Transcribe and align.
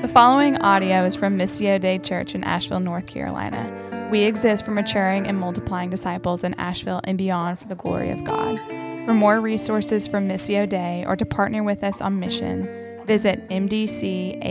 The 0.00 0.08
following 0.08 0.58
audio 0.58 1.06
is 1.06 1.14
from 1.14 1.38
Missio 1.38 1.80
Dei 1.80 1.98
Church 1.98 2.34
in 2.34 2.44
Asheville, 2.44 2.80
North 2.80 3.06
Carolina. 3.06 4.08
We 4.12 4.24
exist 4.24 4.66
for 4.66 4.70
maturing 4.72 5.26
and 5.26 5.38
multiplying 5.38 5.88
disciples 5.88 6.44
in 6.44 6.52
Asheville 6.54 7.00
and 7.04 7.16
beyond 7.16 7.58
for 7.58 7.66
the 7.66 7.76
glory 7.76 8.10
of 8.10 8.22
God. 8.22 8.58
For 9.06 9.14
more 9.14 9.40
resources 9.40 10.06
from 10.06 10.28
Missio 10.28 10.68
Dei 10.68 11.06
or 11.06 11.16
to 11.16 11.24
partner 11.24 11.62
with 11.62 11.82
us 11.82 12.02
on 12.02 12.20
mission, 12.20 13.04
visit 13.06 13.48
mdcavl.org. 13.48 14.42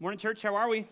Morning, 0.00 0.18
church. 0.18 0.42
How 0.42 0.54
are 0.54 0.68
we? 0.70 0.86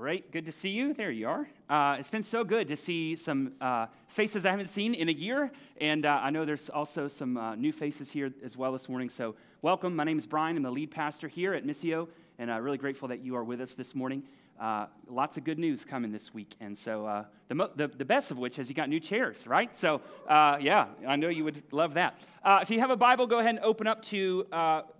Great. 0.00 0.32
Good 0.32 0.46
to 0.46 0.52
see 0.52 0.70
you. 0.70 0.94
There 0.94 1.10
you 1.10 1.28
are. 1.28 1.46
Uh, 1.68 1.96
it's 1.98 2.08
been 2.08 2.22
so 2.22 2.42
good 2.42 2.68
to 2.68 2.74
see 2.74 3.16
some 3.16 3.52
uh, 3.60 3.84
faces 4.08 4.46
I 4.46 4.50
haven't 4.50 4.70
seen 4.70 4.94
in 4.94 5.10
a 5.10 5.12
year. 5.12 5.52
And 5.78 6.06
uh, 6.06 6.20
I 6.22 6.30
know 6.30 6.46
there's 6.46 6.70
also 6.70 7.06
some 7.06 7.36
uh, 7.36 7.54
new 7.54 7.70
faces 7.70 8.10
here 8.10 8.32
as 8.42 8.56
well 8.56 8.72
this 8.72 8.88
morning. 8.88 9.10
So, 9.10 9.34
welcome. 9.60 9.94
My 9.94 10.04
name 10.04 10.16
is 10.16 10.24
Brian. 10.24 10.56
I'm 10.56 10.62
the 10.62 10.70
lead 10.70 10.90
pastor 10.90 11.28
here 11.28 11.52
at 11.52 11.66
Missio. 11.66 12.08
And 12.38 12.50
I'm 12.50 12.62
really 12.62 12.78
grateful 12.78 13.08
that 13.08 13.20
you 13.20 13.36
are 13.36 13.44
with 13.44 13.60
us 13.60 13.74
this 13.74 13.94
morning. 13.94 14.22
Uh, 14.58 14.86
lots 15.06 15.36
of 15.36 15.44
good 15.44 15.58
news 15.58 15.84
coming 15.84 16.12
this 16.12 16.32
week. 16.32 16.54
And 16.60 16.78
so, 16.78 17.04
uh, 17.04 17.24
the, 17.48 17.56
mo- 17.56 17.70
the, 17.76 17.88
the, 17.88 18.06
best 18.06 18.30
of 18.30 18.38
which 18.38 18.58
is 18.58 18.70
you 18.70 18.74
got 18.74 18.88
new 18.88 19.00
chairs, 19.00 19.46
right? 19.46 19.76
So, 19.76 20.00
yeah, 20.30 20.86
I 21.06 21.16
know 21.16 21.28
you 21.28 21.44
would 21.44 21.62
love 21.72 21.92
that. 21.94 22.18
if 22.46 22.70
you 22.70 22.80
have 22.80 22.88
a 22.88 22.96
Bible, 22.96 23.26
go 23.26 23.40
ahead 23.40 23.50
and 23.50 23.62
open 23.62 23.86
up 23.86 24.02
to 24.04 24.46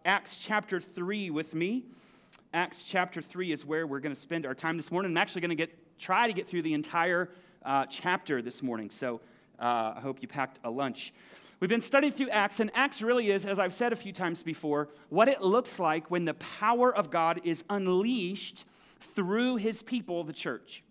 Acts 0.05 0.37
chapter 0.37 0.79
3 0.79 1.31
with 1.31 1.55
me. 1.55 1.85
Acts 2.53 2.83
chapter 2.83 3.23
3 3.23 3.53
is 3.53 3.65
where 3.65 3.87
we're 3.87 4.01
going 4.01 4.15
to 4.15 4.21
spend 4.21 4.45
our 4.45 4.55
time 4.55 4.77
this 4.77 4.91
morning. 4.91 5.13
I'm 5.13 5.17
actually 5.17 5.43
going 5.43 5.51
to 5.51 5.55
get 5.55 5.99
try 6.01 6.27
to 6.27 6.33
get 6.33 6.49
through 6.49 6.63
the 6.63 6.75
entire 6.75 7.31
uh, 7.65 7.87
chapter 7.87 8.43
this 8.43 8.61
morning. 8.61 8.91
So 8.91 9.21
uh, 9.61 9.95
I 9.97 10.01
hope 10.01 10.19
you 10.21 10.27
packed 10.27 10.59
a 10.65 10.71
lunch. 10.71 11.13
We've 11.61 11.71
been 11.71 11.81
studying 11.81 12.13
through 12.13 12.31
Acts, 12.31 12.59
and 12.59 12.71
Acts 12.75 13.03
really 13.03 13.31
is, 13.31 13.47
as 13.47 13.61
I've 13.61 13.75
said 13.75 13.93
a 13.93 13.97
few 13.97 14.13
times 14.13 14.43
before, 14.43 14.89
what 15.11 15.29
it 15.29 15.43
looks 15.43 15.79
like 15.79 16.11
when 16.11 16.25
the 16.25 16.35
power 16.35 16.93
of 16.93 17.11
God 17.11 17.41
is 17.45 17.65
unleashed 17.71 18.65
through 19.15 19.57
his 19.57 19.83
people, 19.83 20.25
the 20.25 20.33
church. 20.33 20.83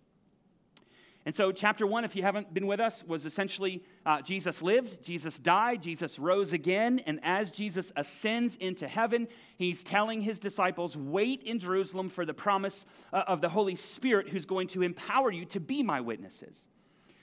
And 1.26 1.34
so, 1.34 1.52
chapter 1.52 1.86
one, 1.86 2.04
if 2.04 2.16
you 2.16 2.22
haven't 2.22 2.54
been 2.54 2.66
with 2.66 2.80
us, 2.80 3.04
was 3.04 3.26
essentially 3.26 3.82
uh, 4.06 4.22
Jesus 4.22 4.62
lived, 4.62 5.04
Jesus 5.04 5.38
died, 5.38 5.82
Jesus 5.82 6.18
rose 6.18 6.54
again, 6.54 6.98
and 7.00 7.20
as 7.22 7.50
Jesus 7.50 7.92
ascends 7.94 8.56
into 8.56 8.88
heaven, 8.88 9.28
he's 9.58 9.84
telling 9.84 10.22
his 10.22 10.38
disciples, 10.38 10.96
Wait 10.96 11.42
in 11.42 11.58
Jerusalem 11.58 12.08
for 12.08 12.24
the 12.24 12.32
promise 12.32 12.86
uh, 13.12 13.24
of 13.26 13.42
the 13.42 13.50
Holy 13.50 13.76
Spirit 13.76 14.30
who's 14.30 14.46
going 14.46 14.68
to 14.68 14.82
empower 14.82 15.30
you 15.30 15.44
to 15.46 15.60
be 15.60 15.82
my 15.82 16.00
witnesses. 16.00 16.66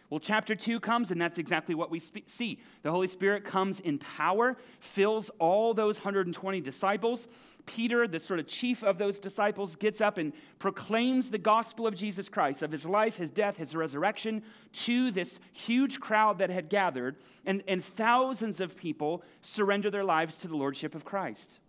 Well, 0.09 0.21
chapter 0.21 0.55
2 0.55 0.79
comes, 0.79 1.11
and 1.11 1.21
that's 1.21 1.37
exactly 1.37 1.75
what 1.75 1.91
we 1.91 1.99
spe- 1.99 2.27
see. 2.27 2.59
The 2.81 2.91
Holy 2.91 3.07
Spirit 3.07 3.43
comes 3.43 3.81
in 3.81 3.99
power, 3.99 4.55
fills 4.79 5.29
all 5.37 5.73
those 5.73 5.97
120 5.97 6.61
disciples. 6.61 7.27
Peter, 7.65 8.07
the 8.07 8.19
sort 8.19 8.39
of 8.39 8.47
chief 8.47 8.83
of 8.83 8.97
those 8.97 9.19
disciples, 9.19 9.75
gets 9.75 9.99
up 9.99 10.17
and 10.17 10.31
proclaims 10.59 11.29
the 11.29 11.37
gospel 11.37 11.85
of 11.85 11.93
Jesus 11.93 12.29
Christ, 12.29 12.63
of 12.63 12.71
his 12.71 12.85
life, 12.85 13.17
his 13.17 13.31
death, 13.31 13.57
his 13.57 13.75
resurrection, 13.75 14.43
to 14.71 15.11
this 15.11 15.41
huge 15.51 15.99
crowd 15.99 16.37
that 16.39 16.49
had 16.49 16.69
gathered, 16.69 17.17
and, 17.45 17.61
and 17.67 17.83
thousands 17.83 18.61
of 18.61 18.77
people 18.77 19.23
surrender 19.41 19.91
their 19.91 20.05
lives 20.05 20.37
to 20.37 20.47
the 20.47 20.55
Lordship 20.55 20.95
of 20.95 21.03
Christ. 21.03 21.59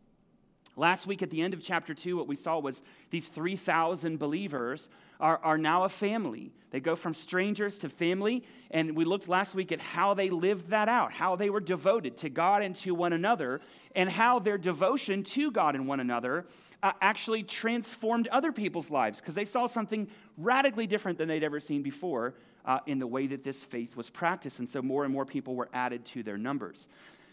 Last 0.78 1.08
week, 1.08 1.22
at 1.22 1.30
the 1.30 1.42
end 1.42 1.54
of 1.54 1.60
chapter 1.60 1.92
2, 1.92 2.16
what 2.16 2.28
we 2.28 2.36
saw 2.36 2.60
was 2.60 2.84
these 3.10 3.26
3,000 3.26 4.16
believers 4.16 4.88
are, 5.18 5.40
are 5.42 5.58
now 5.58 5.82
a 5.82 5.88
family. 5.88 6.52
They 6.70 6.78
go 6.78 6.94
from 6.94 7.14
strangers 7.14 7.78
to 7.78 7.88
family. 7.88 8.44
And 8.70 8.94
we 8.94 9.04
looked 9.04 9.28
last 9.28 9.56
week 9.56 9.72
at 9.72 9.80
how 9.80 10.14
they 10.14 10.30
lived 10.30 10.68
that 10.68 10.88
out, 10.88 11.12
how 11.12 11.34
they 11.34 11.50
were 11.50 11.58
devoted 11.58 12.16
to 12.18 12.30
God 12.30 12.62
and 12.62 12.76
to 12.76 12.94
one 12.94 13.12
another, 13.12 13.60
and 13.96 14.08
how 14.08 14.38
their 14.38 14.56
devotion 14.56 15.24
to 15.24 15.50
God 15.50 15.74
and 15.74 15.88
one 15.88 15.98
another 15.98 16.46
uh, 16.80 16.92
actually 17.00 17.42
transformed 17.42 18.28
other 18.28 18.52
people's 18.52 18.88
lives 18.88 19.18
because 19.18 19.34
they 19.34 19.44
saw 19.44 19.66
something 19.66 20.06
radically 20.36 20.86
different 20.86 21.18
than 21.18 21.26
they'd 21.26 21.42
ever 21.42 21.58
seen 21.58 21.82
before 21.82 22.34
uh, 22.64 22.78
in 22.86 23.00
the 23.00 23.06
way 23.06 23.26
that 23.26 23.42
this 23.42 23.64
faith 23.64 23.96
was 23.96 24.10
practiced. 24.10 24.60
And 24.60 24.68
so 24.68 24.80
more 24.80 25.02
and 25.02 25.12
more 25.12 25.26
people 25.26 25.56
were 25.56 25.70
added 25.74 26.04
to 26.06 26.22
their 26.22 26.38
numbers. 26.38 26.86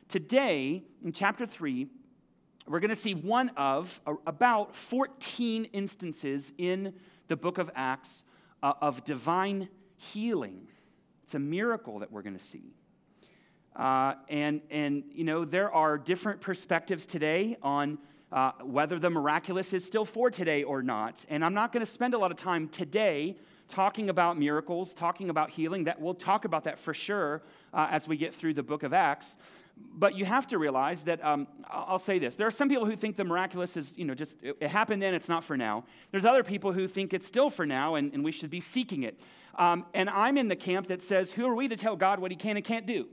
Today, 0.10 0.84
in 1.04 1.12
chapter 1.12 1.46
3, 1.46 1.88
we're 2.68 2.80
going 2.80 2.90
to 2.90 2.96
see 2.96 3.14
one 3.14 3.50
of 3.58 4.02
about 4.26 4.76
14 4.76 5.66
instances 5.66 6.52
in 6.58 6.94
the 7.28 7.36
book 7.36 7.58
of 7.58 7.70
Acts 7.76 8.26
uh, 8.64 8.74
of 8.82 9.04
divine 9.04 9.70
healing. 9.98 10.68
It's 11.24 11.36
a 11.36 11.40
miracle 11.40 12.00
that 12.00 12.12
we're 12.12 12.24
going 12.24 12.38
to 12.38 12.44
see. 12.44 12.74
Uh, 13.76 14.16
and, 14.30 14.62
and, 14.72 15.04
you 15.12 15.24
know, 15.24 15.46
there 15.46 15.72
are 15.72 15.98
different 15.98 16.42
perspectives 16.42 17.06
today 17.06 17.58
on 17.62 18.00
uh, 18.32 18.52
whether 18.64 18.98
the 18.98 19.10
miraculous 19.10 19.74
is 19.74 19.86
still 19.86 20.06
for 20.06 20.32
today 20.32 20.64
or 20.64 20.82
not. 20.82 21.24
And 21.30 21.46
I'm 21.46 21.54
not 21.54 21.72
going 21.72 21.86
to 21.86 21.92
spend 21.92 22.14
a 22.14 22.18
lot 22.18 22.32
of 22.32 22.38
time 22.38 22.68
today 22.70 23.38
talking 23.68 24.10
about 24.10 24.40
miracles, 24.40 24.94
talking 24.94 25.30
about 25.30 25.52
healing. 25.52 25.84
That 25.84 26.00
we'll 26.00 26.14
talk 26.14 26.46
about 26.46 26.64
that 26.64 26.80
for 26.80 26.94
sure 26.94 27.44
uh, 27.74 27.88
as 27.92 28.08
we 28.08 28.18
get 28.18 28.34
through 28.34 28.56
the 28.56 28.64
book 28.64 28.84
of 28.84 28.94
Acts. 28.94 29.38
But 29.78 30.16
you 30.16 30.26
have 30.26 30.48
to 30.48 30.58
realize 30.58 31.04
that, 31.04 31.24
um, 31.24 31.48
I'll 31.70 32.00
say 32.00 32.20
this. 32.20 32.36
There 32.36 32.48
are 32.48 32.52
some 32.52 32.70
people 32.70 32.86
who 32.86 32.96
think 32.96 33.16
the 33.16 33.24
miraculous 33.24 33.78
is, 33.78 33.94
you 33.96 34.06
know, 34.06 34.14
just, 34.14 34.38
it, 34.42 34.62
happened 34.64 35.02
then, 35.02 35.14
it's 35.14 35.30
not 35.30 35.44
for 35.44 35.56
now. 35.56 35.86
There's 36.12 36.26
other 36.26 36.44
people 36.44 36.74
who 36.74 36.88
think 36.88 37.14
it's 37.14 37.28
still 37.28 37.50
for 37.50 37.66
now 37.66 37.96
and, 37.96 38.14
and 38.14 38.24
we 38.24 38.32
should 38.32 38.50
be 38.50 38.60
seeking 38.60 39.04
it. 39.04 39.20
Um, 39.58 39.86
and 39.94 40.10
I'm 40.10 40.38
in 40.38 40.50
the 40.50 40.56
camp 40.56 40.88
that 40.88 41.02
says, 41.02 41.32
who 41.32 41.46
are 41.48 41.56
we 41.56 41.68
to 41.70 41.78
tell 41.78 41.96
God 41.96 42.20
what 42.20 42.32
he 42.32 42.38
can 42.38 42.58
and 42.58 42.66
can't 42.66 42.86
do? 42.86 43.08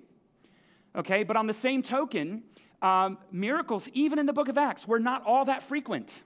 Okay, 0.95 1.23
but 1.23 1.37
on 1.37 1.47
the 1.47 1.55
same 1.55 1.83
token, 1.83 2.43
um, 2.83 3.19
miracles, 3.31 3.89
even 3.93 4.19
in 4.19 4.27
the 4.27 4.33
book 4.33 4.49
of 4.49 4.59
Acts, 4.59 4.87
were 4.87 4.99
not 4.99 5.25
all 5.25 5.45
that 5.45 5.63
frequent. 5.63 6.23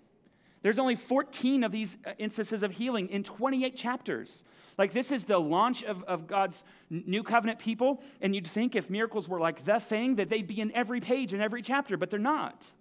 There's 0.66 0.80
only 0.80 0.96
14 0.96 1.62
of 1.62 1.70
these 1.70 1.96
uh, 2.04 2.10
instances 2.18 2.64
of 2.64 2.72
healing 2.72 3.08
in 3.10 3.22
28 3.22 3.76
chapters. 3.76 4.42
Like, 4.76 4.92
this 4.92 5.12
is 5.12 5.22
the 5.22 5.38
launch 5.38 5.84
of, 5.84 6.02
of 6.02 6.26
God's 6.26 6.64
new 6.90 7.22
covenant 7.22 7.60
people. 7.60 8.02
And 8.20 8.34
you'd 8.34 8.48
think 8.48 8.74
if 8.74 8.90
miracles 8.90 9.28
were 9.28 9.38
like 9.38 9.64
the 9.64 9.78
thing, 9.78 10.16
that 10.16 10.28
they'd 10.28 10.48
be 10.48 10.60
in 10.60 10.72
every 10.74 10.98
page 10.98 11.32
and 11.32 11.40
every 11.40 11.62
chapter, 11.62 11.96
but 11.96 12.10
they're 12.10 12.18
not. 12.18 12.72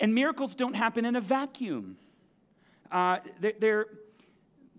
And 0.00 0.12
miracles 0.12 0.56
don't 0.56 0.74
happen 0.74 1.04
in 1.04 1.14
a 1.14 1.20
vacuum. 1.20 1.98
Uh, 2.90 3.18
they're, 3.40 3.52
they're, 3.60 3.86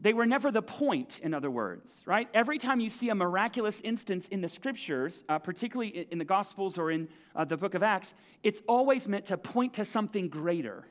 they 0.02 0.12
were 0.12 0.26
never 0.26 0.52
the 0.52 0.62
point, 0.62 1.20
in 1.24 1.34
other 1.34 1.50
words, 1.50 2.04
right? 2.06 2.28
Every 2.34 2.58
time 2.58 2.82
you 2.82 2.90
see 2.90 3.08
a 3.08 3.16
miraculous 3.16 3.80
instance 3.80 4.28
in 4.28 4.42
the 4.42 4.50
scriptures, 4.50 5.24
uh, 5.30 5.40
particularly 5.40 6.06
in 6.12 6.18
the 6.18 6.26
Gospels 6.26 6.78
or 6.78 6.92
in 6.92 7.08
uh, 7.34 7.46
the 7.46 7.56
book 7.56 7.76
of 7.76 7.82
Acts, 7.82 8.14
it's 8.44 8.62
always 8.68 9.08
meant 9.08 9.28
to 9.28 9.38
point 9.38 9.76
to 9.76 9.86
something 9.86 10.28
greater. 10.28 10.84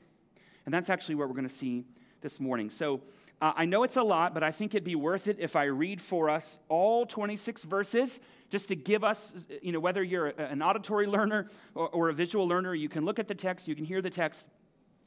And 0.68 0.74
that's 0.74 0.90
actually 0.90 1.14
what 1.14 1.28
we're 1.28 1.34
going 1.34 1.48
to 1.48 1.54
see 1.54 1.86
this 2.20 2.38
morning. 2.38 2.68
So 2.68 3.00
uh, 3.40 3.54
I 3.56 3.64
know 3.64 3.84
it's 3.84 3.96
a 3.96 4.02
lot, 4.02 4.34
but 4.34 4.42
I 4.42 4.50
think 4.50 4.74
it'd 4.74 4.84
be 4.84 4.96
worth 4.96 5.26
it 5.26 5.38
if 5.40 5.56
I 5.56 5.64
read 5.64 5.98
for 5.98 6.28
us 6.28 6.58
all 6.68 7.06
26 7.06 7.64
verses 7.64 8.20
just 8.50 8.68
to 8.68 8.76
give 8.76 9.02
us, 9.02 9.32
you 9.62 9.72
know, 9.72 9.80
whether 9.80 10.02
you're 10.02 10.26
an 10.26 10.60
auditory 10.60 11.06
learner 11.06 11.48
or, 11.74 11.88
or 11.88 12.08
a 12.10 12.12
visual 12.12 12.46
learner, 12.46 12.74
you 12.74 12.90
can 12.90 13.06
look 13.06 13.18
at 13.18 13.28
the 13.28 13.34
text, 13.34 13.66
you 13.66 13.74
can 13.74 13.86
hear 13.86 14.02
the 14.02 14.10
text, 14.10 14.46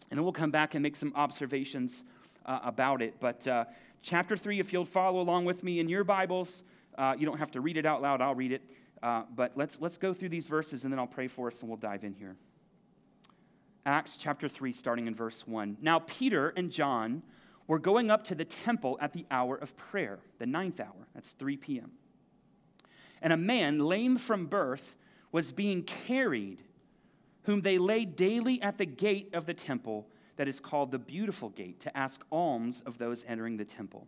and 0.10 0.18
then 0.18 0.24
we'll 0.24 0.34
come 0.34 0.50
back 0.50 0.74
and 0.74 0.82
make 0.82 0.96
some 0.96 1.14
observations 1.16 2.06
uh, 2.48 2.58
about 2.64 3.04
it. 3.04 3.18
But 3.20 3.48
uh, 3.48 3.66
chapter 4.02 4.36
3, 4.36 4.60
if 4.60 4.74
you'll 4.74 4.84
follow 4.84 5.22
along 5.22 5.46
with 5.46 5.64
me 5.64 5.80
in 5.80 5.88
your 5.88 6.04
Bibles, 6.04 6.64
uh, 6.98 7.14
you 7.16 7.28
don't 7.28 7.38
have 7.38 7.52
to 7.52 7.62
read 7.62 7.78
it 7.78 7.86
out 7.86 8.02
loud, 8.02 8.20
I'll 8.20 8.34
read 8.34 8.54
it. 8.54 8.64
Uh, 9.04 9.26
but 9.36 9.52
let's, 9.56 9.80
let's 9.80 10.00
go 10.00 10.12
through 10.12 10.30
these 10.30 10.48
verses 10.48 10.86
and 10.86 10.92
then 10.92 10.98
I'll 10.98 11.06
pray 11.06 11.28
for 11.28 11.50
us 11.50 11.62
and 11.62 11.70
we'll 11.70 11.78
dive 11.78 12.04
in 12.04 12.16
here. 12.16 12.36
Acts 13.86 14.16
chapter 14.18 14.48
3, 14.48 14.74
starting 14.74 15.08
in 15.08 15.16
verse 15.16 15.48
1. 15.48 15.78
Now, 15.82 16.00
Peter 16.00 16.50
and 16.50 16.72
John 16.72 17.24
were 17.68 17.80
going 17.80 18.12
up 18.12 18.26
to 18.26 18.36
the 18.36 18.46
temple 18.46 18.98
at 19.02 19.14
the 19.14 19.26
hour 19.32 19.56
of 19.56 19.76
prayer, 19.76 20.20
the 20.40 20.46
ninth 20.46 20.80
hour. 20.80 21.08
That's 21.16 21.30
3 21.30 21.58
p.m. 21.58 21.92
And 23.22 23.34
a 23.34 23.38
man, 23.38 23.80
lame 23.80 24.18
from 24.18 24.46
birth, 24.46 24.96
was 25.32 25.52
being 25.52 25.84
carried, 25.84 26.62
whom 27.44 27.62
they 27.62 27.78
laid 27.78 28.16
daily 28.16 28.62
at 28.62 28.78
the 28.78 28.86
gate 28.86 29.34
of 29.34 29.46
the 29.46 29.54
temple 29.54 30.08
that 30.36 30.48
is 30.48 30.60
called 30.60 30.92
the 30.92 31.00
Beautiful 31.00 31.50
Gate, 31.50 31.80
to 31.82 31.98
ask 31.98 32.24
alms 32.32 32.82
of 32.86 32.98
those 32.98 33.24
entering 33.28 33.58
the 33.58 33.66
temple. 33.66 34.08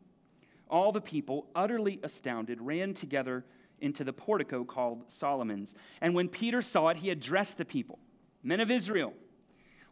all 0.71 0.91
the 0.91 1.01
people, 1.01 1.47
utterly 1.53 1.99
astounded, 2.03 2.61
ran 2.61 2.93
together 2.93 3.45
into 3.79 4.03
the 4.03 4.13
portico 4.13 4.63
called 4.63 5.03
Solomon's. 5.11 5.75
And 5.99 6.15
when 6.15 6.29
Peter 6.29 6.61
saw 6.61 6.89
it, 6.89 6.97
he 6.97 7.09
addressed 7.09 7.57
the 7.57 7.65
people 7.65 7.99
Men 8.43 8.59
of 8.59 8.71
Israel, 8.71 9.13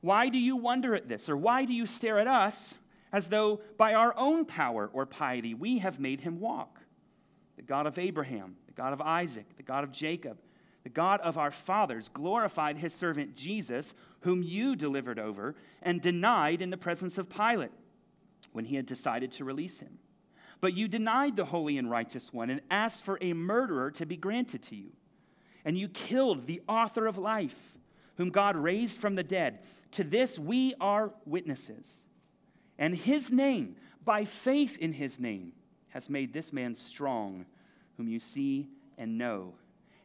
why 0.02 0.30
do 0.30 0.38
you 0.38 0.56
wonder 0.56 0.96
at 0.96 1.08
this? 1.08 1.30
Or 1.30 1.38
why 1.38 1.66
do 1.66 1.74
you 1.74 1.86
stare 1.86 2.20
at 2.20 2.28
us 2.28 2.78
as 3.12 3.28
though 3.28 3.62
by 3.78 3.94
our 3.94 4.14
own 4.18 4.46
power 4.46 4.90
or 4.92 5.06
piety 5.06 5.54
we 5.54 5.80
have 5.80 6.00
made 6.00 6.22
him 6.22 6.40
walk? 6.40 6.80
The 7.58 7.64
God 7.64 7.86
of 7.86 8.00
Abraham, 8.00 8.56
the 8.68 8.74
God 8.74 8.94
of 8.94 9.02
Isaac, 9.02 9.58
the 9.58 9.64
God 9.64 9.84
of 9.84 9.92
Jacob, 9.92 10.38
the 10.84 10.90
God 10.90 11.20
of 11.22 11.38
our 11.38 11.52
fathers 11.52 12.10
glorified 12.10 12.78
his 12.78 12.94
servant 12.94 13.36
Jesus, 13.36 13.94
whom 14.22 14.42
you 14.42 14.76
delivered 14.76 15.20
over 15.20 15.56
and 15.82 16.02
denied 16.02 16.62
in 16.62 16.70
the 16.70 16.78
presence 16.78 17.18
of 17.18 17.30
Pilate 17.30 17.72
when 18.54 18.66
he 18.66 18.78
had 18.78 18.86
decided 18.86 19.32
to 19.34 19.46
release 19.46 19.82
him. 19.82 20.00
But 20.62 20.74
you 20.74 20.88
denied 20.88 21.36
the 21.36 21.46
holy 21.46 21.78
and 21.78 21.90
righteous 21.90 22.34
one 22.34 22.50
and 22.50 22.62
asked 22.70 23.04
for 23.04 23.18
a 23.22 23.34
murderer 23.34 23.92
to 23.92 24.06
be 24.06 24.18
granted 24.18 24.62
to 24.64 24.76
you. 24.76 24.92
And 25.64 25.78
you 25.78 25.88
killed 25.88 26.48
the 26.48 26.62
author 26.68 27.06
of 27.08 27.18
life, 27.18 27.58
whom 28.18 28.30
God 28.30 28.56
raised 28.56 28.98
from 28.98 29.16
the 29.16 29.24
dead. 29.24 29.60
To 29.92 30.04
this 30.04 30.38
we 30.38 30.74
are 30.80 31.12
witnesses. 31.26 32.06
And 32.78 32.96
his 32.96 33.32
name, 33.32 33.76
by 34.04 34.26
faith 34.26 34.78
in 34.78 34.94
his 34.94 35.20
name, 35.20 35.54
has 35.90 36.10
made 36.10 36.34
this 36.34 36.54
man 36.54 36.76
strong, 36.76 37.46
whom 37.98 38.08
you 38.08 38.20
see 38.20 38.68
and 38.98 39.18
know. 39.18 39.54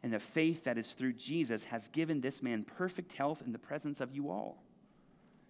And 0.03 0.13
the 0.13 0.19
faith 0.19 0.63
that 0.65 0.77
is 0.77 0.89
through 0.89 1.13
Jesus 1.13 1.65
has 1.65 1.87
given 1.87 2.21
this 2.21 2.41
man 2.41 2.63
perfect 2.63 3.13
health 3.13 3.41
in 3.45 3.51
the 3.51 3.59
presence 3.59 4.01
of 4.01 4.13
you 4.13 4.29
all. 4.29 4.63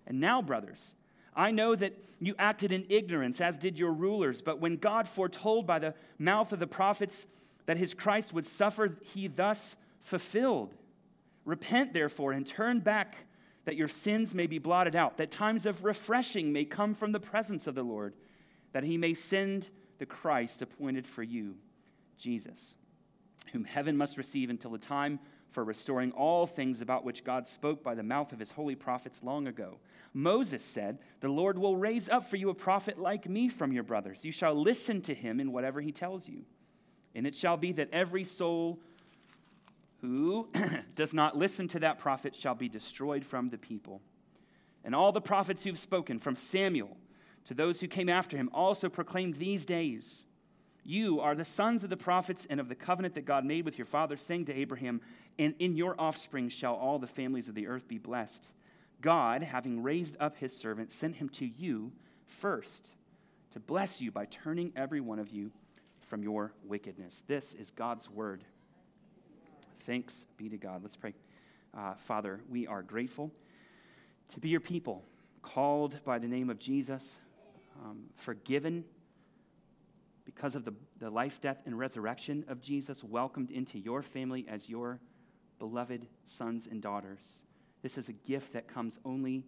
And 0.08 0.20
now, 0.20 0.42
brothers, 0.42 0.96
I 1.36 1.52
know 1.52 1.76
that 1.76 1.94
you 2.20 2.34
acted 2.40 2.72
in 2.72 2.86
ignorance, 2.90 3.42
as 3.42 3.58
did 3.58 3.78
your 3.78 3.92
rulers, 3.92 4.42
but 4.42 4.60
when 4.60 4.78
God 4.78 5.08
foretold 5.08 5.68
by 5.68 5.80
the 5.80 5.94
mouth 6.18 6.54
of 6.54 6.60
the 6.60 6.68
prophets 6.68 7.28
that 7.66 7.78
his 7.78 7.94
Christ 7.94 8.34
would 8.34 8.46
suffer, 8.46 8.98
he 9.02 9.28
thus 9.28 9.76
fulfilled. 10.02 10.74
Repent, 11.44 11.94
therefore, 11.94 12.32
and 12.32 12.48
turn 12.48 12.80
back 12.80 13.18
that 13.66 13.76
your 13.76 13.88
sins 13.88 14.34
may 14.34 14.48
be 14.48 14.60
blotted 14.60 14.96
out, 14.96 15.18
that 15.18 15.32
times 15.32 15.66
of 15.66 15.84
refreshing 15.84 16.54
may 16.54 16.64
come 16.64 16.94
from 16.94 17.12
the 17.12 17.20
presence 17.20 17.68
of 17.68 17.76
the 17.76 17.84
Lord, 17.84 18.14
that 18.72 18.84
he 18.84 18.98
may 18.98 19.14
send 19.14 19.70
the 19.98 20.06
Christ 20.06 20.62
appointed 20.62 21.08
for 21.08 21.24
you, 21.24 21.56
Jesus, 22.18 22.76
whom 23.52 23.64
heaven 23.64 23.98
must 23.98 24.18
receive 24.18 24.50
until 24.50 24.72
the 24.72 24.78
time 24.78 25.20
for 25.56 25.64
restoring 25.64 26.12
all 26.12 26.46
things 26.46 26.82
about 26.82 27.06
which 27.06 27.24
God 27.24 27.48
spoke 27.48 27.82
by 27.82 27.96
the 27.96 28.04
mouth 28.04 28.34
of 28.34 28.40
his 28.40 28.52
holy 28.52 28.76
prophets 28.76 29.24
long 29.24 29.48
ago. 29.48 29.78
Moses 30.14 30.64
said, 30.64 31.00
The 31.22 31.30
Lord 31.30 31.58
will 31.58 31.78
raise 31.78 32.10
up 32.10 32.30
for 32.30 32.36
you 32.36 32.50
a 32.50 32.54
prophet 32.54 33.00
like 33.00 33.30
me 33.30 33.48
from 33.48 33.72
your 33.72 33.84
brothers. 33.84 34.26
You 34.26 34.34
shall 34.34 34.54
listen 34.54 35.02
to 35.04 35.16
him 35.16 35.40
in 35.40 35.54
whatever 35.54 35.80
he 35.80 35.94
tells 35.94 36.28
you. 36.28 36.44
And 37.16 37.26
it 37.26 37.36
shall 37.36 37.56
be 37.56 37.72
that 37.72 37.88
every 37.94 38.26
soul 38.26 38.82
who 40.02 40.50
does 40.96 41.14
not 41.14 41.38
listen 41.38 41.70
to 41.70 41.80
that 41.80 42.00
prophet 42.00 42.36
shall 42.36 42.56
be 42.56 42.68
destroyed 42.68 43.24
from 43.24 43.48
the 43.48 43.58
people. 43.58 44.02
And 44.84 44.94
all 44.94 45.14
the 45.14 45.22
prophets 45.22 45.64
who've 45.64 45.80
spoken, 45.80 46.20
from 46.20 46.36
Samuel 46.36 46.98
to 47.46 47.54
those 47.54 47.80
who 47.80 47.88
came 47.88 48.10
after 48.10 48.36
him, 48.36 48.50
also 48.54 48.90
proclaimed 48.90 49.36
these 49.36 49.64
days 49.64 50.26
You 50.88 51.20
are 51.20 51.34
the 51.34 51.44
sons 51.44 51.84
of 51.84 51.90
the 51.90 51.98
prophets 51.98 52.46
and 52.48 52.60
of 52.60 52.70
the 52.70 52.76
covenant 52.76 53.16
that 53.16 53.26
God 53.26 53.44
made 53.44 53.66
with 53.66 53.78
your 53.78 53.88
father, 53.88 54.16
saying 54.16 54.46
to 54.46 54.54
Abraham, 54.54 55.02
And 55.40 55.56
in 55.58 55.76
your 55.76 56.00
offspring 56.00 56.50
shall 56.50 56.76
all 56.76 57.00
the 57.00 57.08
families 57.08 57.50
of 57.50 57.56
the 57.56 57.68
earth 57.68 57.88
be 57.88 57.98
blessed. 57.98 58.52
God, 59.02 59.42
having 59.42 59.82
raised 59.82 60.16
up 60.20 60.38
his 60.38 60.56
servant, 60.56 60.92
sent 60.92 61.16
him 61.16 61.28
to 61.30 61.46
you 61.46 61.92
first 62.28 62.92
to 63.54 63.60
bless 63.60 64.00
you 64.00 64.12
by 64.12 64.26
turning 64.26 64.72
every 64.76 65.02
one 65.02 65.18
of 65.18 65.30
you 65.30 65.52
from 66.02 66.22
your 66.22 66.54
wickedness. 66.64 67.24
This 67.26 67.56
is 67.56 67.72
God's 67.72 68.10
word. 68.10 68.44
Thanks 69.82 70.28
be 70.38 70.50
to 70.50 70.58
God. 70.58 70.82
Let's 70.84 70.96
pray. 70.96 71.14
Uh, 71.76 71.96
Father, 72.06 72.42
we 72.50 72.68
are 72.68 72.84
grateful 72.84 73.32
to 74.34 74.40
be 74.40 74.50
your 74.50 74.60
people, 74.60 75.04
called 75.42 76.00
by 76.04 76.20
the 76.20 76.28
name 76.28 76.50
of 76.50 76.60
Jesus, 76.60 77.20
um, 77.84 78.04
forgiven 78.16 78.84
because 80.26 80.56
of 80.56 80.66
the, 80.66 80.74
the 81.00 81.10
life, 81.10 81.40
death, 81.42 81.62
and 81.66 81.78
resurrection 81.78 82.44
of 82.48 82.62
Jesus, 82.62 83.04
welcomed 83.04 83.52
into 83.52 83.80
your 83.80 84.02
family 84.02 84.46
as 84.50 84.68
your 84.68 85.00
beloved 85.60 86.08
sons 86.26 86.68
and 86.70 86.82
daughters. 86.82 87.20
This 87.82 87.98
is 87.98 88.10
a 88.10 88.14
gift 88.14 88.54
that 88.54 88.68
comes 88.68 88.98
only 89.06 89.44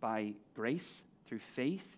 by 0.00 0.34
grace 0.54 1.04
through 1.26 1.40
faith, 1.40 1.96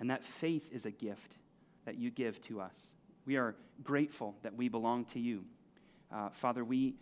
and 0.00 0.10
that 0.10 0.24
faith 0.24 0.68
is 0.72 0.84
a 0.84 0.90
gift 0.90 1.36
that 1.84 1.96
you 1.96 2.10
give 2.10 2.40
to 2.42 2.60
us. 2.60 2.76
We 3.24 3.36
are 3.36 3.54
grateful 3.82 4.34
that 4.42 4.54
we 4.54 4.68
belong 4.68 5.04
to 5.06 5.20
you. 5.20 5.44
Uh, 6.12 6.28
Father, 6.30 6.64
we 6.64 6.94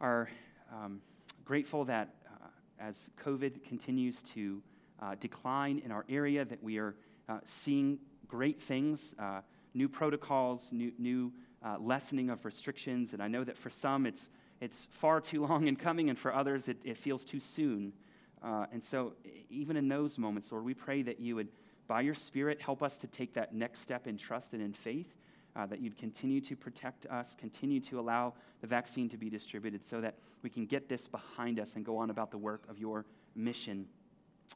are 0.00 0.28
um, 0.72 1.00
grateful 1.44 1.84
that 1.86 2.14
uh, 2.26 2.46
as 2.80 3.10
COVID 3.24 3.64
continues 3.64 4.22
to 4.34 4.62
uh, 5.00 5.14
decline 5.20 5.80
in 5.84 5.92
our 5.92 6.04
area, 6.08 6.44
that 6.44 6.62
we 6.62 6.78
are 6.78 6.94
uh, 7.28 7.38
seeing 7.44 7.98
great 8.26 8.60
things, 8.60 9.14
uh, 9.18 9.40
new 9.78 9.88
protocols, 9.88 10.68
new, 10.72 10.92
new 10.98 11.32
uh, 11.64 11.76
lessening 11.80 12.28
of 12.28 12.44
restrictions. 12.44 13.14
And 13.14 13.22
I 13.22 13.28
know 13.28 13.44
that 13.44 13.56
for 13.56 13.70
some 13.70 14.04
it's, 14.04 14.28
it's 14.60 14.86
far 14.90 15.20
too 15.20 15.46
long 15.48 15.68
in 15.68 15.76
coming, 15.76 16.10
and 16.10 16.18
for 16.18 16.34
others 16.34 16.68
it, 16.68 16.76
it 16.84 16.98
feels 16.98 17.24
too 17.24 17.40
soon. 17.40 17.94
and 18.42 18.82
so, 18.82 19.14
even 19.48 19.76
in 19.76 19.88
those 19.88 20.18
moments, 20.18 20.52
Lord, 20.52 20.64
we 20.64 20.74
pray 20.74 21.02
that 21.02 21.20
you 21.20 21.36
would, 21.36 21.48
by 21.86 22.02
your 22.02 22.14
Spirit, 22.14 22.60
help 22.60 22.82
us 22.82 22.98
to 22.98 23.06
take 23.06 23.32
that 23.34 23.54
next 23.54 23.80
step 23.80 24.06
in 24.06 24.18
trust 24.18 24.52
and 24.52 24.62
in 24.62 24.74
faith 24.74 25.14
uh, 25.58 25.66
that 25.66 25.80
you'd 25.80 25.98
continue 25.98 26.40
to 26.40 26.56
protect 26.56 27.06
us, 27.06 27.36
continue 27.38 27.80
to 27.80 27.98
allow 27.98 28.32
the 28.60 28.66
vaccine 28.66 29.08
to 29.08 29.16
be 29.16 29.28
distributed 29.28 29.84
so 29.84 30.00
that 30.00 30.14
we 30.42 30.50
can 30.50 30.66
get 30.66 30.88
this 30.88 31.08
behind 31.08 31.58
us 31.58 31.74
and 31.74 31.84
go 31.84 31.96
on 31.96 32.10
about 32.10 32.30
the 32.30 32.38
work 32.38 32.62
of 32.68 32.78
your 32.78 33.04
mission. 33.34 33.86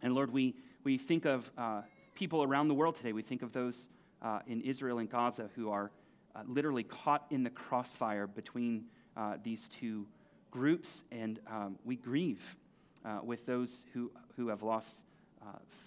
And 0.03 0.15
Lord, 0.15 0.33
we, 0.33 0.55
we 0.85 0.99
think 0.99 1.25
of 1.25 1.51
uh, 1.59 1.83
people 2.15 2.45
around 2.45 2.69
the 2.69 2.75
world 2.75 2.95
today. 2.95 3.13
We 3.13 3.23
think 3.23 3.43
of 3.43 3.53
those 3.53 3.89
uh, 4.23 4.41
in 4.47 4.61
Israel 4.63 4.99
and 4.99 5.11
Gaza 5.11 5.51
who 5.55 5.71
are 5.71 5.91
uh, 6.35 6.41
literally 6.47 6.85
caught 6.85 7.27
in 7.31 7.43
the 7.43 7.51
crossfire 7.51 8.27
between 8.27 8.85
uh, 9.17 9.37
these 9.43 9.69
two 9.69 10.07
groups, 10.51 11.05
and 11.11 11.41
um, 11.51 11.77
we 11.85 11.97
grieve 11.97 12.57
uh, 13.05 13.19
with 13.23 13.45
those 13.47 13.85
who, 13.93 14.11
who 14.37 14.49
have 14.49 14.63
lost 14.63 14.97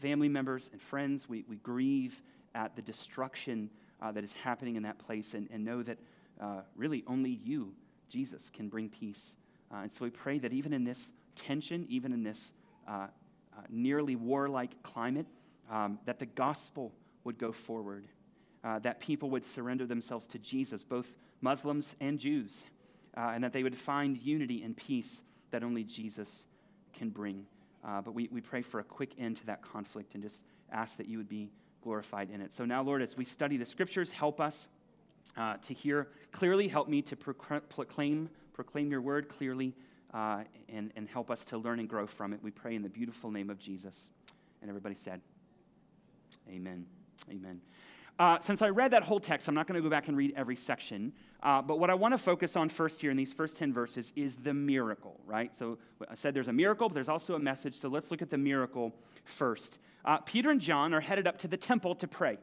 family 0.01 0.27
members 0.27 0.69
and 0.73 0.81
friends. 0.81 1.29
We, 1.29 1.45
we 1.47 1.55
grieve 1.57 2.21
at 2.53 2.75
the 2.75 2.81
destruction 2.81 3.69
uh, 4.01 4.11
that 4.11 4.23
is 4.23 4.33
happening 4.33 4.75
in 4.75 4.83
that 4.83 4.99
place 4.99 5.33
and, 5.33 5.47
and 5.51 5.63
know 5.63 5.83
that 5.83 5.97
uh, 6.41 6.61
really 6.75 7.03
only 7.07 7.39
you, 7.43 7.73
Jesus, 8.09 8.49
can 8.49 8.69
bring 8.69 8.89
peace. 8.89 9.35
Uh, 9.71 9.77
and 9.77 9.93
so 9.93 10.03
we 10.05 10.09
pray 10.09 10.39
that 10.39 10.53
even 10.53 10.73
in 10.73 10.83
this 10.83 11.13
tension, 11.35 11.85
even 11.89 12.13
in 12.13 12.23
this 12.23 12.53
uh, 12.87 12.91
uh, 12.91 13.07
nearly 13.69 14.15
warlike 14.15 14.81
climate, 14.83 15.25
um, 15.71 15.99
that 16.05 16.19
the 16.19 16.25
gospel 16.25 16.91
would 17.23 17.37
go 17.37 17.51
forward, 17.51 18.05
uh, 18.65 18.79
that 18.79 18.99
people 18.99 19.29
would 19.29 19.45
surrender 19.45 19.85
themselves 19.85 20.25
to 20.25 20.39
Jesus, 20.39 20.83
both 20.83 21.07
Muslims 21.39 21.95
and 22.01 22.19
Jews, 22.19 22.63
and 23.15 23.43
that 23.45 23.53
they 23.53 23.63
would 23.63 23.77
find 23.77 24.17
unity 24.17 24.63
and 24.63 24.75
peace 24.75 25.21
that 25.51 25.63
only 25.63 25.83
Jesus 25.83 26.45
can 26.93 27.09
bring. 27.09 27.45
but 27.83 28.13
we, 28.13 28.27
we 28.31 28.41
pray 28.41 28.61
for 28.61 28.79
a 28.79 28.83
quick 28.83 29.11
end 29.17 29.37
to 29.37 29.45
that 29.45 29.61
conflict 29.61 30.15
and 30.15 30.23
just 30.23 30.41
ask 30.71 30.97
that 30.97 31.07
you 31.07 31.17
would 31.17 31.29
be 31.29 31.49
glorified 31.81 32.29
in 32.31 32.41
it. 32.41 32.51
So 32.53 32.65
now, 32.65 32.81
Lord, 32.81 33.01
as 33.01 33.15
we 33.15 33.23
study 33.25 33.57
the 33.57 33.65
scriptures, 33.65 34.11
help 34.11 34.41
us 34.41 34.67
uh, 35.37 35.57
to 35.57 35.73
hear 35.73 36.07
clearly. 36.31 36.67
Help 36.67 36.89
me 36.89 37.01
to 37.03 37.15
proclaim, 37.15 38.29
proclaim 38.53 38.89
your 38.89 39.01
word 39.01 39.29
clearly, 39.29 39.73
uh, 40.13 40.43
and, 40.69 40.91
and 40.95 41.07
help 41.07 41.29
us 41.29 41.43
to 41.45 41.57
learn 41.57 41.79
and 41.79 41.87
grow 41.87 42.07
from 42.07 42.33
it. 42.33 42.39
We 42.41 42.51
pray 42.51 42.75
in 42.75 42.81
the 42.81 42.89
beautiful 42.89 43.31
name 43.31 43.49
of 43.49 43.59
Jesus. 43.59 44.09
And 44.61 44.69
everybody 44.69 44.95
said, 44.95 45.21
Amen. 46.49 46.85
Amen. 47.29 47.61
Uh, 48.17 48.39
since 48.39 48.61
I 48.61 48.69
read 48.69 48.91
that 48.91 49.03
whole 49.03 49.19
text, 49.19 49.47
I'm 49.47 49.55
not 49.55 49.67
going 49.67 49.75
to 49.75 49.81
go 49.81 49.89
back 49.89 50.07
and 50.07 50.15
read 50.15 50.33
every 50.37 50.55
section. 50.55 51.11
Uh, 51.43 51.61
but 51.61 51.79
what 51.79 51.89
I 51.89 51.93
want 51.93 52.13
to 52.13 52.17
focus 52.17 52.55
on 52.55 52.69
first 52.69 53.01
here 53.01 53.11
in 53.11 53.17
these 53.17 53.33
first 53.33 53.57
10 53.57 53.73
verses 53.73 54.13
is 54.15 54.37
the 54.37 54.53
miracle, 54.53 55.19
right? 55.25 55.55
So 55.57 55.77
I 56.09 56.15
said 56.15 56.33
there's 56.33 56.47
a 56.47 56.53
miracle, 56.53 56.87
but 56.87 56.95
there's 56.95 57.09
also 57.09 57.35
a 57.35 57.39
message. 57.39 57.77
So 57.79 57.89
let's 57.89 58.11
look 58.11 58.21
at 58.21 58.29
the 58.29 58.37
miracle 58.37 58.93
first. 59.25 59.79
Uh, 60.05 60.17
Peter 60.19 60.49
and 60.49 60.61
John 60.61 60.93
are 60.93 61.01
headed 61.01 61.27
up 61.27 61.37
to 61.39 61.47
the 61.47 61.57
temple 61.57 61.93
to 61.95 62.07
pray. 62.07 62.37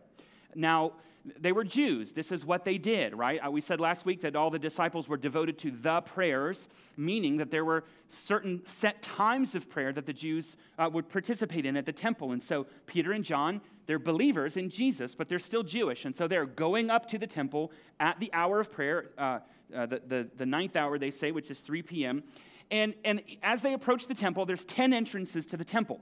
Now, 0.54 0.92
they 1.38 1.52
were 1.52 1.64
Jews. 1.64 2.12
This 2.12 2.32
is 2.32 2.44
what 2.44 2.64
they 2.64 2.78
did, 2.78 3.14
right? 3.14 3.40
Uh, 3.44 3.50
we 3.50 3.60
said 3.60 3.80
last 3.80 4.04
week 4.04 4.22
that 4.22 4.34
all 4.34 4.50
the 4.50 4.58
disciples 4.58 5.08
were 5.08 5.16
devoted 5.16 5.58
to 5.60 5.70
the 5.70 6.00
prayers, 6.00 6.68
meaning 6.96 7.36
that 7.36 7.50
there 7.50 7.64
were 7.64 7.84
certain 8.08 8.60
set 8.66 9.02
times 9.02 9.54
of 9.54 9.70
prayer 9.70 9.92
that 9.92 10.06
the 10.06 10.12
Jews 10.12 10.56
uh, 10.78 10.90
would 10.92 11.08
participate 11.08 11.64
in 11.64 11.76
at 11.76 11.86
the 11.86 11.92
temple. 11.92 12.32
And 12.32 12.42
so 12.42 12.66
Peter 12.86 13.12
and 13.12 13.24
John, 13.24 13.60
they're 13.86 13.98
believers 13.98 14.56
in 14.56 14.70
Jesus, 14.70 15.14
but 15.14 15.28
they're 15.28 15.38
still 15.38 15.62
Jewish. 15.62 16.04
And 16.04 16.14
so 16.14 16.28
they're 16.28 16.46
going 16.46 16.90
up 16.90 17.08
to 17.08 17.18
the 17.18 17.26
temple 17.26 17.72
at 17.98 18.18
the 18.20 18.30
hour 18.32 18.60
of 18.60 18.70
prayer, 18.70 19.10
uh, 19.18 19.40
uh, 19.74 19.86
the, 19.86 20.02
the, 20.06 20.28
the 20.36 20.46
ninth 20.46 20.76
hour, 20.76 20.98
they 20.98 21.10
say, 21.10 21.32
which 21.32 21.50
is 21.50 21.60
3 21.60 21.82
p.m. 21.82 22.22
And, 22.70 22.94
and 23.04 23.22
as 23.42 23.62
they 23.62 23.74
approach 23.74 24.06
the 24.06 24.14
temple, 24.14 24.46
there's 24.46 24.64
10 24.64 24.92
entrances 24.92 25.46
to 25.46 25.56
the 25.56 25.64
temple. 25.64 26.00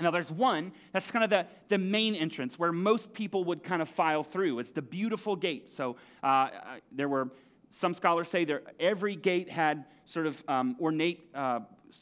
Now, 0.00 0.10
there's 0.10 0.32
one 0.32 0.72
that's 0.92 1.10
kind 1.10 1.22
of 1.22 1.30
the, 1.30 1.46
the 1.68 1.78
main 1.78 2.14
entrance 2.14 2.58
where 2.58 2.72
most 2.72 3.12
people 3.12 3.44
would 3.44 3.62
kind 3.62 3.82
of 3.82 3.88
file 3.88 4.24
through. 4.24 4.58
It's 4.58 4.70
the 4.70 4.82
beautiful 4.82 5.36
gate. 5.36 5.70
So, 5.70 5.96
uh, 6.22 6.48
there 6.90 7.08
were 7.08 7.28
some 7.70 7.94
scholars 7.94 8.28
say 8.28 8.44
that 8.46 8.62
every 8.80 9.16
gate 9.16 9.48
had 9.48 9.84
sort 10.04 10.26
of 10.26 10.42
um, 10.48 10.76
ornate 10.80 11.28
uh, 11.34 11.60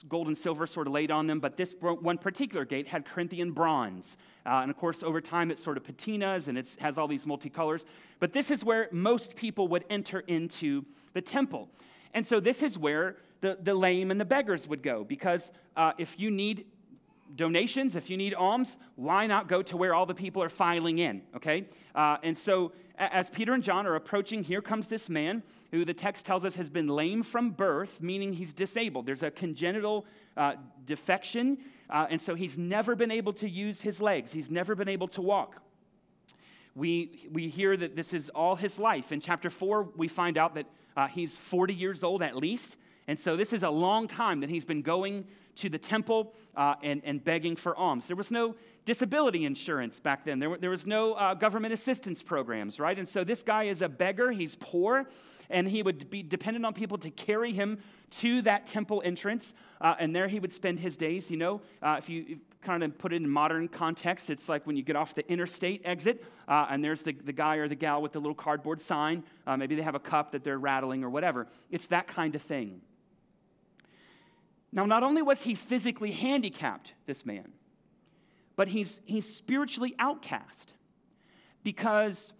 gold 0.08 0.26
and 0.26 0.36
silver 0.36 0.66
sort 0.66 0.86
of 0.86 0.92
laid 0.92 1.10
on 1.10 1.26
them, 1.26 1.40
but 1.40 1.56
this 1.56 1.74
one 1.80 2.18
particular 2.18 2.64
gate 2.64 2.88
had 2.88 3.04
Corinthian 3.04 3.52
bronze. 3.52 4.16
Uh, 4.46 4.60
and 4.62 4.70
of 4.70 4.76
course, 4.76 5.02
over 5.02 5.20
time, 5.20 5.50
it 5.50 5.58
sort 5.58 5.76
of 5.76 5.82
patinas 5.82 6.48
and 6.48 6.56
it 6.56 6.68
has 6.80 6.98
all 6.98 7.08
these 7.08 7.26
multicolors. 7.26 7.84
But 8.18 8.32
this 8.32 8.50
is 8.50 8.64
where 8.64 8.88
most 8.92 9.36
people 9.36 9.68
would 9.68 9.84
enter 9.90 10.20
into 10.20 10.84
the 11.12 11.20
temple. 11.20 11.68
And 12.14 12.26
so, 12.26 12.40
this 12.40 12.62
is 12.62 12.78
where 12.78 13.16
the, 13.40 13.58
the 13.62 13.74
lame 13.74 14.10
and 14.10 14.20
the 14.20 14.24
beggars 14.24 14.68
would 14.68 14.82
go, 14.82 15.04
because 15.04 15.50
uh, 15.76 15.92
if 15.98 16.18
you 16.18 16.30
need 16.30 16.66
donations, 17.36 17.96
if 17.96 18.10
you 18.10 18.16
need 18.16 18.34
alms, 18.34 18.76
why 18.96 19.26
not 19.26 19.48
go 19.48 19.62
to 19.62 19.76
where 19.76 19.94
all 19.94 20.06
the 20.06 20.14
people 20.14 20.42
are 20.42 20.48
filing 20.48 20.98
in, 20.98 21.22
okay? 21.36 21.68
Uh, 21.94 22.16
and 22.22 22.36
so 22.36 22.72
as 22.96 23.30
Peter 23.30 23.54
and 23.54 23.62
John 23.62 23.86
are 23.86 23.94
approaching, 23.94 24.44
here 24.44 24.60
comes 24.60 24.88
this 24.88 25.08
man 25.08 25.42
who 25.70 25.84
the 25.84 25.94
text 25.94 26.26
tells 26.26 26.44
us 26.44 26.56
has 26.56 26.68
been 26.68 26.88
lame 26.88 27.22
from 27.22 27.50
birth, 27.50 28.02
meaning 28.02 28.32
he's 28.32 28.52
disabled. 28.52 29.06
There's 29.06 29.22
a 29.22 29.30
congenital 29.30 30.04
uh, 30.36 30.54
defection, 30.84 31.58
uh, 31.88 32.06
and 32.10 32.20
so 32.20 32.34
he's 32.34 32.58
never 32.58 32.94
been 32.94 33.10
able 33.10 33.32
to 33.34 33.48
use 33.48 33.80
his 33.80 34.00
legs, 34.00 34.32
he's 34.32 34.50
never 34.50 34.74
been 34.74 34.88
able 34.88 35.08
to 35.08 35.22
walk. 35.22 35.62
We, 36.74 37.28
we 37.32 37.48
hear 37.48 37.76
that 37.76 37.96
this 37.96 38.12
is 38.12 38.28
all 38.30 38.54
his 38.54 38.78
life. 38.78 39.12
In 39.12 39.20
chapter 39.20 39.50
4, 39.50 39.88
we 39.96 40.06
find 40.06 40.38
out 40.38 40.54
that 40.54 40.66
uh, 40.96 41.08
he's 41.08 41.36
40 41.36 41.74
years 41.74 42.04
old 42.04 42.22
at 42.22 42.36
least. 42.36 42.76
And 43.08 43.18
so 43.18 43.36
this 43.36 43.52
is 43.52 43.64
a 43.64 43.70
long 43.70 44.06
time 44.06 44.40
that 44.40 44.50
he's 44.50 44.64
been 44.64 44.82
going 44.82 45.26
to 45.56 45.68
the 45.68 45.78
temple 45.78 46.34
uh, 46.56 46.74
and, 46.82 47.02
and 47.04 47.22
begging 47.22 47.56
for 47.56 47.76
alms. 47.76 48.06
There 48.06 48.16
was 48.16 48.30
no 48.30 48.54
disability 48.84 49.44
insurance 49.44 50.00
back 50.00 50.24
then, 50.24 50.38
there, 50.38 50.56
there 50.56 50.70
was 50.70 50.86
no 50.86 51.14
uh, 51.14 51.34
government 51.34 51.72
assistance 51.72 52.22
programs, 52.22 52.80
right? 52.80 52.98
And 52.98 53.08
so 53.08 53.24
this 53.24 53.42
guy 53.42 53.64
is 53.64 53.82
a 53.82 53.88
beggar, 53.88 54.32
he's 54.32 54.56
poor, 54.56 55.06
and 55.48 55.68
he 55.68 55.82
would 55.82 56.10
be 56.10 56.22
dependent 56.22 56.64
on 56.64 56.72
people 56.72 56.98
to 56.98 57.10
carry 57.10 57.52
him 57.52 57.78
to 58.10 58.42
that 58.42 58.66
temple 58.66 59.02
entrance, 59.04 59.54
uh, 59.80 59.94
and 59.98 60.14
there 60.14 60.28
he 60.28 60.40
would 60.40 60.52
spend 60.52 60.80
his 60.80 60.96
days. 60.96 61.30
You 61.30 61.36
know, 61.36 61.60
uh, 61.82 61.96
if 61.98 62.08
you 62.08 62.40
kind 62.62 62.82
of 62.82 62.98
put 62.98 63.12
it 63.12 63.16
in 63.16 63.28
modern 63.28 63.68
context, 63.68 64.30
it's 64.30 64.48
like 64.48 64.66
when 64.66 64.76
you 64.76 64.82
get 64.82 64.96
off 64.96 65.14
the 65.14 65.28
interstate 65.30 65.82
exit, 65.84 66.24
uh, 66.48 66.66
and 66.70 66.82
there's 66.84 67.02
the, 67.02 67.12
the 67.12 67.32
guy 67.32 67.56
or 67.56 67.68
the 67.68 67.74
gal 67.74 68.02
with 68.02 68.12
the 68.12 68.18
little 68.18 68.34
cardboard 68.34 68.80
sign. 68.80 69.22
Uh, 69.46 69.56
maybe 69.56 69.76
they 69.76 69.82
have 69.82 69.94
a 69.94 70.00
cup 70.00 70.32
that 70.32 70.44
they're 70.44 70.58
rattling 70.58 71.04
or 71.04 71.10
whatever. 71.10 71.46
It's 71.70 71.86
that 71.88 72.06
kind 72.06 72.34
of 72.34 72.42
thing. 72.42 72.80
Now, 74.72 74.86
not 74.86 75.02
only 75.02 75.22
was 75.22 75.42
he 75.42 75.54
physically 75.54 76.12
handicapped, 76.12 76.94
this 77.06 77.26
man, 77.26 77.52
but 78.56 78.68
he's, 78.68 79.00
he's 79.04 79.32
spiritually 79.32 79.94
outcast 79.98 80.72
because 81.62 82.32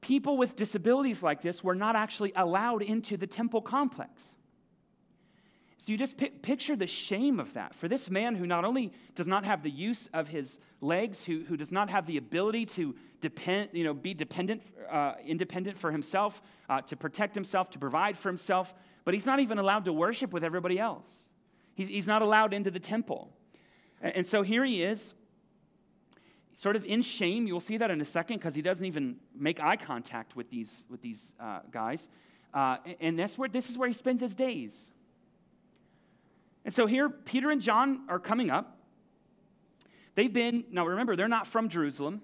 people 0.00 0.36
with 0.36 0.56
disabilities 0.56 1.22
like 1.22 1.42
this 1.42 1.62
were 1.62 1.74
not 1.74 1.96
actually 1.96 2.32
allowed 2.34 2.82
into 2.82 3.16
the 3.16 3.26
temple 3.26 3.60
complex. 3.60 4.34
So 5.78 5.92
you 5.92 5.98
just 5.98 6.16
picture 6.42 6.74
the 6.74 6.88
shame 6.88 7.38
of 7.38 7.54
that. 7.54 7.72
For 7.72 7.86
this 7.86 8.10
man 8.10 8.34
who 8.34 8.44
not 8.44 8.64
only 8.64 8.92
does 9.14 9.28
not 9.28 9.44
have 9.44 9.62
the 9.62 9.70
use 9.70 10.08
of 10.12 10.26
his 10.26 10.58
legs, 10.80 11.22
who, 11.22 11.44
who 11.44 11.56
does 11.56 11.70
not 11.70 11.90
have 11.90 12.06
the 12.06 12.16
ability 12.16 12.66
to 12.66 12.96
depend, 13.20 13.70
you 13.72 13.84
know, 13.84 13.94
be 13.94 14.12
dependent, 14.12 14.62
uh, 14.90 15.14
independent 15.24 15.78
for 15.78 15.92
himself, 15.92 16.42
uh, 16.68 16.80
to 16.80 16.96
protect 16.96 17.36
himself, 17.36 17.70
to 17.70 17.78
provide 17.78 18.18
for 18.18 18.28
himself, 18.28 18.74
but 19.04 19.14
he's 19.14 19.26
not 19.26 19.38
even 19.38 19.58
allowed 19.58 19.84
to 19.84 19.92
worship 19.92 20.32
with 20.32 20.42
everybody 20.42 20.76
else. 20.76 21.28
He's, 21.76 21.88
he's 21.88 22.06
not 22.08 22.22
allowed 22.22 22.52
into 22.52 22.72
the 22.72 22.80
temple. 22.80 23.30
And, 24.00 24.16
and 24.16 24.26
so 24.26 24.42
here 24.42 24.64
he 24.64 24.82
is, 24.82 25.14
sort 26.56 26.74
of 26.74 26.84
in 26.84 27.02
shame. 27.02 27.46
You'll 27.46 27.60
see 27.60 27.76
that 27.76 27.90
in 27.90 28.00
a 28.00 28.04
second 28.04 28.38
because 28.38 28.54
he 28.54 28.62
doesn't 28.62 28.84
even 28.84 29.16
make 29.38 29.60
eye 29.60 29.76
contact 29.76 30.34
with 30.34 30.50
these, 30.50 30.86
with 30.90 31.02
these 31.02 31.34
uh, 31.38 31.60
guys. 31.70 32.08
Uh, 32.54 32.78
and 33.00 33.18
that's 33.18 33.36
where, 33.36 33.48
this 33.48 33.70
is 33.70 33.76
where 33.76 33.86
he 33.86 33.94
spends 33.94 34.22
his 34.22 34.34
days. 34.34 34.90
And 36.64 36.74
so 36.74 36.86
here, 36.86 37.10
Peter 37.10 37.50
and 37.50 37.60
John 37.60 38.06
are 38.08 38.18
coming 38.18 38.50
up. 38.50 38.78
They've 40.14 40.32
been, 40.32 40.64
now 40.70 40.86
remember, 40.86 41.14
they're 41.14 41.28
not 41.28 41.46
from 41.46 41.68
Jerusalem. 41.68 42.22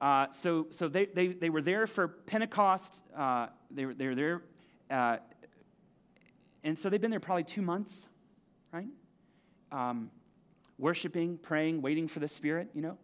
Uh, 0.00 0.26
so 0.32 0.66
so 0.72 0.88
they, 0.88 1.06
they, 1.06 1.28
they 1.28 1.48
were 1.48 1.62
there 1.62 1.86
for 1.86 2.08
Pentecost. 2.08 3.00
Uh, 3.16 3.46
they, 3.70 3.86
were, 3.86 3.94
they 3.94 4.06
were 4.08 4.16
there. 4.16 4.42
Uh, 4.90 5.18
and 6.64 6.76
so 6.76 6.90
they've 6.90 7.00
been 7.00 7.12
there 7.12 7.20
probably 7.20 7.44
two 7.44 7.62
months? 7.62 8.08
Um, 9.72 10.10
worshiping, 10.78 11.38
praying, 11.38 11.80
waiting 11.80 12.08
for 12.08 12.20
the 12.20 12.28
Spirit, 12.28 12.68
you 12.74 12.82
know? 12.82 12.98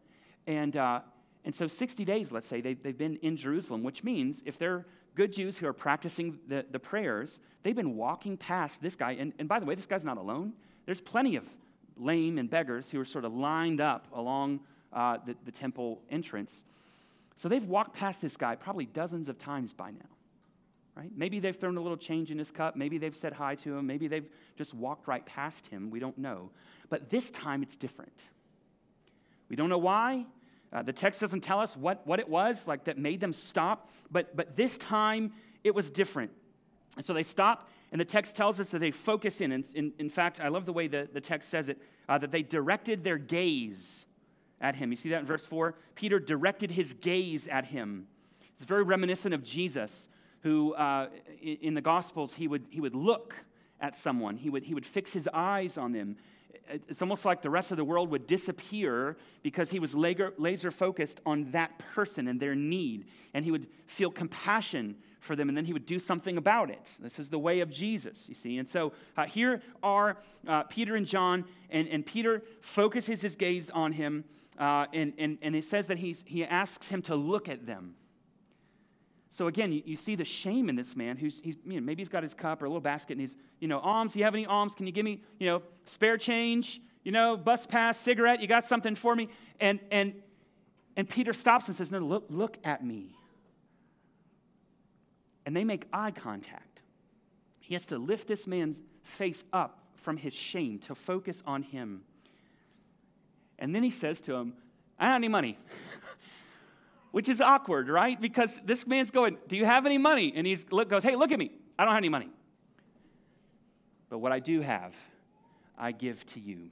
And, 0.47 0.77
uh, 0.77 1.01
and 1.45 1.55
so 1.55 1.69
60 1.69 2.05
days, 2.05 2.33
let's 2.33 2.49
say, 2.49 2.61
they, 2.61 2.75
they've 2.75 2.97
been 2.97 3.17
in 3.17 3.37
Jerusalem, 3.37 3.83
which 3.83 4.03
means 4.03 4.43
if 4.45 4.59
they're 4.59 4.85
good 5.15 5.33
Jews 5.33 5.59
who 5.59 5.67
are 5.67 5.73
practicing 5.73 6.39
the, 6.49 6.67
the 6.71 6.79
prayers, 6.79 7.41
they've 7.63 7.77
been 7.77 7.97
walking 7.97 8.37
past 8.37 8.83
this 8.83 8.97
guy. 8.97 9.13
And, 9.13 9.33
and 9.39 9.49
by 9.49 9.61
the 9.61 9.67
way, 9.67 9.75
this 9.75 9.87
guy's 9.87 10.05
not 10.05 10.19
alone. 10.19 10.53
There's 10.87 11.01
plenty 11.01 11.37
of 11.37 11.45
lame 11.97 12.39
and 12.39 12.49
beggars 12.51 12.91
who 12.91 13.01
are 13.01 13.05
sort 13.05 13.25
of 13.25 13.35
lined 13.35 13.81
up 13.81 14.07
along 14.13 14.61
uh, 14.93 15.19
the, 15.25 15.37
the 15.45 15.53
temple 15.53 16.01
entrance. 16.11 16.65
So 17.37 17.49
they've 17.49 17.65
walked 17.65 17.97
past 17.97 18.21
this 18.21 18.37
guy 18.37 18.57
probably 18.57 18.87
dozens 18.87 19.29
of 19.29 19.39
times 19.39 19.73
by 19.73 19.91
now 19.91 20.18
right? 20.99 21.11
Maybe 21.15 21.39
they've 21.39 21.55
thrown 21.55 21.77
a 21.77 21.81
little 21.81 21.97
change 21.97 22.33
in 22.33 22.39
his 22.39 22.51
cup. 22.51 22.75
Maybe 22.75 22.99
they've 22.99 23.15
said 23.15 23.33
hi 23.33 23.55
to 23.55 23.77
him. 23.77 23.87
Maybe 23.87 24.09
they've 24.09 24.29
just 24.57 24.75
walked 24.75 25.07
right 25.07 25.25
past 25.25 25.69
him. 25.69 25.91
We 25.91 26.01
don't 26.01 26.19
know. 26.19 26.51
But 26.91 27.09
this 27.09 27.31
time 27.31 27.63
it's 27.63 27.77
different. 27.77 28.21
We 29.49 29.55
don't 29.55 29.69
know 29.69 29.79
why. 29.79 30.27
Uh, 30.73 30.83
the 30.83 30.93
text 30.93 31.21
doesn't 31.21 31.43
tell 31.43 31.61
us 31.61 31.77
what, 31.77 32.05
what 32.05 32.19
it 32.19 32.29
was 32.29 32.67
like 32.67 32.85
that 32.85 32.99
made 32.99 33.21
them 33.21 33.33
stop, 33.33 33.91
but, 34.11 34.37
but 34.37 34.57
this 34.57 34.77
time 34.77 35.33
it 35.63 35.75
was 35.75 35.89
different. 35.89 36.33
And 36.97 37.07
so 37.07 37.15
they 37.15 37.23
stop, 37.23 37.71
and 37.93 38.01
the 38.01 38.05
text 38.05 38.35
tells 38.35 38.59
us 38.59 38.71
that 38.71 38.81
they 38.81 38.91
focus 38.91 39.41
in. 39.41 39.53
And 39.53 39.65
in, 39.75 39.93
in 39.99 40.11
fact, 40.11 40.41
I 40.41 40.49
love 40.49 40.67
the 40.67 40.73
way 40.73 40.89
the, 40.89 41.09
the 41.11 41.21
text 41.21 41.49
says 41.49 41.69
it 41.69 41.81
uh, 42.09 42.19
that 42.19 42.33
they 42.33 42.43
directed 42.43 43.05
their 43.05 43.19
gaze 43.19 44.05
at 44.61 44.75
him. 44.75 44.91
You 44.91 44.97
see 44.97 45.11
that 45.11 45.21
in 45.21 45.27
verse 45.27 45.47
4? 45.47 45.77
Peter 45.95 46.19
directed 46.19 46.73
his 46.73 46.93
gaze 46.93 47.47
at 47.47 47.67
him. 47.67 48.09
It's 48.57 48.65
very 48.65 48.83
reminiscent 48.83 49.33
of 49.33 49.45
Jesus 49.45 50.09
who 50.43 50.75
uh, 50.75 51.09
in 51.41 51.75
the 51.75 51.81
Gospels, 51.81 52.35
he 52.35 52.49
would, 52.49 52.67
he 52.71 52.81
would 52.81 52.95
look 52.95 53.35
at 53.81 53.97
someone, 53.97 54.37
he 54.37 54.51
would, 54.51 54.65
he 54.65 54.75
would 54.75 54.87
fix 54.87 55.13
his 55.13 55.29
eyes 55.33 55.79
on 55.79 55.93
them. 55.93 56.17
It's 56.89 57.01
almost 57.01 57.25
like 57.25 57.41
the 57.41 57.51
rest 57.51 57.71
of 57.71 57.77
the 57.77 57.85
world 57.85 58.11
would 58.11 58.27
disappear 58.27 59.17
because 59.43 59.71
he 59.71 59.79
was 59.79 59.95
laser 59.95 60.71
focused 60.71 61.21
on 61.25 61.51
that 61.53 61.79
person 61.79 62.29
and 62.29 62.39
their 62.39 62.55
need. 62.55 63.07
And 63.33 63.45
he 63.45 63.51
would 63.51 63.69
feel 63.87 64.11
compassion 64.11 64.97
for 65.21 65.35
them 65.35 65.49
and 65.49 65.57
then 65.57 65.65
he 65.65 65.73
would 65.73 65.87
do 65.87 65.99
something 65.99 66.37
about 66.37 66.71
it. 66.71 66.97
This 67.01 67.19
is 67.19 67.29
the 67.29 67.39
way 67.39 67.61
of 67.61 67.71
Jesus, 67.71 68.29
you 68.29 68.35
see. 68.35 68.59
And 68.59 68.69
so 68.69 68.93
uh, 69.17 69.25
here 69.25 69.63
are 69.83 70.19
uh, 70.47 70.65
Peter 70.65 70.97
and 70.97 71.07
John, 71.07 71.45
and, 71.71 71.89
and 71.89 72.05
Peter 72.05 72.43
focuses 72.61 73.23
his 73.23 73.37
gaze 73.37 73.71
on 73.71 73.93
him, 73.93 74.25
uh, 74.59 74.87
and, 74.93 75.13
and, 75.19 75.39
and 75.43 75.57
it 75.57 75.65
says 75.65 75.87
that 75.89 75.99
he's, 75.99 76.25
he 76.27 76.45
asks 76.45 76.91
him 76.91 77.03
to 77.03 77.15
look 77.15 77.49
at 77.49 77.67
them. 77.67 77.95
So 79.31 79.47
again, 79.47 79.73
you, 79.73 79.83
you, 79.85 79.97
see 79.97 80.17
the 80.17 80.25
shame 80.25 80.69
in 80.69 80.77
this 80.77 80.97
man 80.97 81.17
who's 81.17 81.41
he's, 81.43 81.57
you 81.65 81.81
know, 81.81 81.87
maybe 81.87 82.01
he's 82.01 82.09
got 82.09 82.23
his 82.23 82.35
cup 82.35 82.63
or 82.63 82.65
a 82.65 82.69
little 82.69 82.81
basket 82.81 83.13
and 83.13 83.21
he's, 83.21 83.37
you 83.61 83.69
know, 83.69 83.79
alms, 83.81 84.15
do 84.15 84.19
you 84.19 84.25
have 84.25 84.35
any 84.35 84.47
alms? 84.47 84.75
Can 84.75 84.87
you 84.87 84.93
give 84.93 85.05
me, 85.05 85.23
you 85.39 85.47
know, 85.47 85.63
spare 85.87 86.17
change, 86.17 86.81
you 87.05 87.13
know, 87.13 87.37
bus 87.37 87.67
pass, 87.67 87.99
cigarette, 87.99 88.41
you 88.41 88.49
got 88.49 88.65
something 88.65 88.95
for 88.95 89.15
me? 89.15 89.29
And 89.61 89.81
and 89.91 90.15
and 90.97 91.09
Peter 91.09 91.33
stops 91.33 91.69
and 91.69 91.77
says, 91.77 91.93
No, 91.93 91.99
look, 91.99 92.25
look 92.31 92.57
at 92.65 92.85
me. 92.85 93.15
And 95.47 95.57
they 95.57 95.65
make 95.65 95.85
eye 95.93 96.11
contact. 96.11 96.83
He 97.61 97.75
has 97.75 97.87
to 97.87 97.99
lift 97.99 98.29
this 98.29 98.47
man's 98.47 98.81
face 99.03 99.45
up 99.53 99.85
from 99.97 100.17
his 100.17 100.33
shame 100.33 100.79
to 100.81 100.95
focus 100.95 101.43
on 101.47 101.63
him. 101.63 102.03
And 103.59 103.75
then 103.75 103.83
he 103.83 103.91
says 103.91 104.21
to 104.23 104.35
him, 104.35 104.55
I 104.99 105.05
don't 105.05 105.13
have 105.13 105.21
any 105.21 105.29
money. 105.29 105.59
which 107.11 107.29
is 107.29 107.41
awkward, 107.41 107.89
right? 107.89 108.21
Because 108.21 108.61
this 108.65 108.87
man's 108.87 109.11
going, 109.11 109.39
Do 109.49 109.57
you 109.57 109.65
have 109.65 109.87
any 109.87 109.99
money? 109.99 110.33
And 110.35 110.47
he 110.47 110.57
goes, 110.57 111.03
Hey, 111.03 111.17
look 111.17 111.33
at 111.33 111.39
me. 111.39 111.53
I 111.79 111.85
don't 111.85 111.93
have 111.93 112.01
any 112.01 112.09
money. 112.09 112.31
But 114.09 114.19
what 114.19 114.33
I 114.33 114.41
do 114.41 114.61
have, 114.61 114.95
I 115.77 115.93
give 115.93 116.25
to 116.27 116.41
you. 116.41 116.71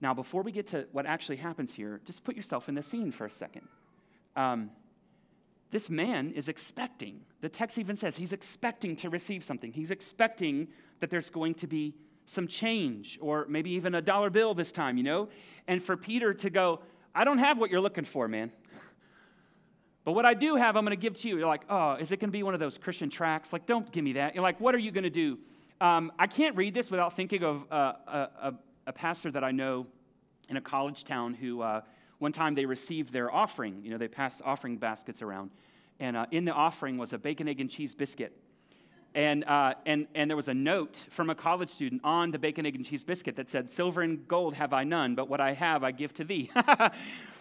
Now, 0.00 0.14
before 0.14 0.42
we 0.42 0.52
get 0.52 0.68
to 0.68 0.86
what 0.92 1.06
actually 1.06 1.36
happens 1.36 1.72
here, 1.74 2.00
just 2.04 2.24
put 2.24 2.36
yourself 2.36 2.68
in 2.68 2.74
the 2.74 2.82
scene 2.82 3.12
for 3.12 3.24
a 3.24 3.30
second. 3.30 3.68
Um, 4.36 4.70
this 5.70 5.90
man 5.90 6.32
is 6.32 6.48
expecting. 6.48 7.22
The 7.40 7.48
text 7.48 7.78
even 7.78 7.96
says 7.96 8.16
he's 8.16 8.32
expecting 8.32 8.96
to 8.96 9.10
receive 9.10 9.44
something. 9.44 9.72
He's 9.72 9.90
expecting 9.90 10.68
that 11.00 11.10
there's 11.10 11.30
going 11.30 11.54
to 11.54 11.66
be 11.66 11.94
some 12.26 12.46
change 12.46 13.18
or 13.20 13.46
maybe 13.48 13.70
even 13.70 13.94
a 13.94 14.02
dollar 14.02 14.30
bill 14.30 14.54
this 14.54 14.72
time, 14.72 14.96
you 14.96 15.02
know? 15.02 15.28
And 15.66 15.82
for 15.82 15.96
Peter 15.96 16.32
to 16.34 16.50
go, 16.50 16.80
I 17.14 17.24
don't 17.24 17.38
have 17.38 17.58
what 17.58 17.70
you're 17.70 17.80
looking 17.80 18.04
for, 18.04 18.28
man. 18.28 18.52
But 20.04 20.12
what 20.12 20.26
I 20.26 20.34
do 20.34 20.56
have, 20.56 20.76
I'm 20.76 20.84
going 20.84 20.96
to 20.96 21.00
give 21.00 21.18
to 21.22 21.28
you. 21.28 21.38
You're 21.38 21.46
like, 21.46 21.64
oh, 21.70 21.94
is 21.94 22.12
it 22.12 22.20
going 22.20 22.28
to 22.28 22.32
be 22.32 22.42
one 22.42 22.52
of 22.52 22.60
those 22.60 22.76
Christian 22.76 23.08
tracts? 23.08 23.52
Like, 23.52 23.64
don't 23.64 23.90
give 23.90 24.04
me 24.04 24.14
that. 24.14 24.34
You're 24.34 24.42
like, 24.42 24.60
what 24.60 24.74
are 24.74 24.78
you 24.78 24.90
going 24.90 25.04
to 25.04 25.10
do? 25.10 25.38
Um, 25.80 26.12
I 26.18 26.26
can't 26.26 26.54
read 26.56 26.74
this 26.74 26.90
without 26.90 27.16
thinking 27.16 27.42
of 27.42 27.64
uh, 27.70 27.92
a, 28.06 28.18
a, 28.42 28.54
a, 28.88 28.92
pastor 28.92 29.30
that 29.32 29.42
I 29.42 29.50
know 29.50 29.86
in 30.48 30.56
a 30.56 30.60
college 30.60 31.04
town 31.04 31.34
who 31.34 31.62
uh, 31.62 31.80
one 32.18 32.32
time 32.32 32.54
they 32.54 32.66
received 32.66 33.12
their 33.12 33.32
offering. 33.32 33.80
You 33.82 33.90
know, 33.90 33.98
they 33.98 34.08
passed 34.08 34.40
offering 34.44 34.76
baskets 34.76 35.20
around. 35.20 35.50
And 35.98 36.16
uh, 36.16 36.26
in 36.30 36.44
the 36.44 36.52
offering 36.52 36.98
was 36.98 37.12
a 37.12 37.18
bacon, 37.18 37.48
egg, 37.48 37.60
and 37.60 37.70
cheese 37.70 37.94
biscuit. 37.94 38.36
And, 39.14 39.44
uh, 39.44 39.74
and, 39.86 40.08
and 40.14 40.28
there 40.28 40.36
was 40.36 40.48
a 40.48 40.54
note 40.54 40.96
from 41.10 41.30
a 41.30 41.34
college 41.34 41.70
student 41.70 42.00
on 42.02 42.32
the 42.32 42.38
bacon, 42.38 42.66
egg, 42.66 42.74
and 42.74 42.84
cheese 42.84 43.04
biscuit 43.04 43.36
that 43.36 43.48
said, 43.48 43.70
Silver 43.70 44.02
and 44.02 44.26
gold 44.26 44.54
have 44.54 44.72
I 44.72 44.82
none, 44.82 45.14
but 45.14 45.28
what 45.28 45.40
I 45.40 45.52
have 45.52 45.84
I 45.84 45.92
give 45.92 46.12
to 46.14 46.24
thee. 46.24 46.50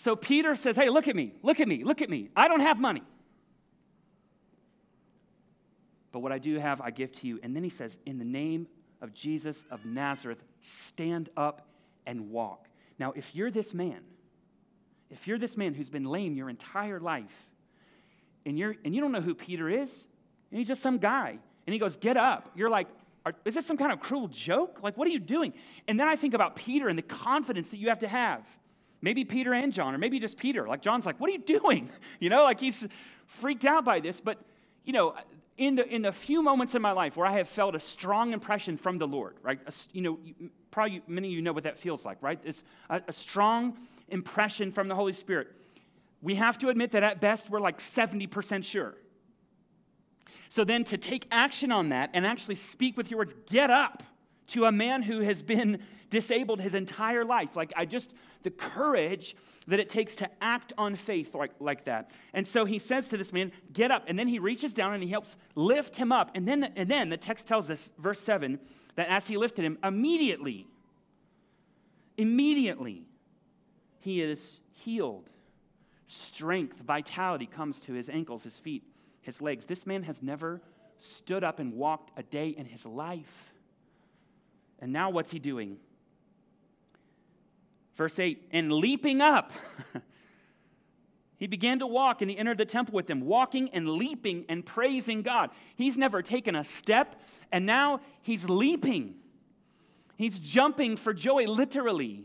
so 0.00 0.16
Peter 0.16 0.54
says, 0.54 0.76
Hey, 0.76 0.88
look 0.88 1.08
at 1.08 1.14
me, 1.14 1.34
look 1.42 1.60
at 1.60 1.68
me, 1.68 1.84
look 1.84 2.00
at 2.00 2.08
me. 2.08 2.30
I 2.34 2.48
don't 2.48 2.60
have 2.60 2.80
money. 2.80 3.02
But 6.10 6.20
what 6.20 6.32
I 6.32 6.38
do 6.38 6.58
have, 6.58 6.80
I 6.80 6.90
give 6.90 7.12
to 7.20 7.26
you. 7.26 7.38
And 7.42 7.54
then 7.54 7.62
he 7.62 7.68
says, 7.68 7.98
In 8.06 8.18
the 8.18 8.24
name 8.24 8.66
of 9.02 9.12
Jesus 9.12 9.66
of 9.70 9.84
Nazareth, 9.84 10.42
stand 10.62 11.28
up 11.36 11.68
and 12.06 12.30
walk. 12.30 12.66
Now, 12.98 13.12
if 13.12 13.34
you're 13.34 13.50
this 13.50 13.74
man, 13.74 14.00
if 15.10 15.28
you're 15.28 15.36
this 15.36 15.58
man 15.58 15.74
who's 15.74 15.90
been 15.90 16.06
lame 16.06 16.34
your 16.34 16.48
entire 16.48 16.98
life, 16.98 17.50
and, 18.46 18.58
you're, 18.58 18.76
and 18.86 18.94
you 18.94 19.02
don't 19.02 19.12
know 19.12 19.20
who 19.20 19.34
Peter 19.34 19.68
is, 19.68 20.08
and 20.50 20.56
he's 20.56 20.68
just 20.68 20.80
some 20.80 20.96
guy, 20.96 21.38
and 21.66 21.74
he 21.74 21.78
goes, 21.78 21.98
Get 21.98 22.16
up. 22.16 22.50
You're 22.54 22.70
like, 22.70 22.86
Is 23.44 23.54
this 23.54 23.66
some 23.66 23.76
kind 23.76 23.92
of 23.92 24.00
cruel 24.00 24.28
joke? 24.28 24.78
Like, 24.82 24.96
what 24.96 25.06
are 25.06 25.10
you 25.10 25.20
doing? 25.20 25.52
And 25.86 26.00
then 26.00 26.08
I 26.08 26.16
think 26.16 26.32
about 26.32 26.56
Peter 26.56 26.88
and 26.88 26.96
the 26.96 27.02
confidence 27.02 27.68
that 27.68 27.76
you 27.76 27.90
have 27.90 27.98
to 27.98 28.08
have. 28.08 28.46
Maybe 29.02 29.24
Peter 29.24 29.54
and 29.54 29.72
John, 29.72 29.94
or 29.94 29.98
maybe 29.98 30.18
just 30.18 30.36
Peter. 30.36 30.66
Like, 30.66 30.82
John's 30.82 31.06
like, 31.06 31.18
What 31.20 31.30
are 31.30 31.32
you 31.32 31.38
doing? 31.38 31.90
You 32.20 32.28
know, 32.28 32.44
like 32.44 32.60
he's 32.60 32.86
freaked 33.26 33.64
out 33.64 33.84
by 33.84 34.00
this. 34.00 34.20
But, 34.20 34.38
you 34.84 34.92
know, 34.92 35.14
in 35.56 35.76
the, 35.76 35.86
in 35.86 36.02
the 36.02 36.12
few 36.12 36.42
moments 36.42 36.74
in 36.74 36.82
my 36.82 36.92
life 36.92 37.16
where 37.16 37.26
I 37.26 37.32
have 37.32 37.48
felt 37.48 37.74
a 37.74 37.80
strong 37.80 38.32
impression 38.32 38.76
from 38.76 38.98
the 38.98 39.06
Lord, 39.06 39.36
right? 39.42 39.58
A, 39.66 39.72
you 39.92 40.02
know, 40.02 40.18
probably 40.70 41.02
many 41.06 41.28
of 41.28 41.34
you 41.34 41.42
know 41.42 41.52
what 41.52 41.64
that 41.64 41.78
feels 41.78 42.04
like, 42.04 42.18
right? 42.22 42.38
It's 42.44 42.62
a, 42.90 43.00
a 43.08 43.12
strong 43.12 43.76
impression 44.08 44.72
from 44.72 44.88
the 44.88 44.94
Holy 44.94 45.12
Spirit. 45.12 45.48
We 46.22 46.34
have 46.34 46.58
to 46.58 46.68
admit 46.68 46.92
that 46.92 47.02
at 47.02 47.20
best 47.20 47.48
we're 47.48 47.60
like 47.60 47.78
70% 47.78 48.64
sure. 48.64 48.94
So 50.48 50.64
then 50.64 50.84
to 50.84 50.98
take 50.98 51.26
action 51.30 51.72
on 51.72 51.90
that 51.90 52.10
and 52.12 52.26
actually 52.26 52.56
speak 52.56 52.96
with 52.96 53.10
your 53.10 53.18
words, 53.18 53.34
get 53.46 53.70
up 53.70 54.02
to 54.52 54.64
a 54.64 54.72
man 54.72 55.02
who 55.02 55.20
has 55.20 55.42
been 55.42 55.80
disabled 56.10 56.60
his 56.60 56.74
entire 56.74 57.24
life. 57.24 57.54
Like, 57.54 57.72
I 57.76 57.84
just, 57.84 58.12
the 58.42 58.50
courage 58.50 59.36
that 59.68 59.78
it 59.78 59.88
takes 59.88 60.16
to 60.16 60.28
act 60.40 60.72
on 60.76 60.96
faith 60.96 61.34
like, 61.34 61.52
like 61.60 61.84
that. 61.84 62.10
And 62.34 62.46
so 62.46 62.64
he 62.64 62.78
says 62.78 63.08
to 63.08 63.16
this 63.16 63.32
man, 63.32 63.52
Get 63.72 63.90
up. 63.90 64.04
And 64.08 64.18
then 64.18 64.28
he 64.28 64.38
reaches 64.38 64.72
down 64.72 64.92
and 64.92 65.02
he 65.02 65.08
helps 65.08 65.36
lift 65.54 65.96
him 65.96 66.12
up. 66.12 66.32
And 66.34 66.46
then, 66.46 66.64
and 66.76 66.90
then 66.90 67.08
the 67.08 67.16
text 67.16 67.46
tells 67.46 67.70
us, 67.70 67.90
verse 67.98 68.20
7, 68.20 68.58
that 68.96 69.08
as 69.08 69.28
he 69.28 69.36
lifted 69.36 69.64
him, 69.64 69.78
immediately, 69.84 70.66
immediately, 72.18 73.06
he 74.00 74.20
is 74.20 74.60
healed. 74.72 75.30
Strength, 76.08 76.80
vitality 76.80 77.46
comes 77.46 77.78
to 77.80 77.92
his 77.92 78.08
ankles, 78.08 78.42
his 78.42 78.58
feet, 78.58 78.82
his 79.22 79.40
legs. 79.40 79.66
This 79.66 79.86
man 79.86 80.02
has 80.02 80.22
never 80.22 80.60
stood 80.98 81.44
up 81.44 81.60
and 81.60 81.74
walked 81.74 82.10
a 82.18 82.22
day 82.24 82.48
in 82.48 82.66
his 82.66 82.84
life. 82.84 83.52
And 84.80 84.92
now 84.92 85.10
what's 85.10 85.30
he 85.30 85.38
doing? 85.38 85.78
Verse 87.96 88.18
8, 88.18 88.48
and 88.50 88.72
leaping 88.72 89.20
up, 89.20 89.52
he 91.36 91.46
began 91.46 91.80
to 91.80 91.86
walk 91.86 92.22
and 92.22 92.30
he 92.30 92.38
entered 92.38 92.56
the 92.56 92.64
temple 92.64 92.94
with 92.94 93.06
them, 93.06 93.20
walking 93.20 93.68
and 93.70 93.88
leaping 93.90 94.46
and 94.48 94.64
praising 94.64 95.20
God. 95.20 95.50
He's 95.76 95.98
never 95.98 96.22
taken 96.22 96.56
a 96.56 96.64
step, 96.64 97.20
and 97.52 97.66
now 97.66 98.00
he's 98.22 98.48
leaping. 98.48 99.16
He's 100.16 100.38
jumping 100.38 100.96
for 100.96 101.12
joy, 101.12 101.44
literally, 101.44 102.24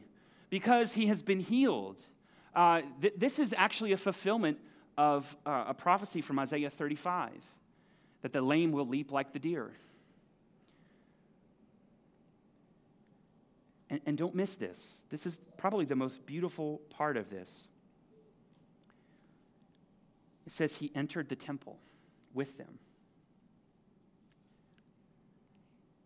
because 0.50 0.94
he 0.94 1.08
has 1.08 1.22
been 1.22 1.42
healed. 1.42 2.02
Uh, 2.54 2.82
th- 3.02 3.16
this 3.18 3.38
is 3.38 3.54
actually 3.58 3.92
a 3.92 3.98
fulfillment 3.98 4.58
of 4.98 5.36
uh, 5.46 5.66
a 5.68 5.74
prophecy 5.74 6.22
from 6.22 6.40
Isaiah 6.40 6.70
35 6.70 7.32
that 8.22 8.32
the 8.32 8.42
lame 8.42 8.72
will 8.72 8.88
leap 8.88 9.12
like 9.12 9.34
the 9.34 9.40
deer. 9.40 9.72
And, 13.96 14.02
and 14.06 14.18
don't 14.18 14.36
miss 14.36 14.56
this. 14.56 15.06
This 15.10 15.26
is 15.26 15.40
probably 15.58 15.86
the 15.86 15.96
most 15.96 16.26
beautiful 16.26 16.82
part 16.90 17.16
of 17.16 17.30
this. 17.30 17.70
It 20.46 20.52
says 20.52 20.76
he 20.76 20.92
entered 20.94 21.30
the 21.30 21.36
temple 21.38 21.80
with 22.34 22.58
them. 22.58 22.78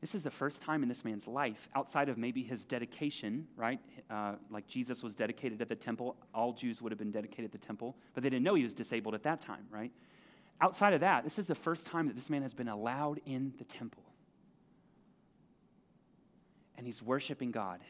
This 0.01 0.13
is 0.13 0.21
the 0.21 0.29
first 0.29 0.61
time 0.61 0.83
in 0.83 0.87
this 0.87 1.03
man's 1.03 1.25
life, 1.27 1.67
outside 1.75 2.09
of 2.09 2.17
maybe 2.19 2.43
his 2.43 2.63
dedication, 2.63 3.47
right? 3.57 3.79
Uh, 4.07 4.35
like 4.51 4.67
Jesus 4.67 5.01
was 5.01 5.15
dedicated 5.15 5.59
at 5.59 5.67
the 5.67 5.75
temple. 5.75 6.15
All 6.33 6.53
Jews 6.53 6.83
would 6.83 6.91
have 6.91 6.99
been 6.99 7.11
dedicated 7.11 7.45
at 7.45 7.51
the 7.51 7.57
temple, 7.57 7.97
but 8.13 8.21
they 8.21 8.29
didn't 8.29 8.43
know 8.43 8.53
he 8.53 8.63
was 8.63 8.75
disabled 8.75 9.15
at 9.15 9.23
that 9.23 9.41
time, 9.41 9.65
right? 9.71 9.91
Outside 10.61 10.93
of 10.93 10.99
that, 10.99 11.23
this 11.23 11.39
is 11.39 11.47
the 11.47 11.55
first 11.55 11.87
time 11.87 12.05
that 12.05 12.15
this 12.15 12.29
man 12.29 12.43
has 12.43 12.53
been 12.53 12.69
allowed 12.69 13.19
in 13.25 13.51
the 13.57 13.65
temple 13.65 14.03
and 16.79 16.87
he's 16.87 17.03
worshiping 17.03 17.51
God. 17.51 17.81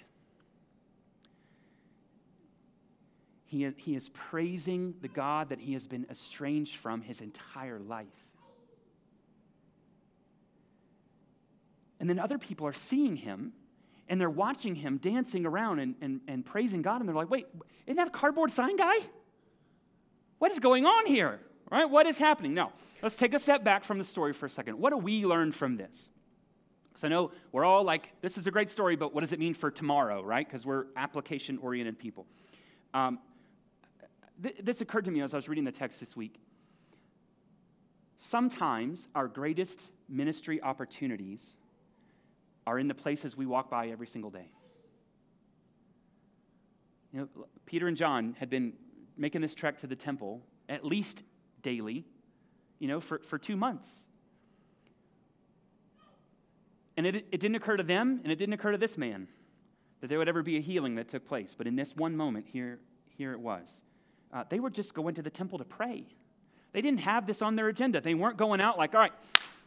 He, 3.45 3.69
he 3.77 3.95
is 3.95 4.09
praising 4.09 4.95
the 5.01 5.07
God 5.07 5.49
that 5.49 5.59
he 5.59 5.73
has 5.73 5.85
been 5.85 6.07
estranged 6.09 6.75
from 6.75 7.01
his 7.01 7.21
entire 7.21 7.79
life. 7.79 8.07
And 11.99 12.09
then 12.09 12.17
other 12.17 12.39
people 12.39 12.65
are 12.65 12.73
seeing 12.73 13.15
him 13.15 13.53
and 14.07 14.19
they're 14.19 14.27
watching 14.27 14.73
him 14.73 14.97
dancing 14.97 15.45
around 15.45 15.77
and, 15.77 15.93
and, 16.01 16.21
and 16.27 16.43
praising 16.43 16.81
God, 16.81 16.99
and 16.99 17.07
they're 17.07 17.15
like, 17.15 17.29
wait, 17.29 17.45
isn't 17.85 17.97
that 17.97 18.07
a 18.07 18.11
cardboard 18.11 18.51
sign 18.51 18.75
guy? 18.75 18.95
What 20.39 20.51
is 20.51 20.59
going 20.59 20.87
on 20.87 21.05
here? 21.05 21.39
Right? 21.69 21.87
What 21.87 22.07
is 22.07 22.17
happening? 22.17 22.55
Now, 22.55 22.71
let's 23.03 23.15
take 23.15 23.35
a 23.35 23.39
step 23.39 23.63
back 23.63 23.83
from 23.83 23.99
the 23.99 24.03
story 24.03 24.33
for 24.33 24.47
a 24.47 24.49
second. 24.49 24.79
What 24.79 24.89
do 24.89 24.97
we 24.97 25.27
learn 25.27 25.51
from 25.51 25.77
this? 25.77 26.09
Because 26.89 27.03
I 27.03 27.07
know 27.07 27.31
we're 27.51 27.65
all 27.65 27.83
like, 27.83 28.09
this 28.21 28.37
is 28.37 28.47
a 28.47 28.51
great 28.51 28.69
story, 28.69 28.95
but 28.95 29.13
what 29.13 29.21
does 29.21 29.31
it 29.31 29.39
mean 29.39 29.53
for 29.53 29.71
tomorrow, 29.71 30.23
right? 30.23 30.47
Because 30.47 30.65
we're 30.65 30.85
application 30.95 31.57
oriented 31.59 31.97
people. 31.97 32.25
Um, 32.93 33.19
th- 34.41 34.55
this 34.61 34.81
occurred 34.81 35.05
to 35.05 35.11
me 35.11 35.21
as 35.21 35.33
I 35.33 35.37
was 35.37 35.47
reading 35.47 35.63
the 35.63 35.71
text 35.71 35.99
this 35.99 36.15
week. 36.15 36.39
Sometimes 38.17 39.07
our 39.15 39.27
greatest 39.27 39.81
ministry 40.09 40.61
opportunities 40.61 41.57
are 42.67 42.77
in 42.77 42.87
the 42.87 42.93
places 42.93 43.37
we 43.37 43.45
walk 43.45 43.69
by 43.69 43.87
every 43.87 44.07
single 44.07 44.29
day. 44.29 44.51
You 47.13 47.21
know, 47.21 47.45
Peter 47.65 47.87
and 47.87 47.95
John 47.95 48.35
had 48.39 48.49
been 48.49 48.73
making 49.17 49.41
this 49.41 49.55
trek 49.55 49.79
to 49.79 49.87
the 49.87 49.95
temple 49.95 50.41
at 50.67 50.85
least 50.85 51.23
daily, 51.61 52.05
you 52.77 52.87
know, 52.87 52.99
for, 52.99 53.19
for 53.19 53.37
two 53.37 53.55
months. 53.55 54.05
And 56.99 57.07
it, 57.07 57.27
it 57.31 57.39
didn't 57.39 57.55
occur 57.55 57.77
to 57.77 57.83
them, 57.83 58.19
and 58.23 58.29
it 58.29 58.35
didn't 58.35 58.55
occur 58.55 58.73
to 58.73 58.77
this 58.77 58.97
man 58.97 59.29
that 60.01 60.07
there 60.07 60.17
would 60.17 60.27
ever 60.27 60.43
be 60.43 60.57
a 60.57 60.59
healing 60.59 60.95
that 60.95 61.07
took 61.07 61.25
place. 61.25 61.55
But 61.57 61.65
in 61.65 61.77
this 61.77 61.95
one 61.95 62.13
moment, 62.13 62.47
here, 62.51 62.77
here 63.17 63.31
it 63.31 63.39
was. 63.39 63.83
Uh, 64.33 64.43
they 64.49 64.59
were 64.59 64.69
just 64.69 64.93
going 64.93 65.15
to 65.15 65.21
the 65.21 65.29
temple 65.29 65.59
to 65.59 65.63
pray. 65.63 66.03
They 66.73 66.81
didn't 66.81 66.99
have 66.99 67.25
this 67.25 67.41
on 67.41 67.55
their 67.55 67.69
agenda. 67.69 68.01
They 68.01 68.15
weren't 68.15 68.35
going 68.35 68.59
out 68.59 68.77
like, 68.77 68.93
all 68.93 68.99
right, 68.99 69.13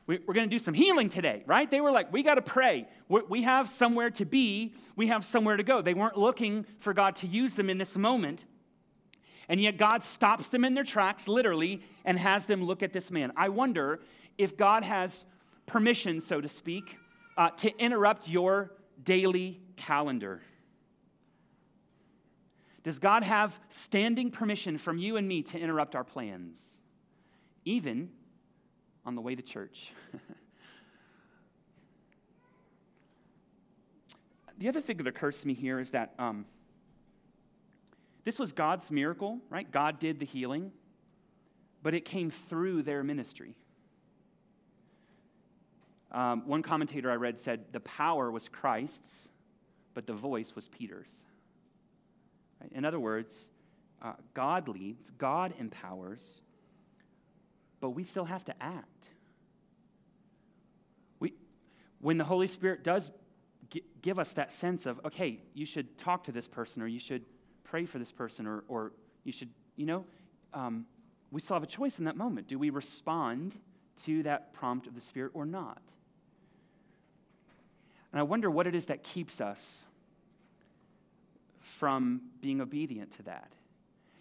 we, 0.06 0.16
are 0.16 0.34
going 0.34 0.46
to 0.46 0.54
do 0.54 0.58
some 0.58 0.74
healing 0.74 1.08
today, 1.08 1.42
right? 1.46 1.70
They 1.70 1.80
were 1.80 1.90
like, 1.90 2.12
we 2.12 2.22
got 2.22 2.34
to 2.34 2.42
pray. 2.42 2.86
We're, 3.08 3.24
we 3.24 3.44
have 3.44 3.70
somewhere 3.70 4.10
to 4.10 4.26
be, 4.26 4.74
we 4.94 5.06
have 5.06 5.24
somewhere 5.24 5.56
to 5.56 5.62
go. 5.62 5.80
They 5.80 5.94
weren't 5.94 6.18
looking 6.18 6.66
for 6.80 6.92
God 6.92 7.16
to 7.16 7.26
use 7.26 7.54
them 7.54 7.70
in 7.70 7.78
this 7.78 7.96
moment. 7.96 8.44
And 9.48 9.58
yet, 9.58 9.78
God 9.78 10.04
stops 10.04 10.50
them 10.50 10.66
in 10.66 10.74
their 10.74 10.84
tracks, 10.84 11.26
literally, 11.26 11.80
and 12.04 12.18
has 12.18 12.44
them 12.44 12.62
look 12.62 12.82
at 12.82 12.92
this 12.92 13.10
man. 13.10 13.32
I 13.38 13.48
wonder 13.48 14.00
if 14.36 14.54
God 14.54 14.84
has 14.84 15.24
permission, 15.64 16.20
so 16.20 16.38
to 16.42 16.48
speak, 16.50 16.98
uh, 17.36 17.50
to 17.50 17.76
interrupt 17.78 18.28
your 18.28 18.72
daily 19.02 19.60
calendar? 19.76 20.40
Does 22.82 22.98
God 22.98 23.22
have 23.22 23.58
standing 23.68 24.30
permission 24.30 24.76
from 24.76 24.98
you 24.98 25.16
and 25.16 25.28
me 25.28 25.42
to 25.44 25.58
interrupt 25.58 25.94
our 25.94 26.04
plans, 26.04 26.58
even 27.64 28.10
on 29.06 29.14
the 29.14 29.20
way 29.20 29.34
to 29.36 29.42
church? 29.42 29.92
the 34.58 34.68
other 34.68 34.80
thing 34.80 34.96
that 34.96 35.06
occurs 35.06 35.40
to 35.40 35.46
me 35.46 35.54
here 35.54 35.78
is 35.78 35.90
that 35.92 36.14
um, 36.18 36.44
This 38.24 38.38
was 38.38 38.52
God's 38.52 38.90
miracle, 38.90 39.38
right? 39.48 39.70
God 39.70 40.00
did 40.00 40.18
the 40.18 40.26
healing, 40.26 40.72
but 41.82 41.94
it 41.94 42.04
came 42.04 42.30
through 42.30 42.82
their 42.82 43.04
ministry. 43.04 43.54
Um, 46.12 46.46
one 46.46 46.62
commentator 46.62 47.10
I 47.10 47.14
read 47.14 47.40
said 47.40 47.64
the 47.72 47.80
power 47.80 48.30
was 48.30 48.48
Christ's, 48.48 49.28
but 49.94 50.06
the 50.06 50.12
voice 50.12 50.54
was 50.54 50.68
Peter's. 50.68 51.10
Right? 52.60 52.70
In 52.72 52.84
other 52.84 53.00
words, 53.00 53.50
uh, 54.02 54.12
God 54.34 54.68
leads, 54.68 55.10
God 55.16 55.54
empowers, 55.58 56.42
but 57.80 57.90
we 57.90 58.04
still 58.04 58.26
have 58.26 58.44
to 58.44 58.62
act. 58.62 59.08
We, 61.18 61.34
when 62.00 62.18
the 62.18 62.24
Holy 62.24 62.46
Spirit 62.48 62.84
does 62.84 63.10
g- 63.70 63.84
give 64.02 64.18
us 64.18 64.34
that 64.34 64.52
sense 64.52 64.86
of, 64.86 65.00
okay, 65.06 65.40
you 65.54 65.64
should 65.64 65.96
talk 65.96 66.24
to 66.24 66.32
this 66.32 66.46
person, 66.46 66.82
or 66.82 66.86
you 66.86 67.00
should 67.00 67.24
pray 67.64 67.86
for 67.86 67.98
this 67.98 68.12
person, 68.12 68.46
or, 68.46 68.64
or 68.68 68.92
you 69.24 69.32
should, 69.32 69.48
you 69.76 69.86
know, 69.86 70.04
um, 70.52 70.84
we 71.30 71.40
still 71.40 71.54
have 71.54 71.62
a 71.62 71.66
choice 71.66 71.98
in 71.98 72.04
that 72.04 72.16
moment. 72.16 72.48
Do 72.48 72.58
we 72.58 72.68
respond 72.68 73.54
to 74.04 74.22
that 74.24 74.52
prompt 74.52 74.86
of 74.86 74.94
the 74.94 75.00
Spirit 75.00 75.32
or 75.34 75.46
not? 75.46 75.80
And 78.12 78.20
I 78.20 78.22
wonder 78.22 78.50
what 78.50 78.66
it 78.66 78.74
is 78.74 78.86
that 78.86 79.02
keeps 79.02 79.40
us 79.40 79.84
from 81.60 82.20
being 82.40 82.60
obedient 82.60 83.12
to 83.16 83.22
that. 83.24 83.52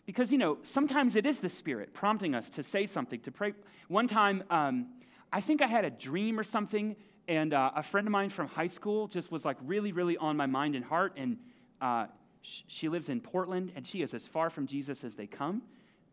Because, 0.06 0.32
you 0.32 0.38
know, 0.38 0.58
sometimes 0.64 1.16
it 1.16 1.26
is 1.26 1.40
the 1.40 1.50
Spirit 1.50 1.94
prompting 1.94 2.34
us 2.34 2.50
to 2.52 2.64
say 2.64 2.86
something, 2.86 3.20
to 3.22 3.32
pray. 3.32 3.54
One 3.88 4.08
time, 4.08 4.44
um, 4.50 4.88
I 5.32 5.42
think 5.42 5.62
I 5.62 5.68
had 5.68 5.86
a 5.86 5.90
dream 5.90 6.40
or 6.40 6.44
something, 6.44 6.96
and 7.28 7.54
uh, 7.54 7.72
a 7.76 7.84
friend 7.84 8.08
of 8.08 8.12
mine 8.12 8.30
from 8.30 8.48
high 8.48 8.68
school 8.68 9.08
just 9.08 9.32
was 9.32 9.46
like 9.46 9.58
really, 9.64 9.92
really 9.92 10.18
on 10.18 10.36
my 10.36 10.48
mind 10.48 10.76
and 10.76 10.84
heart. 10.84 11.14
And 11.18 11.38
uh, 11.80 12.08
sh- 12.42 12.62
she 12.68 12.90
lives 12.90 13.10
in 13.10 13.22
Portland, 13.22 13.72
and 13.76 13.86
she 13.86 14.02
is 14.02 14.14
as 14.14 14.26
far 14.26 14.50
from 14.50 14.68
Jesus 14.68 15.04
as 15.04 15.16
they 15.16 15.28
come. 15.28 15.62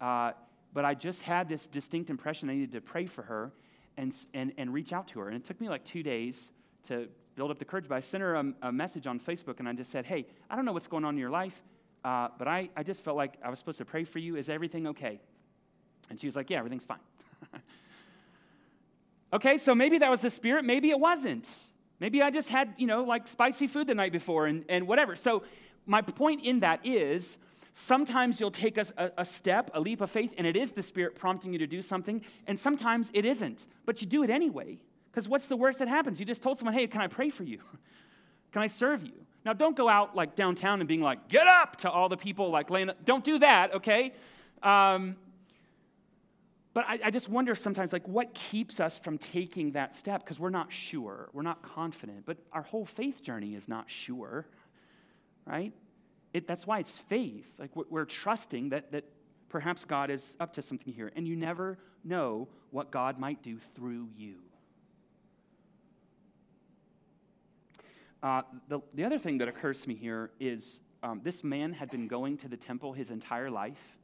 Uh, 0.01 0.33
but 0.73 0.85
I 0.85 0.95
just 0.95 1.23
had 1.23 1.49
this 1.49 1.67
distinct 1.67 2.11
impression 2.11 2.51
I 2.51 2.55
needed 2.55 2.73
to 2.73 2.81
pray 2.81 3.07
for 3.07 3.23
her 3.23 3.53
and, 3.97 4.15
and, 4.35 4.53
and 4.59 4.73
reach 4.73 4.93
out 4.93 5.09
to 5.09 5.21
her. 5.21 5.29
And 5.29 5.37
it 5.37 5.45
took 5.45 5.61
me 5.61 5.69
like 5.69 5.85
two 5.85 6.03
days 6.03 6.53
to 6.89 7.09
build 7.39 7.53
up 7.53 7.59
the 7.59 7.65
courage. 7.65 7.87
But 7.89 7.95
I 7.95 8.01
sent 8.01 8.21
her 8.21 8.35
a, 8.35 8.53
a 8.63 8.73
message 8.73 9.07
on 9.07 9.19
Facebook 9.21 9.61
and 9.61 9.69
I 9.69 9.73
just 9.73 9.91
said, 9.91 10.05
Hey, 10.05 10.27
I 10.51 10.57
don't 10.57 10.65
know 10.65 10.73
what's 10.73 10.89
going 10.89 11.05
on 11.05 11.15
in 11.15 11.21
your 11.21 11.31
life, 11.31 11.63
uh, 12.05 12.29
but 12.37 12.49
I, 12.49 12.69
I 12.77 12.83
just 12.83 13.03
felt 13.03 13.17
like 13.17 13.35
I 13.43 13.49
was 13.49 13.59
supposed 13.61 13.79
to 13.79 13.85
pray 13.85 14.05
for 14.05 14.19
you. 14.19 14.37
Is 14.37 14.49
everything 14.49 14.89
okay? 14.89 15.21
And 16.11 16.21
she 16.21 16.27
was 16.27 16.37
like, 16.37 16.51
Yeah, 16.51 16.59
everything's 16.59 16.85
fine. 16.85 16.99
okay, 19.33 19.57
so 19.57 19.75
maybe 19.75 19.99
that 19.99 20.11
was 20.11 20.21
the 20.21 20.31
spirit, 20.31 20.65
maybe 20.65 20.91
it 20.91 20.99
wasn't. 20.99 21.49
Maybe 22.01 22.23
I 22.23 22.31
just 22.31 22.49
had, 22.49 22.75
you 22.77 22.87
know, 22.87 23.05
like 23.05 23.27
spicy 23.27 23.67
food 23.67 23.87
the 23.87 23.95
night 23.95 24.13
before 24.13 24.47
and, 24.47 24.65
and 24.69 24.87
whatever. 24.87 25.17
So, 25.17 25.45
my 25.87 26.03
point 26.03 26.45
in 26.45 26.61
that 26.61 26.85
is 26.85 27.39
sometimes 27.73 28.41
you'll 28.41 28.51
take 28.51 28.77
a, 28.77 29.13
a, 29.17 29.25
step, 29.25 29.71
a 29.73 29.81
leap 29.81 30.01
of 30.03 30.11
faith, 30.11 30.35
and 30.37 30.47
it 30.47 30.55
is 30.55 30.73
the 30.73 30.83
Spirit 30.83 31.17
prompting 31.17 31.53
you 31.53 31.59
to 31.61 31.67
do 31.67 31.81
something, 31.81 32.23
and 32.47 32.61
sometimes 32.61 33.11
it 33.15 33.25
isn't, 33.25 33.67
but 33.87 34.03
you 34.03 34.07
do 34.07 34.23
it 34.23 34.29
anyway. 34.29 34.79
Because 35.19 35.29
what's 35.29 35.49
the 35.49 35.57
worst 35.57 35.81
that 35.81 35.89
happens? 35.89 36.21
You 36.21 36.27
just 36.27 36.45
told 36.45 36.59
someone, 36.59 36.75
hey, 36.75 36.87
can 36.87 37.01
I 37.01 37.09
pray 37.09 37.29
for 37.29 37.43
you? 37.43 37.59
can 38.53 38.63
I 38.63 38.69
serve 38.69 39.03
you? 39.05 39.15
Now, 39.45 39.53
don't 39.53 39.77
go 39.77 39.89
out 39.89 40.15
like 40.15 40.37
downtown 40.37 40.81
and 40.81 40.87
being 40.87 41.01
like, 41.01 41.27
get 41.29 41.49
up 41.49 41.75
to 41.79 41.91
all 41.91 42.09
the 42.09 42.17
people 42.17 42.53
like 42.53 42.71
laying, 42.71 42.89
don't 43.05 43.25
do 43.25 43.41
that, 43.41 43.75
okay? 43.75 44.15
Um, 44.63 45.17
but 46.73 46.85
I, 46.87 47.01
I, 47.07 47.11
just 47.11 47.29
wonder 47.29 47.57
sometimes, 47.57 47.93
like, 47.93 48.07
what 48.07 48.33
keeps 48.33 48.79
us 48.79 49.01
from 49.01 49.19
taking 49.19 49.73
that 49.73 49.97
step? 49.97 50.23
Because 50.23 50.39
we're 50.39 50.51
not 50.51 50.71
sure, 50.71 51.31
we're 51.33 51.43
not 51.43 51.65
confident, 51.65 52.25
but 52.25 52.37
our 52.53 52.63
whole 52.63 52.87
faith 52.87 53.21
journey 53.21 53.57
is 53.57 53.67
not 53.67 53.91
sure, 53.91 54.47
right? 55.47 55.73
It, 56.33 56.47
that's 56.47 56.65
why 56.65 56.79
it's 56.79 56.97
faith. 56.97 57.53
Like, 57.59 57.75
we're, 57.75 57.87
we're 57.91 58.05
trusting 58.05 58.69
that, 58.69 58.93
that 58.93 59.05
perhaps 59.49 59.85
God 59.85 60.13
is 60.13 60.37
up 60.39 60.53
to 60.53 60.63
something 60.63 60.93
here, 60.93 61.11
and 61.17 61.27
you 61.27 61.35
never 61.35 61.77
know 62.05 62.47
what 62.71 62.93
God 62.93 63.19
might 63.19 63.43
do 63.43 63.59
through 63.75 64.11
you. 64.17 64.37
Uh, 68.23 68.43
the, 68.69 68.81
the 68.95 69.05
other 69.05 69.19
thing 69.19 69.39
that 69.39 69.49
occurs 69.49 69.81
to 69.83 69.89
me 69.89 69.95
here 69.95 70.31
is 70.41 70.81
um, 71.03 71.21
this 71.23 71.45
man 71.45 71.73
had 71.73 71.91
been 71.91 72.09
going 72.09 72.37
to 72.39 72.49
the 72.49 72.57
temple 72.57 72.93
his 72.93 73.11
entire 73.11 73.51
life, 73.51 73.97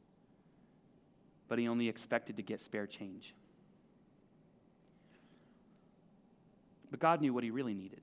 but 1.47 1.59
he 1.59 1.67
only 1.67 1.89
expected 1.89 2.37
to 2.37 2.41
get 2.41 2.59
spare 2.61 2.87
change. 2.87 3.33
But 6.89 6.99
God 6.99 7.21
knew 7.21 7.33
what 7.33 7.43
he 7.43 7.51
really 7.51 7.73
needed. 7.73 8.01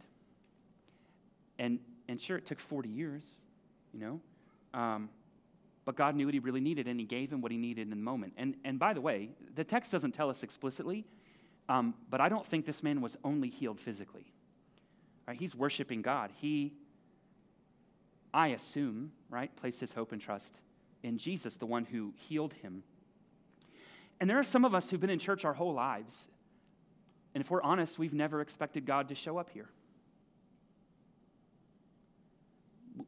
And, 1.59 1.79
and 2.09 2.21
sure, 2.21 2.37
it 2.37 2.45
took 2.45 2.61
40 2.61 2.89
years, 2.91 3.25
you 3.95 4.01
know, 4.01 4.21
um, 4.75 5.09
but 5.85 5.97
God 5.97 6.15
knew 6.15 6.27
what 6.27 6.35
he 6.35 6.41
really 6.41 6.61
needed, 6.61 6.87
and 6.87 7.01
he 7.01 7.07
gave 7.07 7.33
him 7.33 7.41
what 7.41 7.51
he 7.51 7.59
needed 7.59 7.83
in 7.83 7.91
the 7.91 7.97
moment. 7.97 8.35
And, 8.37 8.55
and 8.65 8.79
by 8.79 8.93
the 8.93 9.01
way, 9.01 9.31
the 9.55 9.65
text 9.65 9.91
doesn't 9.91 10.13
tell 10.13 10.31
us 10.31 10.43
explicitly, 10.43 11.05
um, 11.69 11.95
but 12.11 12.21
I 12.21 12.29
don't 12.29 12.47
think 12.47 12.67
this 12.67 12.83
man 12.83 13.01
was 13.01 13.17
only 13.25 13.49
healed 13.49 13.81
physically. 13.81 14.33
Right? 15.27 15.39
He's 15.39 15.55
worshiping 15.55 16.03
God. 16.03 16.31
He, 16.41 16.73
I 18.35 18.49
assume, 18.49 19.13
right, 19.31 19.55
placed 19.57 19.81
his 19.81 19.93
hope 19.93 20.13
and 20.13 20.21
trust 20.21 20.61
in 21.03 21.19
Jesus, 21.19 21.57
the 21.57 21.67
one 21.67 21.85
who 21.85 22.13
healed 22.17 22.55
him. 22.55 22.83
And 24.21 24.31
there 24.31 24.39
are 24.39 24.45
some 24.45 24.65
of 24.65 24.75
us 24.75 24.91
who've 24.91 25.01
been 25.01 25.11
in 25.11 25.19
church 25.19 25.45
our 25.45 25.55
whole 25.55 25.75
lives, 25.75 26.29
and 27.35 27.43
if 27.43 27.51
we're 27.51 27.63
honest, 27.63 27.99
we've 27.99 28.13
never 28.13 28.41
expected 28.41 28.87
God 28.87 29.09
to 29.09 29.15
show 29.15 29.39
up 29.39 29.51
here. 29.51 29.69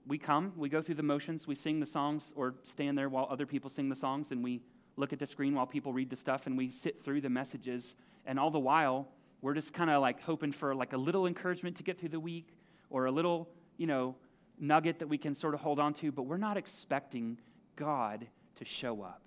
We 0.07 0.19
come, 0.19 0.53
we 0.57 0.69
go 0.69 0.83
through 0.83 0.95
the 0.97 1.03
motions, 1.03 1.47
we 1.47 1.55
sing 1.55 1.79
the 1.79 1.87
songs, 1.87 2.33
or 2.35 2.55
stand 2.65 2.97
there 2.97 3.09
while 3.09 3.29
other 3.31 3.47
people 3.47 3.71
sing 3.71 3.89
the 3.89 3.97
songs, 3.97 4.33
and 4.33 4.43
we 4.43 4.63
look 4.97 5.13
at 5.13 5.19
the 5.19 5.27
screen 5.27 5.55
while 5.55 5.67
people 5.67 5.93
read 5.93 6.11
the 6.11 6.17
stuff, 6.17 6.47
and 6.47 6.57
we 6.57 6.71
sit 6.71 7.05
through 7.05 7.21
the 7.21 7.29
messages, 7.29 7.95
and 8.27 8.39
all 8.39 8.51
the 8.51 8.59
while, 8.59 9.09
we're 9.45 9.53
just 9.53 9.75
kind 9.75 9.91
of 9.91 10.01
like 10.01 10.23
hoping 10.23 10.53
for 10.53 10.75
like 10.75 10.95
a 10.95 10.97
little 10.97 11.27
encouragement 11.27 11.77
to 11.77 11.83
get 11.83 12.01
through 12.01 12.09
the 12.09 12.19
week 12.19 12.49
or 12.89 13.05
a 13.05 13.11
little, 13.11 13.51
you 13.77 13.87
know, 13.87 14.17
nugget 14.59 15.01
that 15.01 15.07
we 15.07 15.19
can 15.19 15.35
sort 15.35 15.53
of 15.53 15.61
hold 15.61 15.79
on 15.79 15.93
to, 15.93 16.11
but 16.11 16.23
we're 16.23 16.39
not 16.39 16.57
expecting 16.57 17.39
God 17.77 18.27
to 18.57 18.65
show 18.65 19.03
up. 19.03 19.21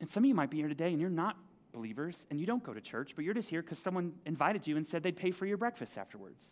And 0.00 0.08
some 0.08 0.24
of 0.24 0.28
you 0.28 0.34
might 0.34 0.48
be 0.48 0.56
here 0.56 0.68
today 0.68 0.90
and 0.90 0.98
you're 0.98 1.10
not 1.10 1.36
believers 1.74 2.26
and 2.30 2.40
you 2.40 2.46
don't 2.46 2.64
go 2.64 2.72
to 2.72 2.80
church, 2.80 3.12
but 3.14 3.26
you're 3.26 3.34
just 3.34 3.50
here 3.50 3.60
because 3.60 3.78
someone 3.78 4.14
invited 4.24 4.66
you 4.66 4.78
and 4.78 4.86
said 4.86 5.02
they'd 5.02 5.14
pay 5.14 5.32
for 5.32 5.44
your 5.44 5.58
breakfast 5.58 5.98
afterwards. 5.98 6.42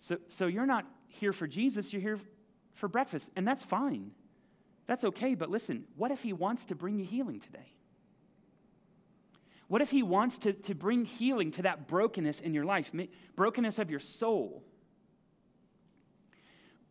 So, 0.00 0.16
so 0.26 0.48
you're 0.48 0.66
not 0.66 0.84
here 1.06 1.32
for 1.32 1.46
Jesus, 1.46 1.92
you're 1.92 2.02
here 2.02 2.18
for 2.74 2.88
breakfast, 2.88 3.28
and 3.36 3.46
that's 3.46 3.62
fine. 3.62 4.10
That's 4.88 5.04
okay, 5.04 5.36
but 5.36 5.48
listen, 5.48 5.84
what 5.94 6.10
if 6.10 6.24
He 6.24 6.32
wants 6.32 6.64
to 6.64 6.74
bring 6.74 6.98
you 6.98 7.04
healing 7.04 7.38
today? 7.38 7.71
What 9.72 9.80
if 9.80 9.90
He 9.90 10.02
wants 10.02 10.36
to, 10.40 10.52
to 10.52 10.74
bring 10.74 11.06
healing 11.06 11.50
to 11.52 11.62
that 11.62 11.88
brokenness 11.88 12.40
in 12.40 12.52
your 12.52 12.66
life, 12.66 12.92
brokenness 13.36 13.78
of 13.78 13.90
your 13.90 14.00
soul, 14.00 14.62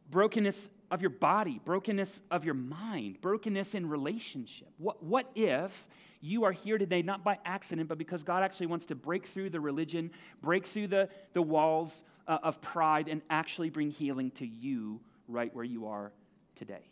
brokenness 0.09 0.71
of 0.89 0.99
your 0.99 1.11
body, 1.11 1.61
brokenness 1.63 2.23
of 2.31 2.43
your 2.43 2.55
mind, 2.55 3.21
brokenness 3.21 3.75
in 3.75 3.87
relationship? 3.87 4.69
What, 4.79 5.03
what 5.03 5.29
if 5.35 5.85
you 6.21 6.43
are 6.43 6.51
here 6.51 6.79
today 6.79 7.03
not 7.03 7.23
by 7.23 7.37
accident, 7.45 7.87
but 7.87 7.99
because 7.99 8.23
God 8.23 8.41
actually 8.41 8.65
wants 8.65 8.85
to 8.85 8.95
break 8.95 9.27
through 9.27 9.51
the 9.51 9.59
religion, 9.59 10.09
break 10.41 10.65
through 10.65 10.87
the, 10.87 11.07
the 11.33 11.41
walls 11.43 12.03
uh, 12.27 12.39
of 12.41 12.61
pride, 12.61 13.09
and 13.09 13.21
actually 13.29 13.69
bring 13.69 13.91
healing 13.91 14.31
to 14.31 14.47
you 14.47 14.99
right 15.27 15.53
where 15.53 15.63
you 15.63 15.85
are 15.85 16.11
today? 16.55 16.89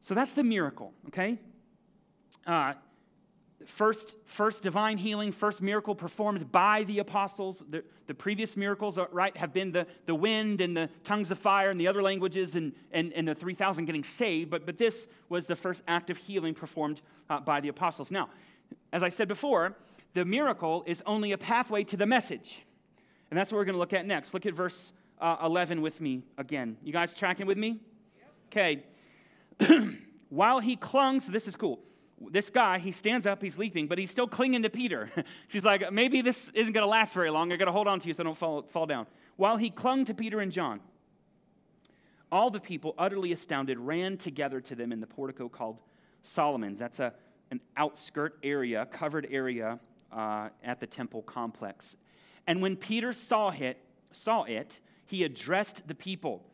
So 0.00 0.14
that's 0.14 0.32
the 0.32 0.42
miracle, 0.42 0.94
okay? 1.08 1.38
Uh, 2.48 2.72
first, 3.66 4.16
first 4.24 4.62
divine 4.62 4.96
healing, 4.96 5.32
first 5.32 5.60
miracle 5.60 5.94
performed 5.94 6.50
by 6.50 6.84
the 6.84 6.98
apostles. 6.98 7.62
The, 7.68 7.84
the 8.06 8.14
previous 8.14 8.56
miracles, 8.56 8.96
uh, 8.96 9.06
right, 9.12 9.36
have 9.36 9.52
been 9.52 9.70
the, 9.70 9.86
the 10.06 10.14
wind 10.14 10.60
and 10.60 10.76
the 10.76 10.88
tongues 11.04 11.30
of 11.30 11.38
fire 11.38 11.70
and 11.70 11.78
the 11.78 11.86
other 11.86 12.02
languages 12.02 12.56
and, 12.56 12.72
and, 12.90 13.12
and 13.12 13.28
the 13.28 13.34
3,000 13.34 13.84
getting 13.84 14.02
saved. 14.02 14.50
But, 14.50 14.64
but 14.64 14.78
this 14.78 15.08
was 15.28 15.46
the 15.46 15.56
first 15.56 15.82
act 15.86 16.08
of 16.08 16.16
healing 16.16 16.54
performed 16.54 17.02
uh, 17.28 17.40
by 17.40 17.60
the 17.60 17.68
apostles. 17.68 18.10
Now, 18.10 18.30
as 18.92 19.02
I 19.02 19.10
said 19.10 19.28
before, 19.28 19.76
the 20.14 20.24
miracle 20.24 20.82
is 20.86 21.02
only 21.04 21.32
a 21.32 21.38
pathway 21.38 21.84
to 21.84 21.96
the 21.96 22.06
message. 22.06 22.62
And 23.30 23.38
that's 23.38 23.52
what 23.52 23.58
we're 23.58 23.66
going 23.66 23.74
to 23.74 23.80
look 23.80 23.92
at 23.92 24.06
next. 24.06 24.32
Look 24.32 24.46
at 24.46 24.54
verse 24.54 24.92
uh, 25.20 25.36
11 25.44 25.82
with 25.82 26.00
me 26.00 26.22
again. 26.38 26.78
You 26.82 26.94
guys 26.94 27.12
tracking 27.12 27.46
with 27.46 27.58
me? 27.58 27.80
Okay. 28.46 28.84
While 30.30 30.60
he 30.60 30.76
clung, 30.76 31.20
so 31.20 31.30
this 31.30 31.46
is 31.46 31.54
cool 31.54 31.80
this 32.30 32.50
guy, 32.50 32.78
he 32.78 32.92
stands 32.92 33.26
up, 33.26 33.42
he's 33.42 33.58
leaping, 33.58 33.86
but 33.86 33.98
he's 33.98 34.10
still 34.10 34.26
clinging 34.26 34.62
to 34.62 34.70
Peter. 34.70 35.08
She's 35.48 35.64
like, 35.64 35.92
maybe 35.92 36.20
this 36.20 36.50
isn't 36.54 36.72
going 36.72 36.82
to 36.82 36.88
last 36.88 37.14
very 37.14 37.30
long. 37.30 37.52
I 37.52 37.56
got 37.56 37.66
to 37.66 37.72
hold 37.72 37.86
on 37.86 38.00
to 38.00 38.08
you 38.08 38.14
so 38.14 38.22
I 38.22 38.24
don't 38.24 38.36
fall, 38.36 38.62
fall 38.62 38.86
down. 38.86 39.06
While 39.36 39.56
he 39.56 39.70
clung 39.70 40.04
to 40.06 40.14
Peter 40.14 40.40
and 40.40 40.50
John, 40.50 40.80
all 42.30 42.50
the 42.50 42.60
people, 42.60 42.94
utterly 42.98 43.32
astounded, 43.32 43.78
ran 43.78 44.16
together 44.16 44.60
to 44.62 44.74
them 44.74 44.92
in 44.92 45.00
the 45.00 45.06
portico 45.06 45.48
called 45.48 45.78
Solomon's. 46.22 46.78
That's 46.78 47.00
a, 47.00 47.14
an 47.50 47.60
outskirt 47.76 48.38
area, 48.42 48.86
covered 48.86 49.28
area 49.30 49.78
uh, 50.12 50.48
at 50.62 50.80
the 50.80 50.86
temple 50.86 51.22
complex. 51.22 51.96
And 52.46 52.60
when 52.60 52.76
Peter 52.76 53.12
saw 53.12 53.50
it, 53.50 53.78
saw 54.10 54.42
it, 54.42 54.78
he 55.06 55.22
addressed 55.24 55.86
the 55.86 55.94
people 55.94 56.44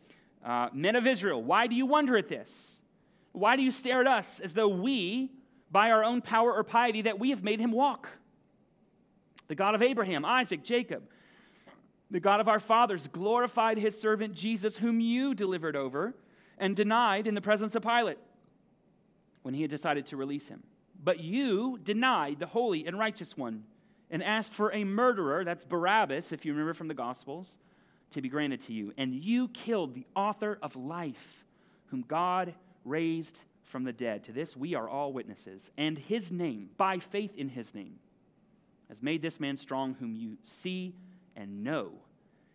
uh, 0.44 0.68
Men 0.72 0.94
of 0.94 1.06
Israel, 1.06 1.42
why 1.42 1.66
do 1.66 1.74
you 1.74 1.86
wonder 1.86 2.16
at 2.16 2.28
this? 2.28 2.80
Why 3.32 3.56
do 3.56 3.62
you 3.62 3.70
stare 3.70 4.02
at 4.02 4.06
us 4.06 4.40
as 4.40 4.54
though 4.54 4.68
we, 4.68 5.32
by 5.74 5.90
our 5.90 6.04
own 6.04 6.22
power 6.22 6.54
or 6.54 6.62
piety, 6.62 7.02
that 7.02 7.18
we 7.18 7.30
have 7.30 7.42
made 7.42 7.58
him 7.58 7.72
walk? 7.72 8.08
The 9.48 9.56
God 9.56 9.74
of 9.74 9.82
Abraham, 9.82 10.24
Isaac, 10.24 10.62
Jacob, 10.62 11.02
the 12.12 12.20
God 12.20 12.38
of 12.38 12.46
our 12.48 12.60
fathers, 12.60 13.08
glorified 13.08 13.76
his 13.76 14.00
servant 14.00 14.34
Jesus, 14.34 14.76
whom 14.76 15.00
you 15.00 15.34
delivered 15.34 15.74
over 15.74 16.14
and 16.58 16.76
denied 16.76 17.26
in 17.26 17.34
the 17.34 17.40
presence 17.40 17.74
of 17.74 17.82
Pilate 17.82 18.18
when 19.42 19.52
he 19.52 19.62
had 19.62 19.70
decided 19.70 20.06
to 20.06 20.16
release 20.16 20.46
him. 20.46 20.62
But 21.02 21.18
you 21.18 21.80
denied 21.82 22.38
the 22.38 22.46
holy 22.46 22.86
and 22.86 22.96
righteous 22.96 23.36
one 23.36 23.64
and 24.12 24.22
asked 24.22 24.54
for 24.54 24.72
a 24.72 24.84
murderer, 24.84 25.44
that's 25.44 25.64
Barabbas, 25.64 26.30
if 26.30 26.44
you 26.44 26.52
remember 26.52 26.72
from 26.72 26.86
the 26.86 26.94
Gospels, 26.94 27.58
to 28.12 28.22
be 28.22 28.28
granted 28.28 28.60
to 28.60 28.72
you. 28.72 28.92
And 28.96 29.12
you 29.12 29.48
killed 29.48 29.94
the 29.94 30.06
author 30.14 30.56
of 30.62 30.76
life, 30.76 31.44
whom 31.86 32.04
God 32.06 32.54
raised 32.84 33.40
from 33.64 33.84
the 33.84 33.92
dead. 33.92 34.24
To 34.24 34.32
this 34.32 34.56
we 34.56 34.74
are 34.74 34.88
all 34.88 35.12
witnesses. 35.12 35.70
And 35.76 35.98
his 35.98 36.30
name, 36.30 36.70
by 36.76 36.98
faith 36.98 37.34
in 37.36 37.48
his 37.48 37.74
name, 37.74 37.98
has 38.88 39.02
made 39.02 39.22
this 39.22 39.40
man 39.40 39.56
strong, 39.56 39.96
whom 39.98 40.14
you 40.14 40.36
see 40.42 40.94
and 41.34 41.64
know. 41.64 41.92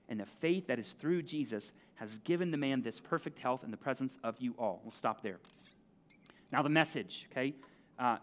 And 0.07 0.19
the 0.19 0.25
faith 0.25 0.67
that 0.67 0.79
is 0.79 0.95
through 0.99 1.23
Jesus 1.23 1.71
has 1.95 2.19
given 2.19 2.51
the 2.51 2.57
man 2.57 2.81
this 2.81 2.99
perfect 2.99 3.39
health 3.39 3.63
in 3.63 3.71
the 3.71 3.77
presence 3.77 4.17
of 4.23 4.35
you 4.39 4.55
all. 4.57 4.79
We'll 4.83 4.91
stop 4.91 5.21
there. 5.21 5.39
Now, 6.51 6.61
the 6.63 6.69
message, 6.69 7.27
okay? 7.31 7.53
Uh, 7.97 8.17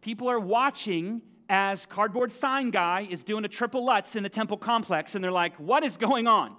people 0.00 0.28
are 0.28 0.40
watching 0.40 1.22
as 1.48 1.86
cardboard 1.86 2.32
sign 2.32 2.70
guy 2.70 3.06
is 3.08 3.22
doing 3.22 3.44
a 3.44 3.48
triple 3.48 3.84
Lutz 3.84 4.16
in 4.16 4.22
the 4.22 4.28
temple 4.28 4.56
complex, 4.56 5.14
and 5.14 5.22
they're 5.22 5.30
like, 5.30 5.54
what 5.56 5.84
is 5.84 5.96
going 5.96 6.26
on? 6.26 6.56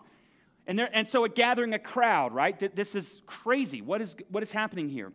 And, 0.69 0.79
and 0.79 1.07
so 1.07 1.23
a 1.23 1.29
gathering 1.29 1.73
a 1.73 1.79
crowd, 1.79 2.31
right? 2.31 2.75
This 2.75 2.93
is 2.93 3.23
crazy. 3.25 3.81
What 3.81 4.03
is, 4.03 4.15
what 4.29 4.43
is 4.43 4.51
happening 4.51 4.87
here? 4.87 5.11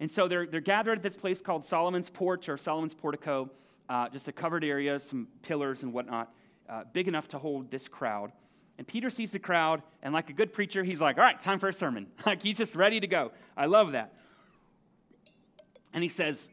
And 0.00 0.10
so 0.10 0.26
they're, 0.26 0.46
they're 0.46 0.62
gathered 0.62 0.96
at 0.96 1.02
this 1.02 1.16
place 1.16 1.42
called 1.42 1.66
Solomon's 1.66 2.08
Porch 2.08 2.48
or 2.48 2.56
Solomon's 2.56 2.94
Portico, 2.94 3.50
uh, 3.90 4.08
just 4.08 4.26
a 4.26 4.32
covered 4.32 4.64
area, 4.64 4.98
some 4.98 5.28
pillars 5.42 5.82
and 5.82 5.92
whatnot, 5.92 6.32
uh, 6.66 6.84
big 6.94 7.08
enough 7.08 7.28
to 7.28 7.38
hold 7.38 7.70
this 7.70 7.88
crowd. 7.88 8.32
And 8.78 8.86
Peter 8.86 9.10
sees 9.10 9.30
the 9.30 9.38
crowd, 9.38 9.82
and 10.02 10.14
like 10.14 10.30
a 10.30 10.32
good 10.32 10.54
preacher, 10.54 10.82
he's 10.82 11.00
like, 11.02 11.18
all 11.18 11.24
right, 11.24 11.38
time 11.38 11.58
for 11.58 11.68
a 11.68 11.74
sermon. 11.74 12.06
like 12.26 12.42
he's 12.42 12.56
just 12.56 12.74
ready 12.74 12.98
to 12.98 13.06
go. 13.06 13.32
I 13.54 13.66
love 13.66 13.92
that. 13.92 14.14
And 15.92 16.02
he 16.02 16.08
says, 16.08 16.48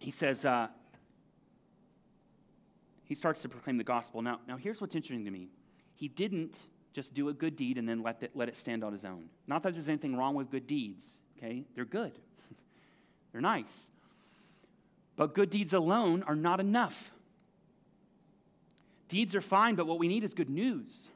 he 0.00 0.10
says, 0.10 0.44
uh, 0.44 0.66
he 3.04 3.14
starts 3.14 3.42
to 3.42 3.48
proclaim 3.48 3.78
the 3.78 3.84
gospel. 3.84 4.22
Now, 4.22 4.40
now 4.48 4.56
here's 4.56 4.80
what's 4.80 4.96
interesting 4.96 5.24
to 5.24 5.30
me. 5.30 5.50
He 5.94 6.08
didn't 6.08 6.58
just 6.94 7.12
do 7.12 7.28
a 7.28 7.32
good 7.34 7.56
deed 7.56 7.76
and 7.76 7.88
then 7.88 8.02
let, 8.02 8.22
it, 8.22 8.30
let 8.34 8.48
it 8.48 8.56
stand 8.56 8.84
on 8.84 8.92
his 8.92 9.04
own. 9.04 9.24
Not 9.46 9.62
that 9.64 9.74
there's 9.74 9.88
anything 9.88 10.16
wrong 10.16 10.34
with 10.34 10.50
good 10.50 10.66
deeds, 10.66 11.04
okay? 11.36 11.64
They're 11.74 11.84
good, 11.84 12.12
they're 13.32 13.40
nice. 13.40 13.90
But 15.16 15.34
good 15.34 15.50
deeds 15.50 15.74
alone 15.74 16.22
are 16.26 16.36
not 16.36 16.60
enough. 16.60 17.10
Deeds 19.08 19.34
are 19.34 19.40
fine, 19.40 19.74
but 19.74 19.86
what 19.86 19.98
we 19.98 20.08
need 20.08 20.24
is 20.24 20.34
good 20.34 20.50
news. 20.50 21.08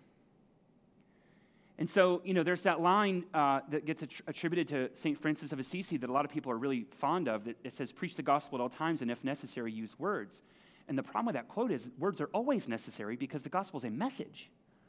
And 1.79 1.89
so, 1.89 2.21
you 2.25 2.35
know, 2.35 2.43
there's 2.43 2.63
that 2.63 2.81
line 2.81 3.25
uh, 3.33 3.61
that 3.71 3.87
gets 3.87 4.03
attributed 4.03 4.69
to 4.69 4.91
St. 5.01 5.21
Francis 5.21 5.53
of 5.53 5.61
Assisi 5.61 5.97
that 5.97 6.11
a 6.11 6.13
lot 6.13 6.25
of 6.25 6.31
people 6.31 6.51
are 6.51 6.59
really 6.59 6.87
fond 6.99 7.29
of. 7.29 7.45
That 7.45 7.57
it 7.63 7.73
says, 7.73 7.93
Preach 7.93 8.17
the 8.17 8.23
gospel 8.23 8.59
at 8.59 8.63
all 8.63 8.69
times, 8.69 9.01
and 9.01 9.11
if 9.11 9.23
necessary, 9.23 9.73
use 9.73 9.97
words. 9.99 10.43
And 10.89 10.99
the 10.99 11.05
problem 11.05 11.27
with 11.27 11.35
that 11.35 11.49
quote 11.49 11.71
is 11.71 11.89
words 11.99 12.21
are 12.21 12.31
always 12.33 12.67
necessary 12.67 13.15
because 13.15 13.43
the 13.43 13.49
gospel 13.49 13.79
is 13.79 13.85
a 13.85 13.91
message 13.91 14.49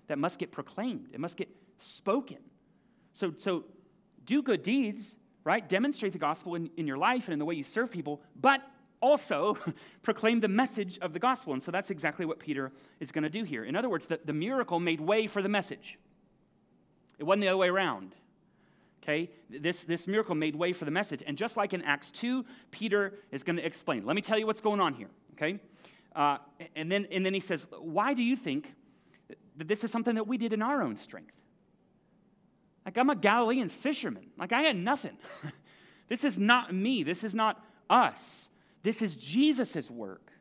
that 0.09 0.17
must 0.17 0.37
get 0.39 0.51
proclaimed, 0.51 1.07
it 1.13 1.19
must 1.19 1.37
get 1.37 1.47
spoken. 1.77 2.39
So, 3.13 3.33
so 3.37 3.63
do 4.25 4.41
good 4.41 4.63
deeds, 4.63 5.15
right? 5.43 5.67
Demonstrate 5.67 6.13
the 6.13 6.19
gospel 6.19 6.55
in, 6.55 6.69
in 6.77 6.85
your 6.85 6.97
life 6.97 7.25
and 7.25 7.33
in 7.33 7.39
the 7.39 7.45
way 7.45 7.55
you 7.55 7.63
serve 7.63 7.89
people, 7.89 8.21
but 8.39 8.61
also 9.01 9.57
proclaim 10.01 10.39
the 10.39 10.47
message 10.47 10.99
of 10.99 11.13
the 11.13 11.19
gospel. 11.19 11.53
And 11.53 11.63
so 11.63 11.71
that's 11.71 11.91
exactly 11.91 12.25
what 12.25 12.39
Peter 12.39 12.71
is 12.99 13.11
going 13.11 13.23
to 13.23 13.29
do 13.29 13.43
here. 13.43 13.63
In 13.63 13.75
other 13.75 13.87
words, 13.87 14.07
the, 14.07 14.19
the 14.25 14.33
miracle 14.33 14.79
made 14.79 14.99
way 14.99 15.27
for 15.27 15.41
the 15.41 15.49
message. 15.49 15.97
It 17.19 17.23
wasn't 17.23 17.41
the 17.41 17.47
other 17.49 17.57
way 17.57 17.69
around. 17.69 18.15
Okay? 19.03 19.29
This, 19.49 19.83
this 19.83 20.07
miracle 20.07 20.35
made 20.35 20.55
way 20.55 20.73
for 20.73 20.85
the 20.85 20.91
message. 20.91 21.23
And 21.25 21.37
just 21.37 21.55
like 21.55 21.73
in 21.73 21.83
Acts 21.83 22.11
2, 22.11 22.45
Peter 22.71 23.13
is 23.31 23.43
going 23.43 23.57
to 23.57 23.65
explain. 23.65 24.05
Let 24.05 24.15
me 24.15 24.21
tell 24.21 24.39
you 24.39 24.47
what's 24.47 24.61
going 24.61 24.79
on 24.79 24.95
here. 24.95 25.09
Okay? 25.33 25.59
Uh, 26.15 26.39
and, 26.75 26.91
then, 26.91 27.07
and 27.11 27.25
then 27.25 27.33
he 27.33 27.39
says, 27.39 27.67
Why 27.79 28.13
do 28.13 28.23
you 28.23 28.35
think 28.35 28.73
that 29.59 29.67
this 29.67 29.83
is 29.83 29.91
something 29.91 30.15
that 30.15 30.27
we 30.27 30.37
did 30.37 30.51
in 30.51 30.61
our 30.61 30.81
own 30.81 30.97
strength? 30.97 31.35
Like, 32.85 32.97
I'm 32.97 33.09
a 33.09 33.15
Galilean 33.15 33.69
fisherman. 33.69 34.27
Like, 34.37 34.51
I 34.51 34.61
had 34.63 34.75
nothing. 34.75 35.17
this 36.09 36.23
is 36.23 36.39
not 36.39 36.73
me. 36.73 37.03
This 37.03 37.23
is 37.23 37.35
not 37.35 37.63
us. 37.89 38.49
This 38.83 39.01
is 39.01 39.15
Jesus' 39.15 39.91
work. 39.91 40.31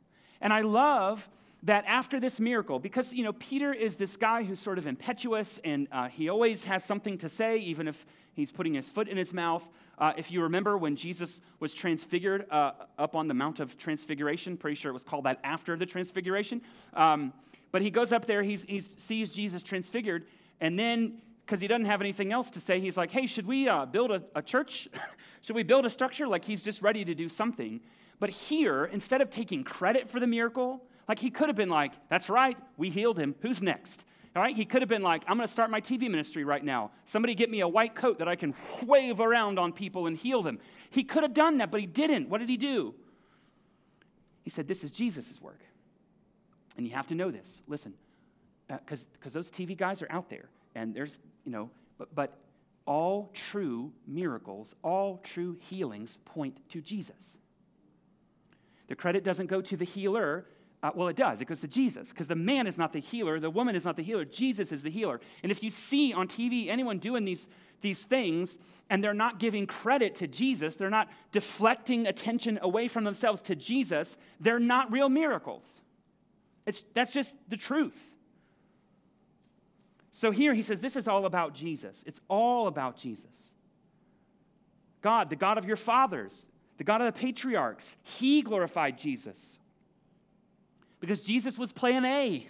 And 0.40 0.52
I 0.52 0.62
love 0.62 1.28
that 1.64 1.84
after 1.86 2.20
this 2.20 2.38
miracle, 2.38 2.78
because, 2.78 3.12
you 3.12 3.24
know, 3.24 3.32
Peter 3.32 3.72
is 3.72 3.96
this 3.96 4.16
guy 4.16 4.44
who's 4.44 4.60
sort 4.60 4.78
of 4.78 4.86
impetuous 4.86 5.58
and 5.64 5.88
uh, 5.90 6.08
he 6.08 6.28
always 6.28 6.64
has 6.64 6.84
something 6.84 7.18
to 7.18 7.28
say, 7.28 7.58
even 7.58 7.88
if 7.88 8.06
he's 8.34 8.52
putting 8.52 8.74
his 8.74 8.88
foot 8.88 9.08
in 9.08 9.16
his 9.16 9.34
mouth. 9.34 9.68
Uh, 9.98 10.12
if 10.16 10.30
you 10.30 10.42
remember 10.42 10.78
when 10.78 10.94
Jesus 10.94 11.40
was 11.58 11.74
transfigured 11.74 12.46
uh, 12.50 12.72
up 12.96 13.16
on 13.16 13.26
the 13.26 13.34
Mount 13.34 13.58
of 13.58 13.76
Transfiguration, 13.76 14.56
pretty 14.56 14.76
sure 14.76 14.90
it 14.90 14.94
was 14.94 15.02
called 15.02 15.24
that 15.24 15.40
after 15.42 15.76
the 15.76 15.86
Transfiguration. 15.86 16.62
Um, 16.94 17.32
but 17.70 17.82
he 17.82 17.90
goes 17.90 18.12
up 18.12 18.26
there, 18.26 18.42
he 18.42 18.56
sees 18.56 19.30
Jesus 19.30 19.62
transfigured, 19.62 20.26
and 20.60 20.78
then, 20.78 21.20
because 21.44 21.60
he 21.60 21.68
doesn't 21.68 21.86
have 21.86 22.00
anything 22.00 22.32
else 22.32 22.50
to 22.52 22.60
say, 22.60 22.80
he's 22.80 22.96
like, 22.96 23.10
hey, 23.10 23.26
should 23.26 23.46
we 23.46 23.68
uh, 23.68 23.86
build 23.86 24.10
a, 24.10 24.22
a 24.34 24.42
church? 24.42 24.88
should 25.42 25.56
we 25.56 25.62
build 25.62 25.84
a 25.84 25.90
structure? 25.90 26.26
Like 26.26 26.44
he's 26.44 26.62
just 26.62 26.82
ready 26.82 27.04
to 27.04 27.14
do 27.14 27.28
something. 27.28 27.80
But 28.20 28.30
here, 28.30 28.84
instead 28.86 29.20
of 29.20 29.30
taking 29.30 29.64
credit 29.64 30.10
for 30.10 30.18
the 30.18 30.26
miracle, 30.26 30.82
like 31.08 31.18
he 31.18 31.30
could 31.30 31.48
have 31.48 31.56
been 31.56 31.68
like, 31.68 31.92
that's 32.08 32.28
right, 32.28 32.56
we 32.76 32.90
healed 32.90 33.18
him. 33.18 33.34
Who's 33.40 33.62
next? 33.62 34.04
All 34.36 34.42
right, 34.42 34.54
he 34.54 34.64
could 34.64 34.82
have 34.82 34.88
been 34.88 35.02
like, 35.02 35.22
I'm 35.26 35.36
going 35.36 35.46
to 35.46 35.52
start 35.52 35.70
my 35.70 35.80
TV 35.80 36.02
ministry 36.02 36.44
right 36.44 36.62
now. 36.62 36.90
Somebody 37.04 37.34
get 37.34 37.50
me 37.50 37.60
a 37.60 37.68
white 37.68 37.94
coat 37.94 38.18
that 38.18 38.28
I 38.28 38.36
can 38.36 38.54
wave 38.84 39.20
around 39.20 39.58
on 39.58 39.72
people 39.72 40.06
and 40.06 40.16
heal 40.16 40.42
them. 40.42 40.58
He 40.90 41.02
could 41.02 41.22
have 41.22 41.34
done 41.34 41.58
that, 41.58 41.70
but 41.70 41.80
he 41.80 41.86
didn't. 41.86 42.28
What 42.28 42.38
did 42.38 42.48
he 42.48 42.56
do? 42.56 42.94
He 44.42 44.50
said, 44.50 44.68
This 44.68 44.84
is 44.84 44.90
Jesus' 44.90 45.40
work. 45.40 45.60
And 46.78 46.86
you 46.86 46.94
have 46.94 47.08
to 47.08 47.14
know 47.14 47.30
this. 47.30 47.60
Listen, 47.66 47.92
because 48.68 49.04
uh, 49.26 49.28
those 49.30 49.50
TV 49.50 49.76
guys 49.76 50.00
are 50.00 50.10
out 50.10 50.30
there, 50.30 50.48
and 50.74 50.94
there's, 50.94 51.18
you 51.44 51.52
know, 51.52 51.70
but, 51.98 52.14
but 52.14 52.38
all 52.86 53.30
true 53.34 53.92
miracles, 54.06 54.74
all 54.82 55.18
true 55.18 55.58
healings 55.60 56.16
point 56.24 56.56
to 56.70 56.80
Jesus. 56.80 57.38
The 58.86 58.94
credit 58.94 59.24
doesn't 59.24 59.48
go 59.48 59.60
to 59.60 59.76
the 59.76 59.84
healer, 59.84 60.46
uh, 60.82 60.92
well, 60.94 61.08
it 61.08 61.16
does. 61.16 61.40
It 61.40 61.46
goes 61.46 61.60
to 61.62 61.68
Jesus 61.68 62.10
because 62.10 62.28
the 62.28 62.36
man 62.36 62.66
is 62.66 62.78
not 62.78 62.92
the 62.92 63.00
healer, 63.00 63.40
the 63.40 63.50
woman 63.50 63.74
is 63.74 63.84
not 63.84 63.96
the 63.96 64.02
healer. 64.02 64.24
Jesus 64.24 64.70
is 64.70 64.82
the 64.82 64.90
healer. 64.90 65.20
And 65.42 65.50
if 65.50 65.62
you 65.62 65.70
see 65.70 66.12
on 66.12 66.28
TV 66.28 66.68
anyone 66.68 66.98
doing 66.98 67.24
these, 67.24 67.48
these 67.80 68.00
things 68.00 68.58
and 68.88 69.02
they're 69.02 69.12
not 69.12 69.40
giving 69.40 69.66
credit 69.66 70.14
to 70.16 70.28
Jesus, 70.28 70.76
they're 70.76 70.88
not 70.88 71.08
deflecting 71.32 72.06
attention 72.06 72.58
away 72.62 72.86
from 72.86 73.02
themselves 73.02 73.42
to 73.42 73.56
Jesus, 73.56 74.16
they're 74.38 74.60
not 74.60 74.92
real 74.92 75.08
miracles. 75.08 75.82
It's, 76.68 76.84
that's 76.92 77.12
just 77.12 77.34
the 77.48 77.56
truth. 77.56 77.98
So 80.12 80.30
here 80.30 80.52
he 80.52 80.62
says, 80.62 80.82
This 80.82 80.96
is 80.96 81.08
all 81.08 81.24
about 81.24 81.54
Jesus. 81.54 82.04
It's 82.06 82.20
all 82.28 82.66
about 82.66 82.98
Jesus. 82.98 83.52
God, 85.00 85.30
the 85.30 85.36
God 85.36 85.56
of 85.56 85.64
your 85.64 85.76
fathers, 85.76 86.32
the 86.76 86.84
God 86.84 87.00
of 87.00 87.06
the 87.06 87.18
patriarchs, 87.18 87.96
he 88.02 88.42
glorified 88.42 88.98
Jesus 88.98 89.58
because 91.00 91.22
Jesus 91.22 91.56
was 91.56 91.72
plan 91.72 92.04
A. 92.04 92.46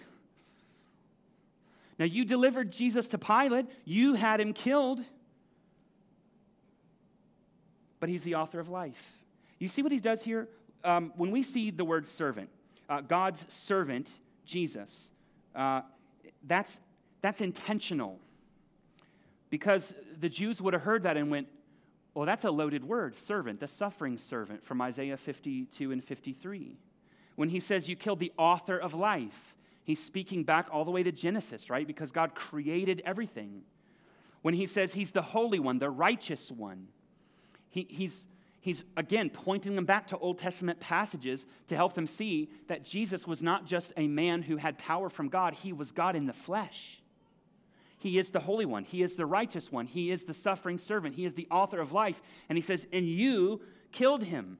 Now, 1.97 2.05
you 2.05 2.25
delivered 2.25 2.71
Jesus 2.71 3.07
to 3.09 3.17
Pilate, 3.17 3.67
you 3.85 4.15
had 4.15 4.41
him 4.41 4.51
killed, 4.51 4.99
but 7.99 8.09
he's 8.09 8.23
the 8.23 8.35
author 8.35 8.59
of 8.59 8.67
life. 8.67 9.19
You 9.59 9.69
see 9.69 9.81
what 9.81 9.91
he 9.91 9.99
does 9.99 10.23
here? 10.23 10.49
Um, 10.83 11.13
when 11.15 11.31
we 11.31 11.43
see 11.43 11.71
the 11.71 11.85
word 11.85 12.07
servant, 12.07 12.49
uh, 12.89 13.01
God's 13.01 13.45
servant, 13.47 14.09
Jesus, 14.45 15.11
uh, 15.55 15.81
that's, 16.45 16.79
that's 17.21 17.41
intentional. 17.41 18.19
Because 19.49 19.95
the 20.19 20.29
Jews 20.29 20.61
would 20.61 20.73
have 20.73 20.83
heard 20.83 21.03
that 21.03 21.17
and 21.17 21.31
went, 21.31 21.47
well, 22.13 22.25
that's 22.25 22.45
a 22.45 22.51
loaded 22.51 22.83
word, 22.83 23.15
servant, 23.15 23.59
the 23.59 23.67
suffering 23.67 24.17
servant 24.17 24.65
from 24.65 24.81
Isaiah 24.81 25.17
52 25.17 25.91
and 25.91 26.03
53 26.03 26.77
when 27.39 27.47
he 27.47 27.61
says 27.61 27.87
you 27.87 27.95
killed 27.95 28.19
the 28.19 28.33
author 28.37 28.77
of 28.77 28.93
life, 28.93 29.55
he's 29.85 30.03
speaking 30.03 30.43
back 30.43 30.67
all 30.73 30.83
the 30.83 30.91
way 30.91 31.03
to 31.03 31.11
Genesis, 31.13 31.69
right? 31.69 31.87
Because 31.87 32.11
God 32.11 32.35
created 32.35 33.01
everything. 33.05 33.61
When 34.41 34.53
he 34.53 34.67
says 34.67 34.91
he's 34.91 35.13
the 35.13 35.21
holy 35.21 35.57
one, 35.57 35.79
the 35.79 35.89
righteous 35.89 36.51
one, 36.51 36.89
he, 37.69 37.87
he's, 37.89 38.27
he's 38.61 38.83
again 38.97 39.29
pointing 39.29 39.75
them 39.75 39.85
back 39.85 40.07
to 40.07 40.17
Old 40.17 40.37
Testament 40.37 40.79
passages 40.79 41.45
to 41.67 41.75
help 41.75 41.93
them 41.93 42.07
see 42.07 42.49
that 42.67 42.83
Jesus 42.83 43.25
was 43.25 43.41
not 43.41 43.65
just 43.65 43.93
a 43.97 44.07
man 44.07 44.41
who 44.41 44.57
had 44.57 44.77
power 44.77 45.09
from 45.09 45.29
God, 45.29 45.53
he 45.53 45.73
was 45.73 45.91
God 45.91 46.15
in 46.15 46.25
the 46.25 46.33
flesh. 46.33 46.99
He 47.99 48.17
is 48.17 48.29
the 48.29 48.39
Holy 48.39 48.65
One. 48.65 48.85
He 48.85 49.03
is 49.03 49.15
the 49.15 49.25
righteous 49.25 49.71
one. 49.71 49.85
He 49.85 50.09
is 50.09 50.23
the 50.23 50.33
suffering 50.33 50.77
servant. 50.77 51.15
He 51.15 51.25
is 51.25 51.33
the 51.33 51.47
author 51.51 51.81
of 51.81 51.91
life. 51.91 52.21
And 52.47 52.57
he 52.57 52.61
says, 52.61 52.87
And 52.93 53.05
you 53.05 53.61
killed 53.91 54.23
him. 54.23 54.57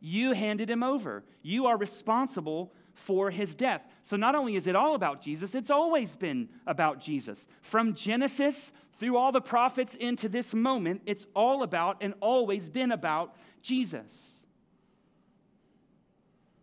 You 0.00 0.32
handed 0.32 0.70
him 0.70 0.82
over. 0.82 1.22
You 1.42 1.66
are 1.66 1.76
responsible 1.76 2.72
for 2.94 3.30
his 3.30 3.54
death. 3.54 3.82
So 4.02 4.16
not 4.16 4.34
only 4.34 4.56
is 4.56 4.66
it 4.66 4.74
all 4.74 4.94
about 4.94 5.20
Jesus, 5.20 5.54
it's 5.54 5.70
always 5.70 6.16
been 6.16 6.48
about 6.66 6.98
Jesus. 6.98 7.46
From 7.60 7.94
Genesis 7.94 8.72
through 8.98 9.16
all 9.16 9.32
the 9.32 9.40
prophets 9.40 9.94
into 9.94 10.28
this 10.28 10.54
moment, 10.54 11.02
it's 11.06 11.26
all 11.34 11.62
about 11.62 11.98
and 12.00 12.14
always 12.20 12.68
been 12.68 12.92
about 12.92 13.34
Jesus. 13.62 14.32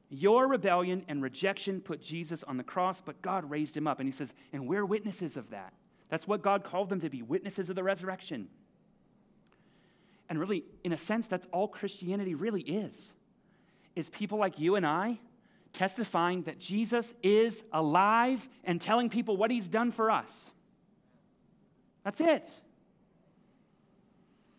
Your 0.09 0.47
rebellion 0.47 1.03
and 1.07 1.23
rejection 1.23 1.81
put 1.81 2.01
Jesus 2.01 2.43
on 2.43 2.57
the 2.57 2.63
cross, 2.63 3.01
but 3.01 3.21
God 3.21 3.49
raised 3.49 3.75
him 3.75 3.87
up. 3.87 3.99
And 3.99 4.07
he 4.07 4.11
says, 4.11 4.33
and 4.51 4.67
we're 4.67 4.85
witnesses 4.85 5.37
of 5.37 5.49
that. 5.49 5.73
That's 6.09 6.27
what 6.27 6.43
God 6.43 6.63
called 6.63 6.89
them 6.89 7.01
to 7.01 7.09
be 7.09 7.21
witnesses 7.23 7.69
of 7.69 7.75
the 7.75 7.83
resurrection. 7.83 8.47
And 10.29 10.39
really, 10.39 10.65
in 10.83 10.93
a 10.93 10.97
sense, 10.97 11.27
that's 11.27 11.47
all 11.51 11.67
Christianity 11.67 12.35
really 12.35 12.61
is. 12.61 13.13
Is 13.95 14.09
people 14.09 14.37
like 14.37 14.59
you 14.59 14.75
and 14.75 14.85
I 14.85 15.19
testifying 15.73 16.43
that 16.43 16.59
Jesus 16.59 17.13
is 17.23 17.63
alive 17.71 18.47
and 18.63 18.79
telling 18.79 19.09
people 19.09 19.35
what 19.35 19.51
he's 19.51 19.67
done 19.67 19.91
for 19.91 20.11
us. 20.11 20.51
That's 22.03 22.21
it. 22.21 22.49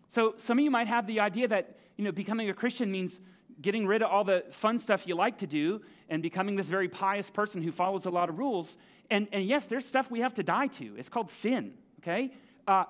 So 0.09 0.35
some 0.37 0.59
of 0.59 0.65
you 0.65 0.71
might 0.71 0.87
have 0.87 1.07
the 1.07 1.21
idea 1.21 1.49
that, 1.49 1.77
you 1.97 2.05
know, 2.05 2.13
becoming 2.13 2.49
a 2.49 2.55
Christian 2.55 2.91
means 2.91 3.21
getting 3.61 3.87
rid 3.87 4.03
of 4.03 4.11
all 4.11 4.25
the 4.25 4.45
fun 4.51 4.79
stuff 4.79 5.07
you 5.07 5.15
like 5.15 5.39
to 5.39 5.47
do 5.47 5.81
and 6.09 6.23
becoming 6.23 6.57
this 6.57 6.69
very 6.69 6.89
pious 6.89 7.31
person 7.31 7.63
who 7.63 7.73
follows 7.73 8.07
a 8.07 8.11
lot 8.11 8.29
of 8.29 8.39
rules. 8.39 8.79
And, 9.11 9.29
and 9.33 9.45
yes, 9.45 9.67
there's 9.67 9.87
stuff 9.87 10.11
we 10.11 10.21
have 10.21 10.35
to 10.35 10.43
die 10.43 10.69
to. 10.69 10.95
It's 10.97 11.09
called 11.09 11.31
sin, 11.31 11.75
okay? 12.01 12.33
Uh, 12.67 12.85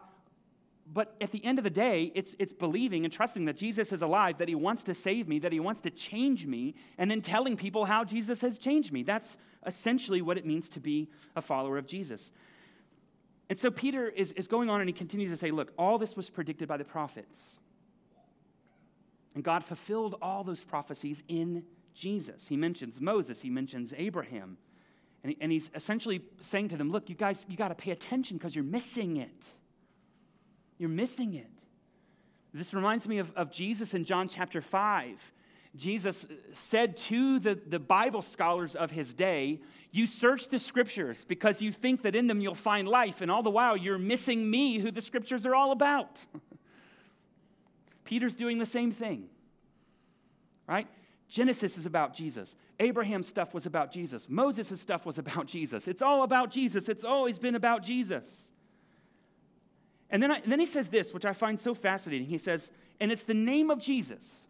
but 0.92 1.14
at 1.20 1.32
the 1.32 1.42
end 1.44 1.58
of 1.58 1.64
the 1.64 1.70
day, 1.70 2.12
it's, 2.14 2.36
it's 2.38 2.52
believing 2.52 3.04
and 3.04 3.12
trusting 3.12 3.46
that 3.46 3.56
Jesus 3.56 3.92
is 3.92 4.02
alive, 4.02 4.38
that 4.38 4.48
he 4.48 4.54
wants 4.54 4.84
to 4.84 4.94
save 4.94 5.26
me, 5.26 5.38
that 5.38 5.52
he 5.52 5.60
wants 5.60 5.80
to 5.82 5.90
change 5.90 6.46
me, 6.46 6.74
and 6.98 7.10
then 7.10 7.22
telling 7.22 7.56
people 7.56 7.86
how 7.86 8.04
Jesus 8.04 8.42
has 8.42 8.58
changed 8.58 8.92
me. 8.92 9.02
That's 9.02 9.38
essentially 9.66 10.20
what 10.20 10.36
it 10.36 10.44
means 10.44 10.68
to 10.70 10.80
be 10.80 11.08
a 11.36 11.40
follower 11.40 11.78
of 11.78 11.86
Jesus. 11.86 12.32
And 13.48 13.59
so 13.59 13.70
Peter 13.70 14.09
is, 14.09 14.33
is 14.33 14.48
going 14.48 14.70
on 14.70 14.80
and 14.80 14.88
he 14.88 14.92
continues 14.92 15.30
to 15.30 15.37
say, 15.37 15.50
Look, 15.50 15.72
all 15.78 15.98
this 15.98 16.16
was 16.16 16.30
predicted 16.30 16.68
by 16.68 16.76
the 16.76 16.85
prophets. 16.85 17.57
And 19.35 19.42
God 19.42 19.64
fulfilled 19.64 20.16
all 20.22 20.44
those 20.44 20.62
prophecies 20.62 21.22
in 21.28 21.64
Jesus. 21.94 22.48
He 22.48 22.57
mentions 22.57 23.00
Moses, 23.00 23.42
he 23.42 23.50
mentions 23.50 23.92
Abraham. 23.96 24.57
And, 25.22 25.33
he, 25.33 25.38
and 25.40 25.50
he's 25.50 25.70
essentially 25.74 26.22
saying 26.40 26.68
to 26.68 26.76
them, 26.76 26.90
Look, 26.90 27.09
you 27.09 27.14
guys, 27.14 27.44
you 27.48 27.57
got 27.57 27.68
to 27.68 27.74
pay 27.74 27.90
attention 27.90 28.37
because 28.37 28.54
you're 28.54 28.64
missing 28.64 29.16
it. 29.16 29.46
You're 30.78 30.88
missing 30.88 31.35
it. 31.35 31.50
This 32.52 32.72
reminds 32.72 33.09
me 33.09 33.18
of, 33.18 33.33
of 33.35 33.50
Jesus 33.50 33.94
in 33.94 34.04
John 34.04 34.28
chapter 34.28 34.61
5. 34.61 35.33
Jesus 35.76 36.26
said 36.52 36.96
to 36.96 37.40
the, 37.40 37.59
the 37.66 37.80
Bible 37.80 38.22
scholars 38.22 38.76
of 38.76 38.92
his 38.92 39.12
day, 39.12 39.61
You 39.94 40.09
search 40.09 40.48
the 40.48 40.59
scriptures 40.59 41.24
because 41.24 41.62
you 41.62 41.70
think 41.70 42.02
that 42.02 42.16
in 42.16 42.26
them 42.26 42.40
you'll 42.40 42.57
find 42.57 42.88
life, 42.88 43.20
and 43.20 43.30
all 43.30 43.44
the 43.44 43.50
while 43.50 43.76
you're 43.76 43.96
missing 43.96 44.50
me, 44.50 44.80
who 44.80 44.90
the 44.90 45.00
scriptures 45.00 45.46
are 45.46 45.54
all 45.54 45.70
about. 45.70 46.20
Peter's 48.04 48.35
doing 48.35 48.59
the 48.59 48.66
same 48.66 48.90
thing, 48.90 49.28
right? 50.66 50.88
Genesis 51.28 51.78
is 51.78 51.87
about 51.87 52.12
Jesus. 52.12 52.57
Abraham's 52.80 53.28
stuff 53.28 53.54
was 53.54 53.66
about 53.66 53.92
Jesus. 53.92 54.28
Moses' 54.28 54.80
stuff 54.80 55.07
was 55.07 55.16
about 55.16 55.46
Jesus. 55.46 55.87
It's 55.87 56.02
all 56.02 56.24
about 56.24 56.50
Jesus. 56.50 56.88
It's 56.88 57.04
always 57.04 57.38
been 57.38 57.54
about 57.54 57.85
Jesus. 57.85 58.50
And 60.11 60.20
then, 60.20 60.33
I, 60.33 60.38
and 60.38 60.50
then 60.50 60.59
he 60.59 60.66
says 60.66 60.88
this, 60.88 61.14
which 61.14 61.24
I 61.24 61.35
find 61.35 61.59
so 61.61 61.72
fascinating. 61.72 62.26
He 62.26 62.38
says, 62.38 62.72
and 62.98 63.12
it's 63.12 63.22
the 63.22 63.33
name 63.33 63.70
of 63.70 63.78
Jesus. 63.78 64.40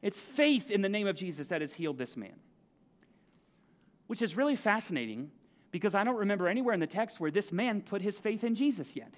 It's 0.00 0.18
faith 0.18 0.70
in 0.70 0.80
the 0.80 0.88
name 0.88 1.06
of 1.06 1.16
Jesus 1.16 1.48
that 1.48 1.60
has 1.60 1.74
healed 1.74 1.98
this 1.98 2.16
man. 2.16 2.32
Which 4.06 4.22
is 4.22 4.36
really 4.36 4.56
fascinating 4.56 5.30
because 5.70 5.94
I 5.94 6.04
don't 6.04 6.16
remember 6.16 6.48
anywhere 6.48 6.74
in 6.74 6.80
the 6.80 6.86
text 6.86 7.18
where 7.18 7.30
this 7.30 7.50
man 7.52 7.80
put 7.80 8.02
his 8.02 8.18
faith 8.18 8.44
in 8.44 8.54
Jesus 8.54 8.94
yet. 8.94 9.12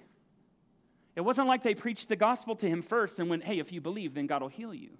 It 1.16 1.22
wasn't 1.22 1.49
like 1.49 1.62
they 1.62 1.75
preached 1.75 2.09
the 2.09 2.16
gospel 2.16 2.57
to 2.57 2.68
him 2.68 2.83
first 2.83 3.18
and 3.18 3.29
went, 3.29 3.44
hey, 3.44 3.59
if 3.59 3.72
you 3.72 3.81
believe, 3.81 4.14
then 4.14 4.27
God 4.27 4.42
will 4.42 4.49
heal 4.49 4.75
you. 4.75 4.90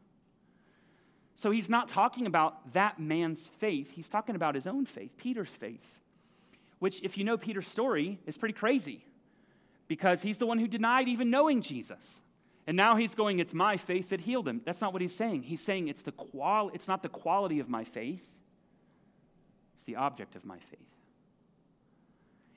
So 1.35 1.51
he's 1.51 1.69
not 1.69 1.89
talking 1.89 2.27
about 2.27 2.73
that 2.73 2.99
man's 2.99 3.47
faith, 3.59 3.91
he's 3.91 4.09
talking 4.09 4.35
about 4.35 4.55
his 4.55 4.67
own 4.67 4.87
faith, 4.87 5.17
Peter's 5.19 5.51
faith, 5.51 5.85
which, 6.79 7.03
if 7.03 7.19
you 7.19 7.25
know 7.25 7.37
Peter's 7.37 7.69
story, 7.69 8.19
is 8.27 8.39
pretty 8.39 8.55
crazy 8.55 9.05
because 9.89 10.23
he's 10.23 10.39
the 10.39 10.47
one 10.47 10.59
who 10.59 10.67
denied 10.67 11.09
even 11.09 11.31
knowing 11.31 11.61
Jesus. 11.61 12.23
And 12.67 12.77
now 12.77 12.97
he's 12.97 13.15
going, 13.15 13.39
it's 13.39 13.55
my 13.55 13.77
faith 13.77 14.09
that 14.09 14.21
healed 14.21 14.49
him. 14.49 14.63
That's 14.65 14.81
not 14.81 14.93
what 14.93 15.03
he's 15.03 15.15
saying. 15.15 15.45
He's 15.45 15.61
saying 15.61 15.89
it's, 15.89 16.03
the 16.03 16.13
qual- 16.13 16.71
it's 16.75 16.89
not 16.89 17.03
the 17.03 17.09
quality 17.09 17.61
of 17.61 17.69
my 17.69 17.85
faith, 17.85 18.25
the 19.87 19.97
object 19.97 20.37
of 20.37 20.45
my 20.45 20.59
faith. 20.59 20.81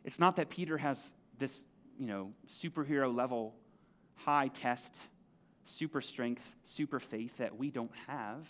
It's 0.04 0.20
not 0.20 0.36
that 0.38 0.50
Peter 0.50 0.78
has 0.78 1.13
this, 1.38 1.62
you 1.98 2.08
know, 2.08 2.32
superhero 2.50 3.13
level, 3.13 3.54
high 4.15 4.48
test, 4.48 4.96
super 5.65 6.02
strength, 6.02 6.56
super 6.65 7.00
faith 7.00 7.38
that 7.38 7.58
we 7.58 7.70
don't 7.70 7.92
have. 8.08 8.48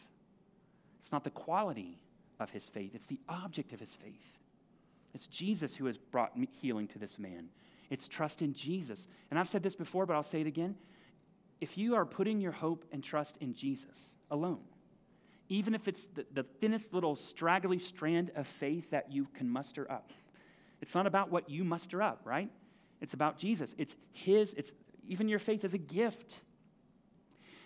It's 1.02 1.12
not 1.12 1.24
the 1.24 1.30
quality 1.30 2.00
of 2.40 2.50
his 2.52 2.68
faith, 2.68 2.96
it's 2.96 3.08
the 3.08 3.20
object 3.28 3.74
of 3.74 3.80
his 3.80 3.94
faith. 3.94 4.38
It's 5.14 5.28
Jesus 5.28 5.76
who 5.76 5.86
has 5.86 5.98
brought 5.98 6.34
healing 6.62 6.88
to 6.90 7.00
this 7.00 7.18
man. 7.18 7.50
It's 7.90 8.08
trust 8.08 8.42
in 8.42 8.54
Jesus. 8.54 9.08
And 9.32 9.40
I've 9.40 9.50
said 9.50 9.64
this 9.64 9.76
before, 9.76 10.06
but 10.06 10.14
I'll 10.14 10.24
say 10.24 10.42
it 10.42 10.48
again. 10.48 10.76
If 11.60 11.78
you 11.78 11.96
are 11.96 12.06
putting 12.06 12.40
your 12.40 12.52
hope 12.52 12.86
and 12.92 13.04
trust 13.04 13.38
in 13.38 13.54
Jesus 13.54 14.14
alone, 14.30 14.62
even 15.50 15.74
if 15.74 15.88
it's 15.88 16.08
the, 16.14 16.26
the 16.34 16.44
thinnest 16.44 16.94
little 16.94 17.16
straggly 17.16 17.80
strand 17.80 18.32
of 18.36 18.48
faith 18.48 18.92
that 18.92 19.12
you 19.12 19.28
can 19.34 19.50
muster 19.50 19.92
up, 19.92 20.12
it's 20.82 20.96
not 20.96 21.08
about 21.08 21.32
what 21.32 21.50
you 21.50 21.64
muster 21.64 22.02
up, 22.02 22.22
right? 22.24 22.50
It's 23.02 23.14
about 23.14 23.38
Jesus. 23.38 23.76
It's 23.78 23.96
His, 24.14 24.54
it's 24.54 24.72
even 25.08 25.28
your 25.28 25.40
faith 25.40 25.64
is 25.66 25.74
a 25.74 25.80
gift. 25.80 26.36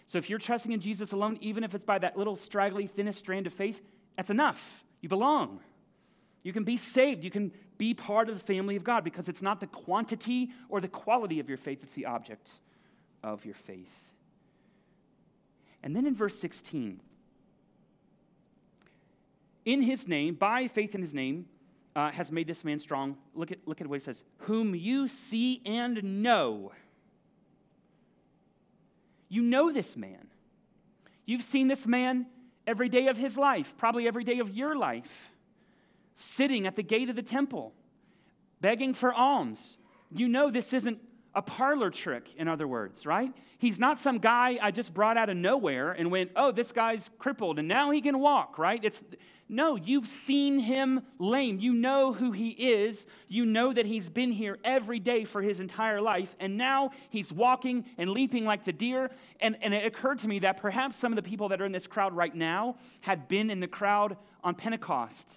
So 0.07 0.17
if 0.17 0.29
you're 0.29 0.39
trusting 0.39 0.71
in 0.71 0.79
Jesus 0.79 1.11
alone, 1.11 1.37
even 1.41 1.63
if 1.63 1.75
it's 1.75 1.85
by 1.85 1.99
that 1.99 2.17
little 2.17 2.35
straggly, 2.35 2.87
thinnest 2.87 3.19
strand 3.19 3.47
of 3.47 3.53
faith, 3.53 3.81
that's 4.15 4.29
enough. 4.29 4.83
You 5.01 5.09
belong. 5.09 5.59
You 6.43 6.53
can 6.53 6.63
be 6.63 6.77
saved. 6.77 7.23
You 7.23 7.31
can 7.31 7.51
be 7.77 7.93
part 7.93 8.29
of 8.29 8.39
the 8.39 8.45
family 8.45 8.75
of 8.75 8.83
God 8.83 9.03
because 9.03 9.27
it's 9.27 9.41
not 9.41 9.59
the 9.59 9.67
quantity 9.67 10.51
or 10.69 10.79
the 10.79 10.87
quality 10.87 11.39
of 11.39 11.49
your 11.49 11.57
faith, 11.57 11.79
it's 11.83 11.93
the 11.93 12.05
object 12.05 12.49
of 13.23 13.45
your 13.45 13.55
faith. 13.55 13.91
And 15.81 15.95
then 15.95 16.05
in 16.05 16.15
verse 16.15 16.39
16, 16.39 17.01
in 19.65 19.81
his 19.81 20.07
name, 20.07 20.35
by 20.35 20.67
faith 20.67 20.95
in 20.95 21.01
his 21.01 21.13
name, 21.13 21.45
uh, 21.95 22.11
has 22.11 22.31
made 22.31 22.47
this 22.47 22.63
man 22.63 22.79
strong. 22.79 23.17
Look 23.35 23.51
at, 23.51 23.59
look 23.65 23.81
at 23.81 23.87
what 23.87 23.99
he 23.99 24.03
says 24.03 24.23
whom 24.39 24.75
you 24.75 25.07
see 25.07 25.61
and 25.65 26.23
know. 26.23 26.71
You 29.29 29.41
know 29.41 29.71
this 29.71 29.95
man. 29.95 30.27
You've 31.25 31.43
seen 31.43 31.67
this 31.67 31.87
man 31.87 32.27
every 32.67 32.89
day 32.89 33.07
of 33.07 33.17
his 33.17 33.37
life, 33.37 33.73
probably 33.77 34.07
every 34.07 34.23
day 34.23 34.39
of 34.39 34.55
your 34.55 34.75
life 34.75 35.31
sitting 36.15 36.67
at 36.67 36.75
the 36.75 36.83
gate 36.83 37.09
of 37.09 37.15
the 37.15 37.23
temple, 37.23 37.73
begging 38.61 38.93
for 38.93 39.13
alms. 39.13 39.77
You 40.11 40.27
know 40.27 40.51
this 40.51 40.73
isn't 40.73 40.99
a 41.35 41.41
parlor 41.41 41.89
trick, 41.89 42.29
in 42.37 42.47
other 42.47 42.67
words, 42.67 43.05
right? 43.05 43.33
He's 43.57 43.79
not 43.79 43.99
some 43.99 44.19
guy 44.19 44.59
I 44.61 44.71
just 44.71 44.93
brought 44.93 45.17
out 45.17 45.29
of 45.29 45.37
nowhere 45.37 45.91
and 45.91 46.11
went, 46.11 46.31
oh, 46.35 46.51
this 46.51 46.71
guy's 46.71 47.09
crippled 47.17 47.59
and 47.59 47.67
now 47.67 47.91
he 47.91 48.01
can 48.01 48.19
walk, 48.19 48.57
right? 48.57 48.83
It's 48.83 49.01
no, 49.49 49.75
you've 49.75 50.07
seen 50.07 50.57
him 50.59 51.01
lame. 51.19 51.59
You 51.59 51.73
know 51.73 52.13
who 52.13 52.31
he 52.31 52.49
is. 52.49 53.05
You 53.27 53.45
know 53.45 53.73
that 53.73 53.85
he's 53.85 54.09
been 54.09 54.31
here 54.31 54.57
every 54.63 54.99
day 54.99 55.25
for 55.25 55.41
his 55.41 55.59
entire 55.59 56.01
life, 56.01 56.33
and 56.39 56.57
now 56.57 56.91
he's 57.09 57.31
walking 57.31 57.85
and 57.97 58.09
leaping 58.09 58.45
like 58.45 58.63
the 58.63 58.73
deer. 58.73 59.11
And, 59.41 59.57
and 59.61 59.73
it 59.73 59.85
occurred 59.85 60.19
to 60.19 60.27
me 60.27 60.39
that 60.39 60.57
perhaps 60.57 60.97
some 60.97 61.11
of 61.11 61.17
the 61.17 61.29
people 61.29 61.49
that 61.49 61.61
are 61.61 61.65
in 61.65 61.71
this 61.71 61.87
crowd 61.87 62.13
right 62.13 62.33
now 62.33 62.77
had 63.01 63.27
been 63.27 63.49
in 63.49 63.59
the 63.59 63.67
crowd 63.67 64.17
on 64.43 64.55
Pentecost 64.55 65.29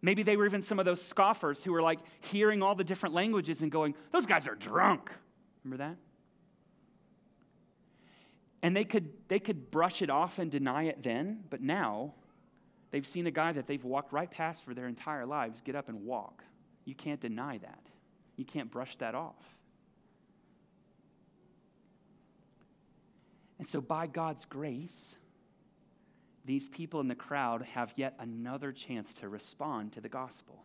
Maybe 0.00 0.22
they 0.22 0.36
were 0.36 0.46
even 0.46 0.62
some 0.62 0.78
of 0.78 0.84
those 0.84 1.02
scoffers 1.02 1.62
who 1.62 1.72
were 1.72 1.82
like 1.82 1.98
hearing 2.20 2.62
all 2.62 2.74
the 2.74 2.84
different 2.84 3.14
languages 3.14 3.62
and 3.62 3.70
going, 3.70 3.94
those 4.12 4.26
guys 4.26 4.46
are 4.46 4.54
drunk. 4.54 5.10
Remember 5.64 5.84
that? 5.84 5.96
And 8.62 8.76
they 8.76 8.84
could, 8.84 9.12
they 9.28 9.38
could 9.38 9.70
brush 9.70 10.02
it 10.02 10.10
off 10.10 10.38
and 10.38 10.50
deny 10.50 10.84
it 10.84 11.02
then, 11.02 11.44
but 11.50 11.60
now 11.60 12.14
they've 12.90 13.06
seen 13.06 13.26
a 13.26 13.30
guy 13.30 13.52
that 13.52 13.66
they've 13.66 13.84
walked 13.84 14.12
right 14.12 14.30
past 14.30 14.64
for 14.64 14.74
their 14.74 14.86
entire 14.86 15.26
lives 15.26 15.60
get 15.60 15.74
up 15.76 15.88
and 15.88 16.04
walk. 16.04 16.42
You 16.84 16.94
can't 16.94 17.20
deny 17.20 17.58
that. 17.58 17.82
You 18.36 18.44
can't 18.44 18.70
brush 18.70 18.96
that 18.96 19.14
off. 19.14 19.34
And 23.58 23.66
so, 23.66 23.80
by 23.80 24.06
God's 24.06 24.44
grace, 24.44 25.16
these 26.48 26.70
people 26.70 26.98
in 27.00 27.08
the 27.08 27.14
crowd 27.14 27.60
have 27.60 27.92
yet 27.94 28.14
another 28.18 28.72
chance 28.72 29.12
to 29.12 29.28
respond 29.28 29.92
to 29.92 30.00
the 30.00 30.08
gospel. 30.08 30.64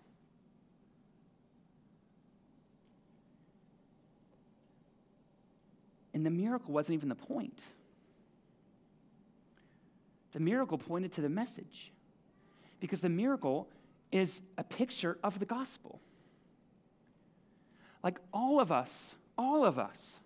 And 6.14 6.26
the 6.26 6.30
miracle 6.30 6.74
wasn't 6.74 6.94
even 6.94 7.10
the 7.10 7.16
point. 7.16 7.60
The 10.32 10.40
miracle 10.40 10.78
pointed 10.78 11.12
to 11.14 11.22
the 11.22 11.28
message 11.28 11.92
because 12.80 13.02
the 13.02 13.10
miracle 13.10 13.68
is 14.10 14.40
a 14.58 14.64
picture 14.64 15.18
of 15.22 15.38
the 15.38 15.46
gospel. 15.46 16.00
Like 18.02 18.20
all 18.34 18.62
of 18.62 18.72
us, 18.72 19.16
all 19.38 19.66
of 19.66 19.78
us 19.78 20.18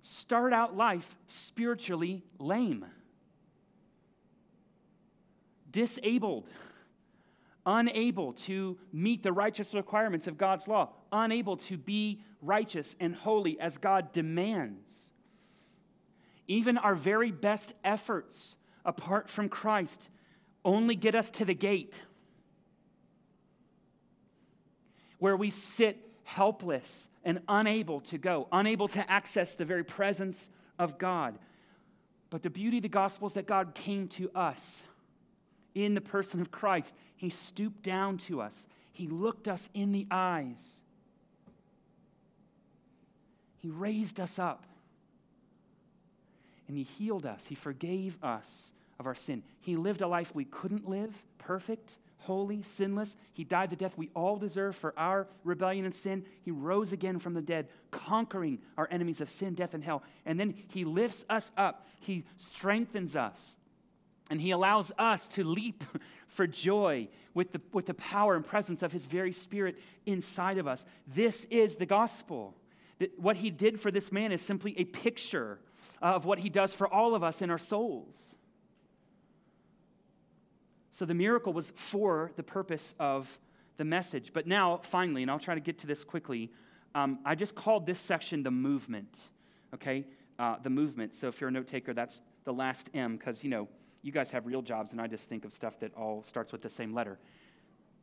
start 0.00 0.52
out 0.52 0.76
life 0.76 1.16
spiritually 1.26 2.22
lame 2.38 2.86
disabled, 5.72 6.46
unable 7.66 8.34
to 8.34 8.78
meet 8.92 9.22
the 9.22 9.32
righteous 9.32 9.74
requirements 9.74 10.26
of 10.26 10.38
God's 10.38 10.68
law, 10.68 10.90
unable 11.10 11.56
to 11.56 11.76
be 11.76 12.22
righteous 12.40 12.94
and 13.00 13.14
holy 13.14 13.58
as 13.58 13.78
God 13.78 14.12
demands. 14.12 15.12
Even 16.46 16.76
our 16.76 16.94
very 16.94 17.30
best 17.30 17.72
efforts 17.84 18.56
apart 18.84 19.28
from 19.28 19.48
Christ 19.48 20.10
only 20.64 20.94
get 20.94 21.14
us 21.14 21.30
to 21.30 21.44
the 21.44 21.54
gate 21.54 21.96
where 25.18 25.36
we 25.36 25.50
sit 25.50 25.98
helpless 26.24 27.08
and 27.24 27.40
unable 27.48 28.00
to 28.00 28.18
go, 28.18 28.48
unable 28.50 28.88
to 28.88 29.08
access 29.08 29.54
the 29.54 29.64
very 29.64 29.84
presence 29.84 30.50
of 30.80 30.98
God. 30.98 31.38
But 32.28 32.42
the 32.42 32.50
beauty 32.50 32.78
of 32.78 32.82
the 32.82 32.88
gospel 32.88 33.28
is 33.28 33.34
that 33.34 33.46
God 33.46 33.72
came 33.72 34.08
to 34.08 34.30
us 34.34 34.82
in 35.74 35.94
the 35.94 36.00
person 36.00 36.40
of 36.40 36.50
Christ. 36.50 36.94
He 37.16 37.30
stooped 37.30 37.82
down 37.82 38.18
to 38.18 38.40
us, 38.40 38.66
He 38.92 39.08
looked 39.08 39.48
us 39.48 39.68
in 39.74 39.92
the 39.92 40.06
eyes, 40.10 40.82
He 43.56 43.68
raised 43.68 44.20
us 44.20 44.38
up, 44.38 44.64
and 46.68 46.76
He 46.76 46.84
healed 46.84 47.26
us. 47.26 47.46
He 47.46 47.54
forgave 47.54 48.16
us 48.22 48.72
of 48.98 49.06
our 49.06 49.14
sin. 49.14 49.42
He 49.60 49.76
lived 49.76 50.00
a 50.00 50.06
life 50.06 50.34
we 50.34 50.44
couldn't 50.44 50.88
live, 50.88 51.14
perfect, 51.38 51.98
holy, 52.18 52.62
sinless. 52.62 53.16
He 53.32 53.44
died 53.44 53.70
the 53.70 53.76
death 53.76 53.94
we 53.96 54.10
all 54.14 54.36
deserve 54.36 54.76
for 54.76 54.94
our 54.96 55.26
rebellion 55.44 55.84
and 55.84 55.94
sin. 55.94 56.24
He 56.42 56.50
rose 56.50 56.92
again 56.92 57.18
from 57.18 57.34
the 57.34 57.42
dead, 57.42 57.68
conquering 57.90 58.60
our 58.78 58.88
enemies 58.90 59.20
of 59.20 59.28
sin, 59.28 59.54
death, 59.54 59.74
and 59.74 59.82
hell. 59.82 60.02
And 60.24 60.38
then 60.38 60.54
He 60.68 60.84
lifts 60.84 61.24
us 61.28 61.50
up, 61.56 61.86
He 62.00 62.24
strengthens 62.36 63.16
us. 63.16 63.56
And 64.32 64.40
he 64.40 64.50
allows 64.50 64.90
us 64.98 65.28
to 65.28 65.44
leap 65.44 65.84
for 66.26 66.46
joy 66.46 67.08
with 67.34 67.52
the, 67.52 67.60
with 67.74 67.84
the 67.84 67.92
power 67.92 68.34
and 68.34 68.42
presence 68.42 68.82
of 68.82 68.90
his 68.90 69.04
very 69.04 69.30
spirit 69.30 69.78
inside 70.06 70.56
of 70.56 70.66
us. 70.66 70.86
This 71.06 71.44
is 71.50 71.76
the 71.76 71.84
gospel. 71.84 72.56
What 73.18 73.36
he 73.36 73.50
did 73.50 73.78
for 73.78 73.90
this 73.90 74.10
man 74.10 74.32
is 74.32 74.40
simply 74.40 74.74
a 74.78 74.84
picture 74.84 75.58
of 76.00 76.24
what 76.24 76.38
he 76.38 76.48
does 76.48 76.72
for 76.72 76.88
all 76.88 77.14
of 77.14 77.22
us 77.22 77.42
in 77.42 77.50
our 77.50 77.58
souls. 77.58 78.16
So 80.92 81.04
the 81.04 81.12
miracle 81.12 81.52
was 81.52 81.70
for 81.76 82.32
the 82.36 82.42
purpose 82.42 82.94
of 82.98 83.38
the 83.76 83.84
message. 83.84 84.32
But 84.32 84.46
now, 84.46 84.78
finally, 84.78 85.20
and 85.20 85.30
I'll 85.30 85.38
try 85.38 85.56
to 85.56 85.60
get 85.60 85.80
to 85.80 85.86
this 85.86 86.04
quickly, 86.04 86.50
um, 86.94 87.18
I 87.26 87.34
just 87.34 87.54
called 87.54 87.84
this 87.84 87.98
section 87.98 88.44
the 88.44 88.50
movement, 88.50 89.14
okay? 89.74 90.06
Uh, 90.38 90.56
the 90.62 90.70
movement. 90.70 91.14
So 91.14 91.28
if 91.28 91.38
you're 91.38 91.48
a 91.48 91.52
note 91.52 91.66
taker, 91.66 91.92
that's 91.92 92.22
the 92.44 92.54
last 92.54 92.88
M, 92.94 93.18
because, 93.18 93.44
you 93.44 93.50
know, 93.50 93.68
you 94.02 94.12
guys 94.12 94.30
have 94.32 94.46
real 94.46 94.62
jobs, 94.62 94.92
and 94.92 95.00
I 95.00 95.06
just 95.06 95.28
think 95.28 95.44
of 95.44 95.52
stuff 95.52 95.78
that 95.80 95.94
all 95.94 96.22
starts 96.22 96.52
with 96.52 96.62
the 96.62 96.70
same 96.70 96.92
letter. 96.92 97.18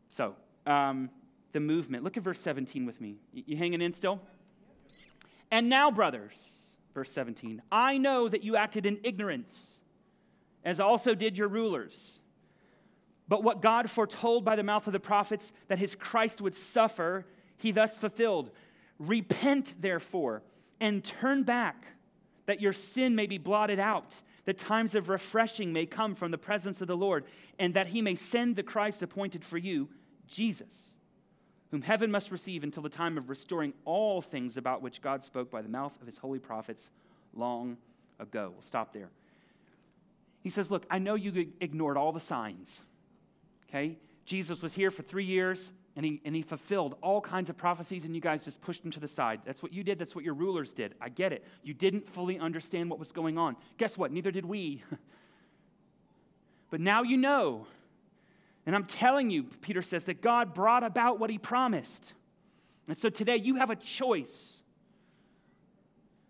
So, 0.10 0.36
um, 0.66 1.10
the 1.52 1.60
movement. 1.60 2.04
Look 2.04 2.18
at 2.18 2.24
verse 2.24 2.40
17 2.40 2.86
with 2.86 3.02
me. 3.02 3.18
You 3.34 3.58
hanging 3.58 3.82
in 3.82 3.94
still? 3.94 4.22
And 5.52 5.68
now, 5.70 5.90
brothers, 5.90 6.34
verse 6.94 7.12
17, 7.12 7.62
I 7.72 7.98
know 7.98 8.30
that 8.30 8.44
you 8.44 8.56
acted 8.56 8.86
in 8.86 9.00
ignorance, 9.04 9.80
as 10.64 10.80
also 10.80 11.16
did 11.16 11.38
your 11.38 11.48
rulers. 11.48 12.20
But 13.28 13.44
what 13.44 13.62
God 13.62 13.90
foretold 13.90 14.44
by 14.44 14.56
the 14.56 14.64
mouth 14.64 14.88
of 14.88 14.94
the 14.94 15.00
prophets 15.00 15.52
that 15.68 15.80
his 15.80 15.96
Christ 15.96 16.42
would 16.42 16.56
suffer, 16.56 17.26
he 17.58 17.72
thus 17.72 17.98
fulfilled. 17.98 18.52
Repent, 19.00 19.76
therefore, 19.80 20.44
and 20.80 21.04
turn 21.04 21.44
back, 21.44 21.86
that 22.46 22.62
your 22.62 22.74
sin 22.74 23.16
may 23.16 23.28
be 23.28 23.38
blotted 23.38 23.80
out, 23.80 24.16
that 24.46 24.58
times 24.58 24.96
of 24.96 25.10
refreshing 25.10 25.74
may 25.74 25.86
come 25.86 26.16
from 26.16 26.32
the 26.32 26.38
presence 26.38 26.82
of 26.82 26.88
the 26.88 26.98
Lord, 26.98 27.26
and 27.58 27.74
that 27.74 27.88
he 27.88 28.02
may 28.02 28.16
send 28.16 28.56
the 28.56 28.64
Christ 28.64 29.04
appointed 29.04 29.44
for 29.44 29.58
you, 29.58 29.90
Jesus, 30.28 30.98
whom 31.72 31.82
heaven 31.82 32.12
must 32.12 32.32
receive 32.32 32.64
until 32.64 32.84
the 32.84 32.90
time 32.90 33.18
of 33.18 33.30
restoring 33.30 33.74
all 33.86 34.22
things 34.22 34.58
about 34.58 34.82
which 34.82 35.02
God 35.02 35.24
spoke 35.24 35.52
by 35.52 35.62
the 35.62 35.70
mouth 35.70 35.94
of 36.02 36.08
his 36.08 36.18
holy 36.18 36.40
prophets 36.40 36.90
long 37.34 37.78
ago. 38.20 38.52
We'll 38.54 38.62
stop 38.62 38.94
there. 38.94 39.10
He 40.42 40.50
says, 40.50 40.72
Look, 40.72 40.86
I 40.90 41.00
know 41.00 41.16
you 41.16 41.52
ignored 41.60 41.98
all 41.98 42.12
the 42.12 42.20
signs 42.20 42.84
okay? 43.70 43.98
Jesus 44.26 44.62
was 44.62 44.74
here 44.74 44.92
for 44.92 45.04
three 45.04 45.26
years 45.26 45.72
and 45.96 46.06
he, 46.06 46.22
and 46.24 46.36
he 46.36 46.42
fulfilled 46.42 46.96
all 47.02 47.20
kinds 47.20 47.50
of 47.50 47.58
prophecies, 47.58 48.06
and 48.06 48.16
you 48.16 48.22
guys 48.22 48.46
just 48.46 48.62
pushed 48.62 48.84
him 48.84 48.92
to 48.92 49.00
the 49.00 49.08
side. 49.08 49.42
That's 49.46 49.62
what 49.62 49.74
you 49.74 49.84
did. 49.84 50.00
That's 50.00 50.16
what 50.16 50.24
your 50.24 50.34
rulers 50.34 50.72
did. 50.72 50.94
I 51.02 51.10
get 51.10 51.34
it. 51.34 51.44
You 51.64 51.74
didn't 51.74 52.08
fully 52.08 52.40
understand 52.40 52.90
what 52.90 53.00
was 53.00 53.12
going 53.12 53.38
on. 53.38 53.56
Guess 53.78 53.98
what? 53.98 54.12
Neither 54.12 54.32
did 54.32 54.46
we. 54.46 54.84
but 56.70 56.80
now 56.80 57.04
you 57.04 57.18
know. 57.18 57.68
And 58.66 58.76
I'm 58.76 58.86
telling 58.86 59.30
you, 59.30 59.44
Peter 59.62 59.82
says, 59.82 60.06
that 60.06 60.22
God 60.22 60.54
brought 60.54 60.84
about 60.84 61.20
what 61.20 61.30
he 61.30 61.38
promised. 61.38 62.14
And 62.88 62.98
so 62.98 63.10
today 63.10 63.38
you 63.38 63.56
have 63.56 63.70
a 63.70 63.76
choice. 63.76 64.62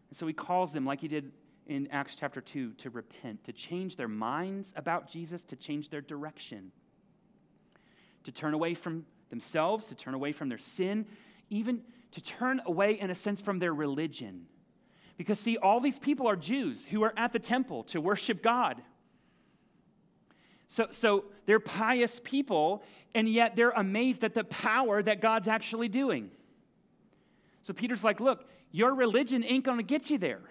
And 0.09 0.17
so 0.17 0.25
he 0.25 0.33
calls 0.33 0.71
them, 0.71 0.85
like 0.85 1.01
he 1.01 1.07
did 1.07 1.31
in 1.67 1.87
Acts 1.91 2.15
chapter 2.17 2.39
2, 2.39 2.73
to 2.73 2.89
repent, 2.89 3.43
to 3.43 3.51
change 3.51 3.97
their 3.97 4.07
minds 4.07 4.73
about 4.75 5.09
Jesus, 5.09 5.43
to 5.43 5.55
change 5.55 5.89
their 5.89 6.01
direction 6.01 6.71
to 8.23 8.31
turn 8.31 8.53
away 8.53 8.73
from 8.73 9.05
themselves, 9.29 9.85
to 9.85 9.95
turn 9.95 10.13
away 10.13 10.31
from 10.31 10.49
their 10.49 10.57
sin, 10.57 11.05
even 11.49 11.81
to 12.11 12.21
turn 12.21 12.61
away, 12.65 12.99
in 12.99 13.09
a 13.09 13.15
sense, 13.15 13.41
from 13.41 13.59
their 13.59 13.73
religion. 13.73 14.45
Because, 15.17 15.39
see, 15.39 15.57
all 15.57 15.79
these 15.79 15.99
people 15.99 16.27
are 16.27 16.35
Jews 16.35 16.85
who 16.89 17.03
are 17.03 17.13
at 17.17 17.33
the 17.33 17.39
temple 17.39 17.83
to 17.85 17.99
worship 17.99 18.41
God. 18.41 18.81
So, 20.69 20.87
so 20.91 21.25
they're 21.45 21.59
pious 21.59 22.21
people, 22.23 22.83
and 23.13 23.27
yet 23.27 23.55
they're 23.55 23.71
amazed 23.71 24.23
at 24.23 24.33
the 24.33 24.43
power 24.43 25.01
that 25.01 25.19
God's 25.19 25.47
actually 25.47 25.89
doing. 25.89 26.31
So 27.63 27.73
Peter's 27.73 28.03
like, 28.03 28.19
look, 28.19 28.47
your 28.71 28.93
religion 28.93 29.43
ain't 29.43 29.65
going 29.65 29.77
to 29.77 29.83
get 29.83 30.09
you 30.09 30.17
there. 30.17 30.41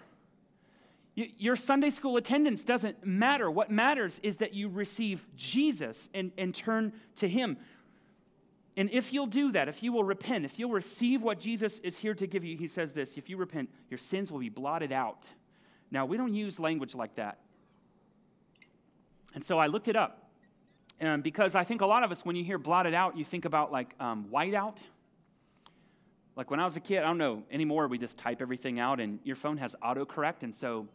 Your 1.15 1.55
Sunday 1.55 1.89
school 1.89 2.15
attendance 2.17 2.63
doesn't 2.63 3.05
matter. 3.05 3.49
What 3.49 3.71
matters 3.71 4.19
is 4.23 4.37
that 4.37 4.53
you 4.53 4.69
receive 4.69 5.25
Jesus 5.35 6.09
and, 6.13 6.31
and 6.37 6.53
turn 6.53 6.93
to 7.17 7.27
Him. 7.27 7.57
And 8.79 8.89
if 8.91 9.11
you'll 9.11 9.27
do 9.27 9.51
that, 9.51 9.67
if 9.67 9.83
you 9.83 9.91
will 9.91 10.05
repent, 10.05 10.45
if 10.45 10.57
you'll 10.57 10.71
receive 10.71 11.21
what 11.21 11.37
Jesus 11.37 11.79
is 11.79 11.97
here 11.97 12.13
to 12.13 12.25
give 12.25 12.45
you, 12.45 12.55
He 12.55 12.69
says 12.69 12.93
this 12.93 13.17
if 13.17 13.29
you 13.29 13.35
repent, 13.35 13.69
your 13.89 13.97
sins 13.97 14.31
will 14.31 14.39
be 14.39 14.47
blotted 14.47 14.93
out. 14.93 15.25
Now, 15.91 16.05
we 16.05 16.15
don't 16.15 16.33
use 16.33 16.61
language 16.61 16.95
like 16.95 17.15
that. 17.15 17.39
And 19.35 19.43
so 19.43 19.59
I 19.59 19.67
looked 19.67 19.89
it 19.89 19.97
up. 19.97 20.29
Um, 21.01 21.21
because 21.21 21.55
I 21.55 21.65
think 21.65 21.81
a 21.81 21.85
lot 21.85 22.03
of 22.03 22.11
us, 22.13 22.23
when 22.23 22.37
you 22.37 22.43
hear 22.45 22.57
blotted 22.57 22.93
out, 22.93 23.17
you 23.17 23.25
think 23.25 23.43
about 23.43 23.69
like 23.69 23.95
um, 23.99 24.29
white 24.29 24.53
out. 24.53 24.77
Like 26.37 26.49
when 26.49 26.61
I 26.61 26.65
was 26.65 26.77
a 26.77 26.79
kid, 26.79 26.99
I 26.99 27.01
don't 27.01 27.17
know 27.17 27.43
anymore, 27.51 27.89
we 27.89 27.97
just 27.97 28.17
type 28.17 28.41
everything 28.41 28.79
out 28.79 29.01
and 29.01 29.19
your 29.25 29.35
phone 29.35 29.57
has 29.57 29.75
autocorrect. 29.83 30.43
And 30.43 30.55
so 30.55 30.87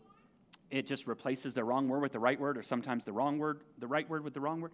it 0.71 0.87
just 0.87 1.07
replaces 1.07 1.53
the 1.53 1.65
wrong 1.65 1.87
word 1.89 2.01
with 2.01 2.13
the 2.13 2.19
right 2.19 2.41
word, 2.41 2.57
or 2.57 2.63
sometimes 2.63 3.05
the 3.05 3.13
wrong 3.13 3.39
word, 3.39 3.61
the 3.79 3.87
right 3.87 4.09
word 4.09 4.25
with 4.25 4.33
the 4.33 4.41
wrong 4.41 4.63
word. 4.63 4.73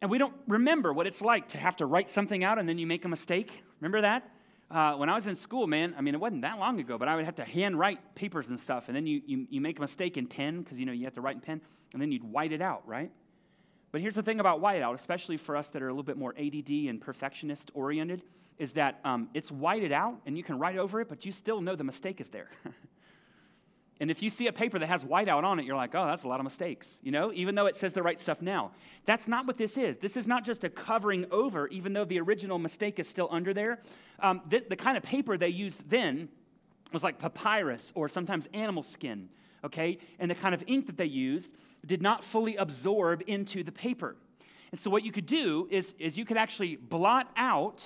And 0.00 0.10
we 0.10 0.18
don't 0.18 0.34
remember 0.48 0.92
what 0.92 1.06
it's 1.06 1.20
like 1.20 1.48
to 1.48 1.58
have 1.58 1.76
to 1.76 1.86
write 1.86 2.08
something 2.08 2.42
out 2.42 2.58
and 2.58 2.68
then 2.68 2.78
you 2.78 2.86
make 2.86 3.04
a 3.04 3.08
mistake. 3.08 3.64
Remember 3.80 4.00
that? 4.00 4.30
Uh, 4.70 4.94
when 4.94 5.08
I 5.08 5.14
was 5.16 5.26
in 5.26 5.34
school, 5.34 5.66
man, 5.66 5.94
I 5.98 6.00
mean, 6.00 6.14
it 6.14 6.20
wasn't 6.20 6.42
that 6.42 6.58
long 6.58 6.78
ago, 6.78 6.96
but 6.96 7.08
I 7.08 7.16
would 7.16 7.24
have 7.24 7.34
to 7.36 7.44
handwrite 7.44 8.14
papers 8.14 8.48
and 8.48 8.60
stuff, 8.60 8.84
and 8.86 8.94
then 8.94 9.04
you, 9.04 9.20
you, 9.26 9.46
you 9.50 9.60
make 9.60 9.78
a 9.78 9.80
mistake 9.80 10.16
in 10.16 10.28
pen, 10.28 10.62
because, 10.62 10.78
you 10.78 10.86
know, 10.86 10.92
you 10.92 11.04
have 11.06 11.14
to 11.14 11.20
write 11.20 11.34
in 11.34 11.40
pen, 11.40 11.60
and 11.92 12.00
then 12.00 12.12
you'd 12.12 12.22
white 12.22 12.52
it 12.52 12.62
out, 12.62 12.86
right? 12.86 13.10
But 13.90 14.00
here's 14.00 14.14
the 14.14 14.22
thing 14.22 14.38
about 14.38 14.62
whiteout, 14.62 14.94
especially 14.94 15.38
for 15.38 15.56
us 15.56 15.70
that 15.70 15.82
are 15.82 15.88
a 15.88 15.90
little 15.90 16.04
bit 16.04 16.16
more 16.16 16.32
ADD 16.38 16.70
and 16.88 17.00
perfectionist 17.00 17.72
oriented, 17.74 18.22
is 18.58 18.74
that 18.74 19.00
um, 19.04 19.28
it's 19.34 19.50
whited 19.50 19.90
out, 19.90 20.20
and 20.24 20.36
you 20.36 20.44
can 20.44 20.56
write 20.56 20.78
over 20.78 21.00
it, 21.00 21.08
but 21.08 21.26
you 21.26 21.32
still 21.32 21.60
know 21.60 21.74
the 21.74 21.82
mistake 21.82 22.20
is 22.20 22.28
there. 22.28 22.50
And 24.00 24.10
if 24.10 24.22
you 24.22 24.30
see 24.30 24.46
a 24.46 24.52
paper 24.52 24.78
that 24.78 24.86
has 24.86 25.04
whiteout 25.04 25.44
on 25.44 25.60
it, 25.60 25.66
you're 25.66 25.76
like, 25.76 25.94
oh, 25.94 26.06
that's 26.06 26.24
a 26.24 26.28
lot 26.28 26.40
of 26.40 26.44
mistakes, 26.44 26.98
you 27.02 27.12
know, 27.12 27.30
even 27.34 27.54
though 27.54 27.66
it 27.66 27.76
says 27.76 27.92
the 27.92 28.02
right 28.02 28.18
stuff 28.18 28.40
now. 28.40 28.72
That's 29.04 29.28
not 29.28 29.46
what 29.46 29.58
this 29.58 29.76
is. 29.76 29.98
This 29.98 30.16
is 30.16 30.26
not 30.26 30.42
just 30.42 30.64
a 30.64 30.70
covering 30.70 31.26
over, 31.30 31.68
even 31.68 31.92
though 31.92 32.06
the 32.06 32.18
original 32.18 32.58
mistake 32.58 32.98
is 32.98 33.06
still 33.06 33.28
under 33.30 33.52
there. 33.52 33.82
Um, 34.18 34.40
the, 34.48 34.64
the 34.66 34.76
kind 34.76 34.96
of 34.96 35.02
paper 35.02 35.36
they 35.36 35.48
used 35.48 35.88
then 35.90 36.30
was 36.92 37.02
like 37.02 37.18
papyrus 37.18 37.92
or 37.94 38.08
sometimes 38.08 38.48
animal 38.54 38.82
skin, 38.82 39.28
okay? 39.64 39.98
And 40.18 40.30
the 40.30 40.34
kind 40.34 40.54
of 40.54 40.64
ink 40.66 40.86
that 40.86 40.96
they 40.96 41.04
used 41.04 41.52
did 41.86 42.00
not 42.00 42.24
fully 42.24 42.56
absorb 42.56 43.22
into 43.26 43.62
the 43.62 43.72
paper. 43.72 44.16
And 44.70 44.80
so 44.80 44.90
what 44.90 45.04
you 45.04 45.12
could 45.12 45.26
do 45.26 45.68
is, 45.70 45.94
is 45.98 46.16
you 46.16 46.24
could 46.24 46.38
actually 46.38 46.76
blot 46.76 47.30
out, 47.36 47.82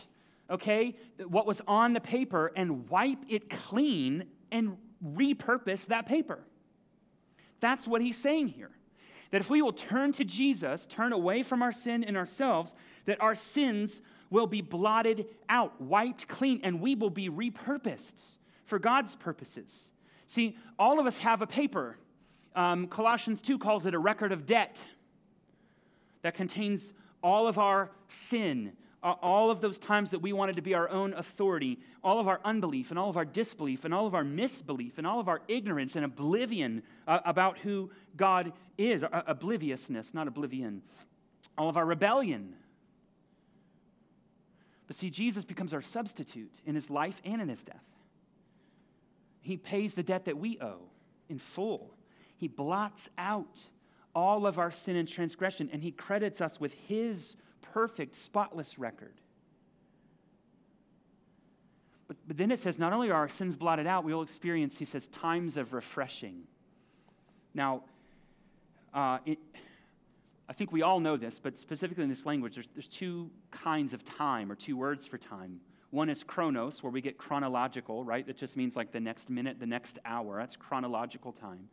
okay, 0.49 0.97
what 1.27 1.45
was 1.45 1.61
on 1.67 1.93
the 1.93 2.01
paper 2.01 2.53
and 2.55 2.89
wipe 2.89 3.25
it 3.29 3.51
clean 3.51 4.27
and 4.53 4.77
repurpose 5.03 5.87
that 5.87 6.07
paper. 6.07 6.41
That's 7.61 7.87
what 7.87 8.03
he's 8.03 8.17
saying 8.17 8.49
here. 8.49 8.71
That 9.31 9.41
if 9.41 9.51
we 9.51 9.63
will 9.63 9.73
turn 9.73 10.13
to 10.13 10.25
Jesus, 10.25 10.87
turn 10.87 11.13
away 11.13 11.43
from 11.43 11.63
our 11.63 11.73
sin 11.73 12.05
in 12.05 12.17
ourselves, 12.17 12.75
that 13.07 13.21
our 13.21 13.35
sins 13.35 14.03
will 14.31 14.47
be 14.47 14.61
blotted 14.61 15.27
out, 15.49 15.81
wiped 15.81 16.29
clean, 16.29 16.61
and 16.63 16.81
we 16.81 16.95
will 16.95 17.11
be 17.11 17.29
repurposed 17.29 18.21
for 18.65 18.79
God's 18.79 19.17
purposes. 19.17 19.93
See, 20.27 20.57
all 20.79 20.99
of 20.99 21.07
us 21.07 21.19
have 21.19 21.43
a 21.43 21.47
paper. 21.47 21.97
Um, 22.55 22.87
Colossians 22.87 23.43
2 23.43 23.59
calls 23.59 23.87
it 23.87 23.95
a 23.95 23.99
record 23.99 24.33
of 24.33 24.47
debt 24.47 24.79
that 26.23 26.35
contains 26.35 26.93
all 27.23 27.47
of 27.47 27.59
our 27.59 27.91
sin, 28.09 28.73
all 29.05 29.51
of 29.51 29.61
those 29.61 29.79
times 29.79 30.11
that 30.13 30.21
we 30.23 30.33
wanted 30.33 30.57
to 30.57 30.63
be 30.63 30.75
our 30.75 30.89
own 30.89 31.13
authority, 31.13 31.79
all 32.03 32.19
of 32.19 32.27
our 32.27 32.41
unbelief 32.45 32.91
and 32.91 32.99
all 32.99 33.11
of 33.11 33.17
our 33.17 33.25
disbelief 33.25 33.85
and 33.85 33.93
all 33.93 34.07
of 34.07 34.15
our 34.15 34.25
misbelief 34.25 34.97
and 34.97 35.07
all 35.07 35.21
of 35.21 35.29
our 35.29 35.43
ignorance 35.47 35.95
and 35.95 36.05
oblivion 36.05 36.83
uh, 37.07 37.21
about 37.27 37.59
who 37.59 37.91
God 38.17 38.53
is, 38.79 39.05
uh, 39.05 39.23
obliviousness, 39.27 40.15
not 40.15 40.27
oblivion, 40.27 40.83
all 41.59 41.69
of 41.69 41.77
our 41.77 41.85
rebellion. 41.85 42.55
But 44.87 44.97
see, 44.97 45.11
Jesus 45.11 45.45
becomes 45.45 45.75
our 45.75 45.83
substitute 45.83 46.55
in 46.65 46.75
his 46.75 46.89
life 46.89 47.21
and 47.25 47.43
in 47.43 47.49
his 47.49 47.63
death. 47.63 47.85
He 49.43 49.59
pays 49.59 49.95
the 49.95 50.03
debt 50.03 50.25
that 50.25 50.39
we 50.39 50.59
owe 50.61 50.81
in 51.29 51.39
full. 51.39 51.95
He 52.37 52.49
blots 52.49 53.11
out 53.19 53.59
all 54.15 54.47
of 54.47 54.59
our 54.59 54.71
sin 54.71 54.97
and 54.97 55.09
transgression, 55.09 55.69
and 55.73 55.83
he 55.83 55.91
credits 55.91 56.41
us 56.41 56.59
with 56.59 56.73
his 56.73 57.37
perfect, 57.75 58.15
spotless 58.15 58.79
record. 58.79 59.15
But, 62.07 62.17
but 62.29 62.37
then 62.37 62.53
it 62.53 62.61
says, 62.61 62.79
not 62.79 62.93
only 62.93 63.11
are 63.11 63.15
our 63.15 63.29
sins 63.29 63.57
blotted 63.57 63.87
out, 63.87 64.05
we 64.05 64.15
will 64.15 64.23
experience, 64.23 64.79
he 64.79 64.85
says, 64.85 65.09
times 65.09 65.57
of 65.57 65.73
refreshing. 65.73 66.45
Now, 67.53 67.83
uh, 68.95 69.19
it, 69.27 69.39
I 70.49 70.53
think 70.53 70.71
we 70.71 70.83
all 70.83 71.01
know 71.01 71.17
this, 71.17 71.41
but 71.41 71.59
specifically 71.59 72.05
in 72.05 72.11
this 72.11 72.25
language, 72.25 72.55
there's, 72.55 72.69
there's 72.75 72.87
two 72.87 73.29
kinds 73.51 73.93
of 73.93 74.05
time, 74.05 74.53
or 74.53 74.55
two 74.55 74.77
words 74.77 75.05
for 75.05 75.19
time. 75.19 75.61
One 75.91 76.09
is 76.09 76.23
chronos, 76.23 76.81
where 76.81 76.93
we 76.93 77.01
get 77.01 77.19
chronological, 77.19 78.05
right? 78.05 78.25
That 78.25 78.37
just 78.37 78.57
means 78.57 78.77
like 78.77 78.93
the 78.93 79.01
next 79.01 79.29
minute, 79.29 79.59
the 79.59 79.67
next 79.67 79.99
hour. 80.05 80.39
That's 80.39 80.55
chronological 80.55 81.33
time. 81.33 81.69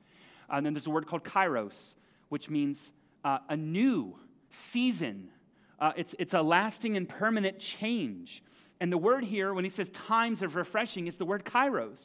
And 0.50 0.66
then 0.66 0.74
there's 0.74 0.88
a 0.88 0.92
word 0.92 1.06
called 1.06 1.24
kairos, 1.24 1.94
which 2.30 2.50
means 2.50 2.92
uh, 3.24 3.40
a 3.50 3.58
new 3.58 4.16
season, 4.50 5.30
uh, 5.82 5.92
it's, 5.96 6.16
it's 6.20 6.36
a 6.36 6.42
lasting 6.42 6.96
and 6.96 7.10
permanent 7.10 7.60
change. 7.60 8.44
And 8.80 8.92
the 8.92 8.98
word 8.98 9.24
here, 9.24 9.54
when 9.54 9.64
he 9.64 9.70
says 9.70 9.90
times 9.90 10.44
of 10.44 10.56
refreshing, 10.56 11.08
is 11.08 11.18
the 11.18 11.26
word 11.26 11.44
kairos. 11.44 12.00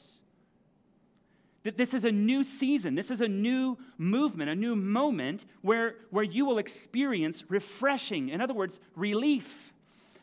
That 1.62 1.77
this 1.77 1.93
is 1.95 2.05
a 2.05 2.12
new 2.12 2.43
season, 2.43 2.95
this 2.95 3.11
is 3.11 3.20
a 3.20 3.29
new 3.29 3.77
movement, 3.99 4.51
a 4.51 4.55
new 4.55 4.74
moment 4.74 5.45
where, 5.61 5.97
where 6.11 6.24
you 6.24 6.47
will 6.47 6.59
experience 6.59 7.45
refreshing. 7.49 8.31
In 8.31 8.41
other 8.41 8.55
words, 8.55 8.81
relief, 8.95 9.74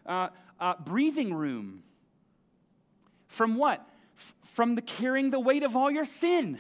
uh, 0.06 0.30
uh, 0.60 0.76
breathing 0.84 1.34
room. 1.34 1.84
From 3.28 3.56
what? 3.56 3.88
F- 4.18 4.34
from 4.54 4.76
the 4.76 4.82
carrying 4.82 5.30
the 5.30 5.40
weight 5.40 5.64
of 5.64 5.76
all 5.76 5.92
your 5.92 6.06
sin. 6.06 6.58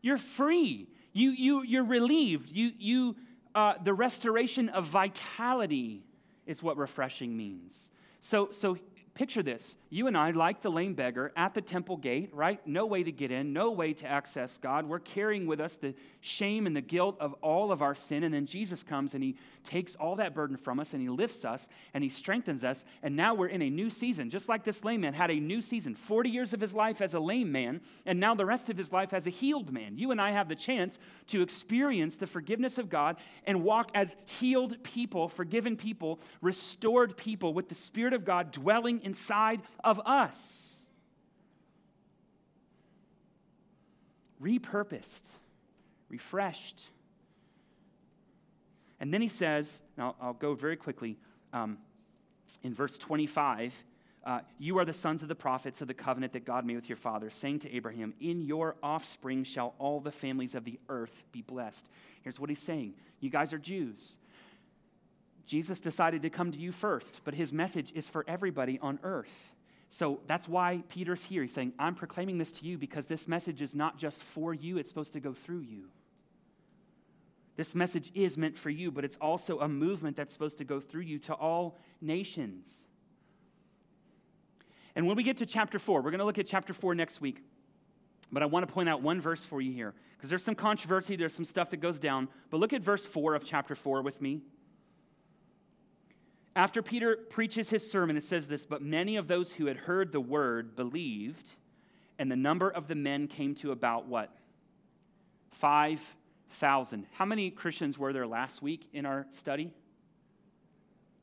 You're 0.00 0.18
free. 0.18 0.86
You, 1.12 1.30
you, 1.30 1.62
you're 1.64 1.84
relieved. 1.84 2.52
You, 2.52 2.72
you, 2.78 3.16
uh, 3.54 3.74
the 3.82 3.94
restoration 3.94 4.68
of 4.68 4.86
vitality 4.86 6.02
is 6.46 6.62
what 6.62 6.76
refreshing 6.76 7.36
means. 7.36 7.90
So, 8.20 8.48
so 8.50 8.78
picture 9.14 9.42
this. 9.42 9.76
You 9.94 10.08
and 10.08 10.18
I, 10.18 10.32
like 10.32 10.60
the 10.60 10.72
lame 10.72 10.94
beggar 10.94 11.30
at 11.36 11.54
the 11.54 11.60
temple 11.60 11.96
gate, 11.96 12.30
right? 12.32 12.58
No 12.66 12.84
way 12.84 13.04
to 13.04 13.12
get 13.12 13.30
in, 13.30 13.52
no 13.52 13.70
way 13.70 13.92
to 13.92 14.06
access 14.08 14.58
God. 14.58 14.86
We're 14.86 14.98
carrying 14.98 15.46
with 15.46 15.60
us 15.60 15.76
the 15.76 15.94
shame 16.20 16.66
and 16.66 16.74
the 16.74 16.80
guilt 16.80 17.16
of 17.20 17.32
all 17.34 17.70
of 17.70 17.80
our 17.80 17.94
sin. 17.94 18.24
And 18.24 18.34
then 18.34 18.44
Jesus 18.44 18.82
comes 18.82 19.14
and 19.14 19.22
he 19.22 19.36
takes 19.62 19.94
all 19.94 20.16
that 20.16 20.34
burden 20.34 20.56
from 20.56 20.80
us 20.80 20.94
and 20.94 21.00
he 21.00 21.08
lifts 21.08 21.44
us 21.44 21.68
and 21.94 22.02
he 22.02 22.10
strengthens 22.10 22.64
us. 22.64 22.84
And 23.04 23.14
now 23.14 23.34
we're 23.34 23.46
in 23.46 23.62
a 23.62 23.70
new 23.70 23.88
season, 23.88 24.30
just 24.30 24.48
like 24.48 24.64
this 24.64 24.82
lame 24.82 25.02
man 25.02 25.14
had 25.14 25.30
a 25.30 25.38
new 25.38 25.62
season 25.62 25.94
40 25.94 26.28
years 26.28 26.52
of 26.52 26.60
his 26.60 26.74
life 26.74 27.00
as 27.00 27.14
a 27.14 27.20
lame 27.20 27.52
man, 27.52 27.80
and 28.04 28.18
now 28.18 28.34
the 28.34 28.44
rest 28.44 28.68
of 28.70 28.76
his 28.76 28.90
life 28.90 29.12
as 29.14 29.28
a 29.28 29.30
healed 29.30 29.72
man. 29.72 29.96
You 29.96 30.10
and 30.10 30.20
I 30.20 30.32
have 30.32 30.48
the 30.48 30.56
chance 30.56 30.98
to 31.28 31.40
experience 31.40 32.16
the 32.16 32.26
forgiveness 32.26 32.78
of 32.78 32.90
God 32.90 33.14
and 33.46 33.62
walk 33.62 33.92
as 33.94 34.16
healed 34.26 34.82
people, 34.82 35.28
forgiven 35.28 35.76
people, 35.76 36.18
restored 36.40 37.16
people 37.16 37.54
with 37.54 37.68
the 37.68 37.76
Spirit 37.76 38.12
of 38.12 38.24
God 38.24 38.50
dwelling 38.50 39.00
inside 39.02 39.62
of 39.84 40.00
us. 40.00 40.76
Repurposed, 44.42 45.22
refreshed. 46.08 46.82
And 49.00 49.12
then 49.12 49.20
he 49.20 49.28
says, 49.28 49.82
now 49.96 50.16
I'll 50.20 50.32
go 50.32 50.54
very 50.54 50.76
quickly, 50.76 51.16
um, 51.52 51.78
in 52.62 52.74
verse 52.74 52.98
25, 52.98 53.74
uh, 54.24 54.40
you 54.58 54.78
are 54.78 54.86
the 54.86 54.92
sons 54.92 55.22
of 55.22 55.28
the 55.28 55.34
prophets 55.34 55.82
of 55.82 55.88
the 55.88 55.94
covenant 55.94 56.32
that 56.32 56.46
God 56.46 56.64
made 56.64 56.76
with 56.76 56.88
your 56.88 56.96
father, 56.96 57.28
saying 57.28 57.60
to 57.60 57.74
Abraham, 57.74 58.14
In 58.20 58.42
your 58.42 58.76
offspring 58.82 59.44
shall 59.44 59.74
all 59.78 60.00
the 60.00 60.10
families 60.10 60.54
of 60.54 60.64
the 60.64 60.80
earth 60.88 61.22
be 61.30 61.42
blessed. 61.42 61.86
Here's 62.22 62.40
what 62.40 62.48
he's 62.48 62.62
saying 62.62 62.94
You 63.20 63.28
guys 63.28 63.52
are 63.52 63.58
Jews. 63.58 64.16
Jesus 65.46 65.78
decided 65.78 66.22
to 66.22 66.30
come 66.30 66.52
to 66.52 66.58
you 66.58 66.72
first, 66.72 67.20
but 67.24 67.34
his 67.34 67.52
message 67.52 67.92
is 67.94 68.08
for 68.08 68.24
everybody 68.26 68.78
on 68.80 68.98
earth. 69.02 69.52
So 69.94 70.18
that's 70.26 70.48
why 70.48 70.82
Peter's 70.88 71.22
here. 71.22 71.42
He's 71.42 71.54
saying, 71.54 71.72
I'm 71.78 71.94
proclaiming 71.94 72.36
this 72.36 72.50
to 72.50 72.64
you 72.64 72.76
because 72.76 73.06
this 73.06 73.28
message 73.28 73.62
is 73.62 73.76
not 73.76 73.96
just 73.96 74.20
for 74.20 74.52
you, 74.52 74.76
it's 74.76 74.88
supposed 74.88 75.12
to 75.12 75.20
go 75.20 75.32
through 75.32 75.60
you. 75.60 75.84
This 77.54 77.76
message 77.76 78.10
is 78.12 78.36
meant 78.36 78.58
for 78.58 78.70
you, 78.70 78.90
but 78.90 79.04
it's 79.04 79.16
also 79.20 79.60
a 79.60 79.68
movement 79.68 80.16
that's 80.16 80.32
supposed 80.32 80.58
to 80.58 80.64
go 80.64 80.80
through 80.80 81.02
you 81.02 81.20
to 81.20 81.34
all 81.34 81.78
nations. 82.00 82.68
And 84.96 85.06
when 85.06 85.16
we 85.16 85.22
get 85.22 85.36
to 85.36 85.46
chapter 85.46 85.78
4, 85.78 86.02
we're 86.02 86.10
going 86.10 86.18
to 86.18 86.24
look 86.24 86.40
at 86.40 86.48
chapter 86.48 86.74
4 86.74 86.96
next 86.96 87.20
week. 87.20 87.44
But 88.32 88.42
I 88.42 88.46
want 88.46 88.66
to 88.66 88.74
point 88.74 88.88
out 88.88 89.00
one 89.00 89.20
verse 89.20 89.46
for 89.46 89.60
you 89.60 89.72
here 89.72 89.94
because 90.16 90.28
there's 90.28 90.42
some 90.42 90.56
controversy, 90.56 91.14
there's 91.14 91.34
some 91.34 91.44
stuff 91.44 91.70
that 91.70 91.76
goes 91.76 92.00
down. 92.00 92.26
But 92.50 92.58
look 92.58 92.72
at 92.72 92.82
verse 92.82 93.06
4 93.06 93.36
of 93.36 93.44
chapter 93.44 93.76
4 93.76 94.02
with 94.02 94.20
me. 94.20 94.40
After 96.56 96.82
Peter 96.82 97.16
preaches 97.16 97.70
his 97.70 97.88
sermon, 97.90 98.16
it 98.16 98.24
says 98.24 98.46
this 98.46 98.64
But 98.64 98.82
many 98.82 99.16
of 99.16 99.26
those 99.26 99.52
who 99.52 99.66
had 99.66 99.76
heard 99.76 100.12
the 100.12 100.20
word 100.20 100.76
believed, 100.76 101.48
and 102.18 102.30
the 102.30 102.36
number 102.36 102.70
of 102.70 102.86
the 102.86 102.94
men 102.94 103.26
came 103.26 103.54
to 103.56 103.72
about 103.72 104.06
what? 104.06 104.30
5,000. 105.52 107.06
How 107.12 107.24
many 107.24 107.50
Christians 107.50 107.98
were 107.98 108.12
there 108.12 108.26
last 108.26 108.62
week 108.62 108.88
in 108.92 109.06
our 109.06 109.26
study? 109.30 109.72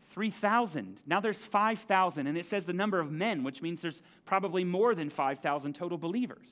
3,000. 0.10 1.00
Now 1.06 1.22
there's 1.22 1.44
5,000, 1.44 2.28
and 2.28 2.38
it 2.38 2.46
says 2.46 2.66
the 2.66 2.74
number 2.74 3.00
of 3.00 3.12
men, 3.12 3.44
which 3.44 3.62
means 3.62 3.82
there's 3.82 4.02
probably 4.26 4.66
more 4.66 4.94
than 4.94 5.10
5,000 5.10 5.74
total 5.74 5.98
believers. 5.98 6.48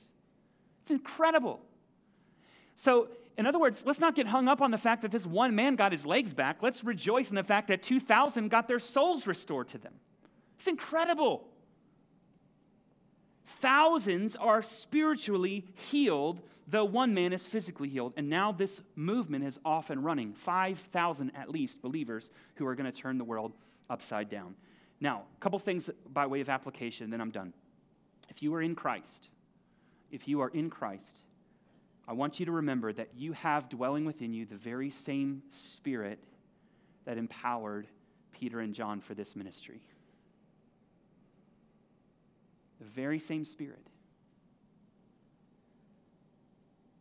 It's 0.82 0.90
incredible. 0.90 1.60
So 2.80 3.08
in 3.36 3.44
other 3.44 3.58
words, 3.58 3.82
let's 3.84 4.00
not 4.00 4.14
get 4.14 4.26
hung 4.26 4.48
up 4.48 4.62
on 4.62 4.70
the 4.70 4.78
fact 4.78 5.02
that 5.02 5.10
this 5.10 5.26
one 5.26 5.54
man 5.54 5.76
got 5.76 5.92
his 5.92 6.06
legs 6.06 6.32
back. 6.32 6.62
Let's 6.62 6.82
rejoice 6.82 7.28
in 7.28 7.34
the 7.34 7.44
fact 7.44 7.68
that 7.68 7.82
2,000 7.82 8.48
got 8.48 8.68
their 8.68 8.78
souls 8.78 9.26
restored 9.26 9.68
to 9.68 9.78
them. 9.78 9.92
It's 10.56 10.66
incredible. 10.66 11.46
Thousands 13.44 14.34
are 14.34 14.62
spiritually 14.62 15.66
healed, 15.90 16.40
though 16.66 16.86
one 16.86 17.12
man 17.12 17.34
is 17.34 17.44
physically 17.44 17.90
healed. 17.90 18.14
And 18.16 18.30
now 18.30 18.50
this 18.50 18.80
movement 18.96 19.44
is 19.44 19.60
off 19.62 19.90
and 19.90 20.02
running 20.02 20.32
5,000 20.32 21.32
at 21.36 21.50
least 21.50 21.82
believers 21.82 22.30
who 22.54 22.66
are 22.66 22.74
going 22.74 22.90
to 22.90 22.98
turn 22.98 23.18
the 23.18 23.24
world 23.24 23.52
upside 23.90 24.30
down. 24.30 24.54
Now, 25.00 25.24
a 25.36 25.40
couple 25.40 25.58
things 25.58 25.90
by 26.10 26.26
way 26.26 26.40
of 26.40 26.48
application, 26.48 27.10
then 27.10 27.20
I'm 27.20 27.30
done. 27.30 27.52
If 28.30 28.42
you 28.42 28.54
are 28.54 28.62
in 28.62 28.74
Christ, 28.74 29.28
if 30.10 30.26
you 30.26 30.40
are 30.40 30.48
in 30.48 30.70
Christ, 30.70 31.24
I 32.10 32.12
want 32.12 32.40
you 32.40 32.46
to 32.46 32.52
remember 32.52 32.92
that 32.92 33.10
you 33.16 33.34
have 33.34 33.68
dwelling 33.68 34.04
within 34.04 34.34
you 34.34 34.44
the 34.44 34.56
very 34.56 34.90
same 34.90 35.44
spirit 35.48 36.18
that 37.04 37.16
empowered 37.16 37.86
Peter 38.32 38.58
and 38.58 38.74
John 38.74 39.00
for 39.00 39.14
this 39.14 39.36
ministry. 39.36 39.80
The 42.80 42.86
very 42.86 43.20
same 43.20 43.44
spirit. 43.44 43.86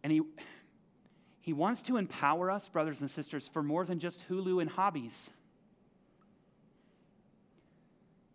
And 0.03 0.13
he, 0.13 0.21
he 1.41 1.53
wants 1.53 1.81
to 1.83 1.97
empower 1.97 2.51
us, 2.51 2.69
brothers 2.69 3.01
and 3.01 3.09
sisters, 3.09 3.47
for 3.47 3.63
more 3.63 3.85
than 3.85 3.97
just 3.97 4.21
Hulu 4.29 4.61
and 4.61 4.69
hobbies. 4.69 5.31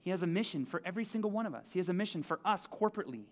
He 0.00 0.10
has 0.10 0.24
a 0.24 0.26
mission 0.26 0.66
for 0.66 0.82
every 0.84 1.04
single 1.04 1.30
one 1.30 1.46
of 1.46 1.54
us. 1.54 1.68
He 1.72 1.78
has 1.78 1.88
a 1.88 1.94
mission 1.94 2.24
for 2.24 2.40
us 2.44 2.66
corporately. 2.66 3.26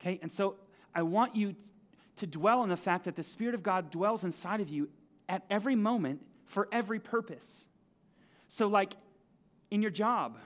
Okay, 0.00 0.18
and 0.20 0.32
so 0.32 0.56
I 0.92 1.02
want 1.02 1.36
you 1.36 1.54
to 2.20 2.26
dwell 2.26 2.60
on 2.60 2.68
the 2.68 2.76
fact 2.76 3.04
that 3.04 3.16
the 3.16 3.22
Spirit 3.22 3.54
of 3.54 3.62
God 3.62 3.90
dwells 3.90 4.24
inside 4.24 4.60
of 4.60 4.68
you 4.68 4.88
at 5.28 5.44
every 5.50 5.76
moment 5.76 6.20
for 6.46 6.68
every 6.72 6.98
purpose. 6.98 7.64
So, 8.48 8.66
like 8.66 8.94
in 9.70 9.82
your 9.82 9.90
job, 9.90 10.38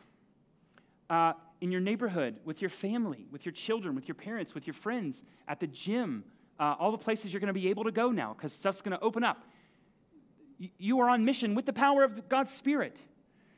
uh, 1.09 1.35
in 1.61 1.71
your 1.71 1.81
neighborhood, 1.81 2.37
with 2.45 2.61
your 2.61 2.71
family, 2.71 3.27
with 3.31 3.47
your 3.47 3.53
children, 3.53 3.95
with 3.95 4.09
your 4.09 4.15
parents, 4.15 4.55
with 4.55 4.67
your 4.67 4.75
friends, 4.75 5.23
at 5.49 5.61
the 5.61 5.67
gym, 5.67 6.25
uh, 6.61 6.75
all 6.79 6.93
the 6.93 6.99
places 6.99 7.33
you're 7.33 7.41
going 7.41 7.49
to 7.49 7.55
be 7.55 7.69
able 7.69 7.85
to 7.85 7.93
go 7.93 8.11
now 8.11 8.35
because 8.35 8.53
stuff's 8.53 8.83
going 8.83 8.97
to 8.97 9.03
open 9.03 9.25
up. 9.25 9.45
Y- 10.61 10.71
you 10.79 11.01
are 11.01 11.09
on 11.09 11.25
mission 11.25 11.55
with 11.55 11.67
the 11.67 11.73
power 11.73 12.05
of 12.05 12.29
God's 12.29 12.53
Spirit. 12.53 12.97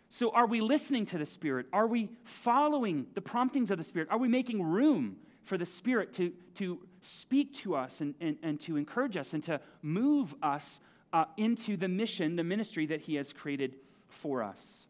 So, 0.08 0.30
are 0.30 0.46
we 0.46 0.60
listening 0.60 1.04
to 1.06 1.18
the 1.18 1.26
Spirit? 1.26 1.66
Are 1.72 1.86
we 1.86 2.10
following 2.24 3.06
the 3.14 3.20
promptings 3.20 3.70
of 3.70 3.78
the 3.78 3.84
Spirit? 3.84 4.08
Are 4.10 4.18
we 4.18 4.28
making 4.28 4.62
room 4.62 5.16
for 5.46 5.56
the 5.56 5.64
Spirit 5.64 6.12
to, 6.14 6.32
to 6.56 6.80
speak 7.00 7.54
to 7.54 7.74
us 7.76 8.00
and, 8.00 8.14
and, 8.20 8.36
and 8.42 8.60
to 8.60 8.76
encourage 8.76 9.16
us 9.16 9.32
and 9.32 9.42
to 9.44 9.60
move 9.80 10.34
us 10.42 10.80
uh, 11.12 11.24
into 11.36 11.76
the 11.76 11.88
mission, 11.88 12.36
the 12.36 12.44
ministry 12.44 12.84
that 12.86 13.00
He 13.00 13.14
has 13.14 13.32
created 13.32 13.76
for 14.08 14.42
us? 14.42 14.88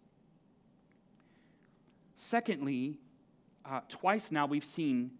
Secondly, 2.15 2.99
uh, 3.65 3.81
twice 3.89 4.33
now 4.33 4.47
we've 4.47 4.65
seen 4.65 5.11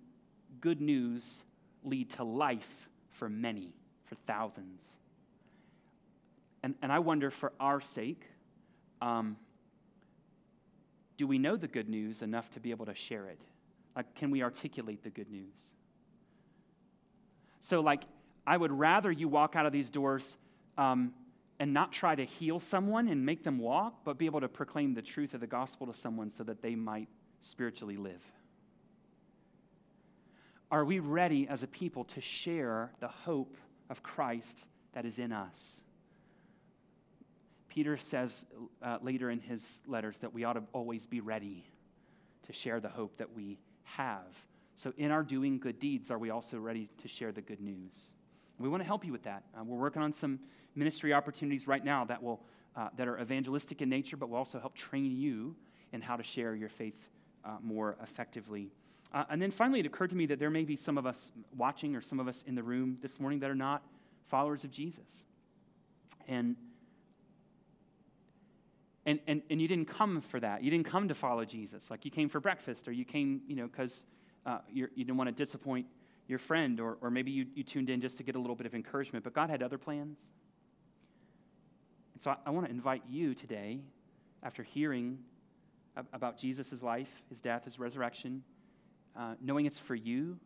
good 0.61 0.81
news 0.81 1.45
lead 1.85 2.11
to 2.11 2.25
life 2.25 2.89
for 3.11 3.29
many, 3.29 3.75
for 4.07 4.15
thousands. 4.27 4.83
And, 6.63 6.75
and 6.81 6.91
I 6.91 6.99
wonder, 6.99 7.31
for 7.31 7.53
our 7.61 7.83
sake, 7.83 8.25
um, 9.03 9.37
do 11.19 11.27
we 11.27 11.39
know 11.39 11.57
the 11.57 11.69
good 11.69 11.91
news 11.91 12.23
enough 12.23 12.51
to 12.53 12.61
be 12.61 12.71
able 12.71 12.87
to 12.87 12.95
share 12.95 13.29
it? 13.29 13.41
Like, 13.97 14.15
can 14.15 14.31
we 14.31 14.43
articulate 14.43 15.03
the 15.03 15.11
good 15.11 15.31
news? 15.31 15.57
So, 17.63 17.81
like, 17.81 18.05
I 18.47 18.57
would 18.57 18.71
rather 18.71 19.11
you 19.11 19.27
walk 19.27 19.57
out 19.57 19.67
of 19.67 19.73
these 19.73 19.91
doors 19.91 20.37
um, 20.77 21.15
and 21.59 21.73
not 21.73 21.93
try 21.93 22.15
to 22.15 22.25
heal 22.25 22.61
someone 22.61 23.09
and 23.09 23.25
make 23.25 23.43
them 23.43 23.59
walk, 23.59 24.05
but 24.05 24.19
be 24.19 24.27
able 24.27 24.43
to 24.43 24.49
proclaim 24.49 24.95
the 24.95 25.03
truth 25.03 25.33
of 25.33 25.41
the 25.41 25.47
gospel 25.47 25.87
to 25.87 25.95
someone 25.95 26.31
so 26.31 26.45
that 26.45 26.63
they 26.63 26.77
might 26.77 27.09
spiritually 27.41 27.97
live. 27.97 28.23
Are 30.71 30.85
we 30.85 30.99
ready 30.99 31.49
as 31.49 31.63
a 31.63 31.67
people 31.67 32.05
to 32.05 32.21
share 32.21 32.93
the 33.01 33.09
hope 33.09 33.57
of 33.89 34.03
Christ 34.03 34.67
that 34.93 35.07
is 35.07 35.19
in 35.19 35.33
us? 35.33 35.81
Peter 37.69 37.97
says 37.97 38.45
uh, 38.83 38.99
later 39.03 39.31
in 39.31 39.41
his 39.41 39.81
letters 39.87 40.19
that 40.19 40.33
we 40.33 40.45
ought 40.45 40.55
to 40.55 40.63
always 40.73 41.07
be 41.07 41.21
ready 41.21 41.65
to 42.47 42.53
share 42.53 42.81
the 42.81 42.89
hope 42.89 43.17
that 43.19 43.35
we 43.35 43.59
have. 43.87 44.27
So, 44.77 44.93
in 44.99 45.11
our 45.11 45.23
doing 45.23 45.59
good 45.59 45.79
deeds, 45.81 46.11
are 46.11 46.19
we 46.19 46.31
also 46.31 46.59
ready 46.59 46.89
to 47.03 47.09
share 47.09 47.33
the 47.33 47.41
good 47.41 47.61
news? 47.61 47.93
We 48.59 48.69
want 48.69 48.83
to 48.83 48.87
help 48.87 49.05
you 49.05 49.13
with 49.13 49.23
that. 49.25 49.45
Uh, 49.59 49.65
we're 49.65 49.79
working 49.79 50.03
on 50.03 50.13
some 50.13 50.39
ministry 50.75 51.15
opportunities 51.15 51.67
right 51.67 51.85
now 51.85 52.05
that 52.05 52.23
will 52.23 52.41
uh, 52.77 52.89
that 52.97 53.09
are 53.09 53.19
evangelistic 53.19 53.81
in 53.81 53.89
nature, 53.89 54.17
but 54.17 54.29
will 54.29 54.37
also 54.37 54.61
help 54.61 54.75
train 54.75 55.17
you 55.17 55.57
in 55.93 56.03
how 56.03 56.17
to 56.17 56.23
share 56.23 56.55
your 56.55 56.69
faith 56.69 57.09
uh, 57.45 57.57
more 57.63 57.97
effectively. 58.03 58.71
Uh, 59.15 59.25
and 59.31 59.41
then 59.41 59.51
finally, 59.51 59.81
it 59.81 59.87
occurred 59.87 60.11
to 60.11 60.17
me 60.17 60.27
that 60.27 60.39
there 60.39 60.51
may 60.51 60.65
be 60.65 60.77
some 60.77 60.99
of 60.99 61.07
us 61.07 61.33
watching 61.57 61.97
or 61.97 62.03
some 62.03 62.21
of 62.21 62.29
us 62.29 62.45
in 62.47 62.55
the 62.55 62.63
room 62.63 62.99
this 63.01 63.19
morning 63.19 63.39
that 63.39 63.51
are 63.51 63.55
not 63.55 63.83
followers 64.27 64.65
of 64.65 64.71
Jesus. 64.71 65.09
And 66.29 66.57
and, 69.07 69.21
and, 69.29 69.43
and 69.49 69.63
you 69.63 69.69
didn't 69.69 69.89
come 69.89 70.21
for 70.21 70.41
that. 70.41 70.63
You 70.65 70.71
didn't 70.71 70.87
come 70.87 71.09
to 71.09 71.15
follow 71.15 71.45
Jesus. 71.45 71.91
Like 71.91 72.05
you 72.05 72.11
came 72.11 72.29
for 72.29 72.41
breakfast, 72.41 72.89
or 72.89 72.93
you 72.93 73.05
came, 73.05 73.41
you 73.47 73.55
know, 73.55 73.69
because 73.69 74.05
uh, 74.45 74.59
you 74.69 74.89
didn't 74.97 75.17
want 75.17 75.29
to 75.29 75.45
disappoint 75.45 75.87
your 76.29 76.41
friend, 76.41 76.81
or, 76.81 76.99
or 77.01 77.11
maybe 77.11 77.31
you, 77.31 77.47
you 77.55 77.63
tuned 77.63 77.89
in 77.89 78.01
just 78.01 78.17
to 78.17 78.25
get 78.25 78.35
a 78.35 78.39
little 78.39 78.57
bit 78.57 78.67
of 78.67 78.75
encouragement. 78.75 79.25
But 79.25 79.33
God 79.33 79.49
had 79.49 79.63
other 79.63 79.79
plans. 79.79 80.19
And 82.15 82.23
so 82.23 82.33
I, 82.33 82.37
I 82.47 82.51
want 82.51 82.67
to 82.67 82.73
invite 82.73 83.03
you 83.09 83.33
today, 83.33 83.81
after 84.43 84.63
hearing 84.63 85.19
about 86.13 86.39
Jesus' 86.39 86.83
life, 86.83 87.09
his 87.29 87.41
death, 87.41 87.65
his 87.65 87.79
resurrection, 87.79 88.43
uh, 89.17 89.35
knowing 89.41 89.67
it's 89.67 89.79
for 89.79 89.95
you, 89.95 90.39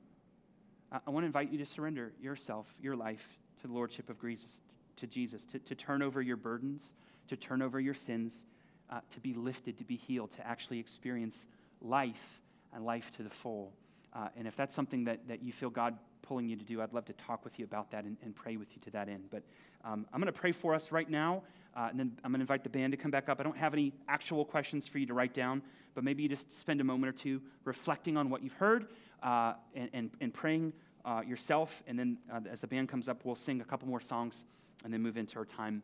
I, 0.92 1.00
I 1.06 1.11
want 1.11 1.24
to 1.24 1.26
invite 1.26 1.50
you 1.50 1.58
to 1.58 1.66
surrender 1.66 2.12
yourself, 2.20 2.72
your 2.80 2.94
life, 2.94 3.26
to 3.62 3.66
the 3.66 3.72
Lordship 3.72 4.11
of 4.11 4.20
Jesus, 4.20 4.61
to 4.96 5.06
Jesus, 5.06 5.44
to, 5.46 5.58
to 5.58 5.74
turn 5.74 6.02
over 6.02 6.20
your 6.20 6.36
burdens 6.36 6.94
to 7.31 7.37
turn 7.37 7.62
over 7.62 7.81
your 7.81 7.95
sins, 7.95 8.45
uh, 8.91 9.01
to 9.11 9.20
be 9.20 9.35
lifted, 9.35 9.78
to 9.78 9.85
be 9.85 9.97
healed, 9.97 10.33
to 10.33 10.47
actually 10.47 10.78
experience 10.78 11.47
life 11.81 12.41
and 12.74 12.85
life 12.85 13.11
to 13.16 13.22
the 13.22 13.31
full. 13.31 13.72
Uh, 14.12 14.28
and 14.37 14.47
if 14.49 14.57
that's 14.57 14.74
something 14.74 15.05
that, 15.05 15.26
that 15.28 15.43
you 15.43 15.53
feel 15.53 15.70
God 15.70 15.97
pulling 16.22 16.49
you 16.49 16.57
to 16.57 16.64
do, 16.64 16.83
I'd 16.83 16.93
love 16.93 17.05
to 17.07 17.12
talk 17.12 17.45
with 17.45 17.59
you 17.59 17.64
about 17.64 17.93
that 17.93 18.05
and, 18.05 18.16
and 18.22 18.35
pray 18.35 18.57
with 18.57 18.68
you 18.74 18.83
to 18.83 18.91
that 18.91 19.09
end. 19.09 19.24
But 19.31 19.45
um, 19.85 20.07
I'm 20.12 20.20
going 20.20 20.33
to 20.33 20.39
pray 20.39 20.51
for 20.51 20.74
us 20.74 20.91
right 20.91 21.09
now, 21.09 21.43
uh, 21.76 21.89
and 21.91 21.99
then 21.99 22.12
I'm 22.24 22.33
going 22.33 22.41
to 22.41 22.43
invite 22.43 22.64
the 22.64 22.70
band 22.70 22.91
to 22.93 22.97
come 22.97 23.12
back 23.12 23.28
up. 23.28 23.39
I 23.39 23.45
don't 23.45 23.57
have 23.57 23.72
any 23.72 23.93
actual 24.09 24.45
questions 24.45 24.89
for 24.89 24.99
you 24.99 25.07
to 25.07 25.14
write 25.14 25.33
down, 25.33 25.62
but 25.95 26.03
maybe 26.03 26.24
you 26.24 26.28
just 26.28 26.59
spend 26.59 26.81
a 26.81 26.85
moment 26.85 27.14
or 27.14 27.16
two 27.16 27.41
reflecting 27.64 28.16
on 28.16 28.28
what 28.28 28.43
you've 28.43 28.55
heard 28.55 28.89
uh, 29.22 29.55
and, 29.74 29.89
and, 29.93 30.11
and, 30.20 30.35
praying 30.35 30.72
uh, 31.05 31.22
yourself. 31.24 31.83
And 31.87 31.97
then 31.97 32.18
uh, 32.33 32.41
as 32.51 32.61
the 32.61 32.66
band 32.66 32.89
comes 32.89 33.09
up, 33.09 33.24
we'll 33.24 33.37
sing 33.37 33.61
a 33.61 33.64
couple 33.64 33.87
more 33.87 34.01
songs 34.01 34.45
and 34.85 34.93
then 34.93 35.03
move 35.03 35.16
into 35.16 35.39
our 35.39 35.45
time 35.45 35.83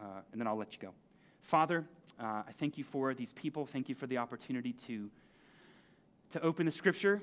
uh, 0.00 0.20
and 0.32 0.40
then 0.40 0.46
I'll 0.46 0.56
let 0.56 0.72
you 0.72 0.78
go. 0.80 0.90
Father, 1.42 1.84
uh, 2.18 2.42
I 2.46 2.52
thank 2.58 2.78
you 2.78 2.84
for 2.84 3.14
these 3.14 3.32
people. 3.32 3.66
Thank 3.66 3.88
you 3.88 3.94
for 3.94 4.06
the 4.06 4.18
opportunity 4.18 4.72
to, 4.86 5.10
to 6.32 6.42
open 6.42 6.66
the 6.66 6.72
scripture. 6.72 7.20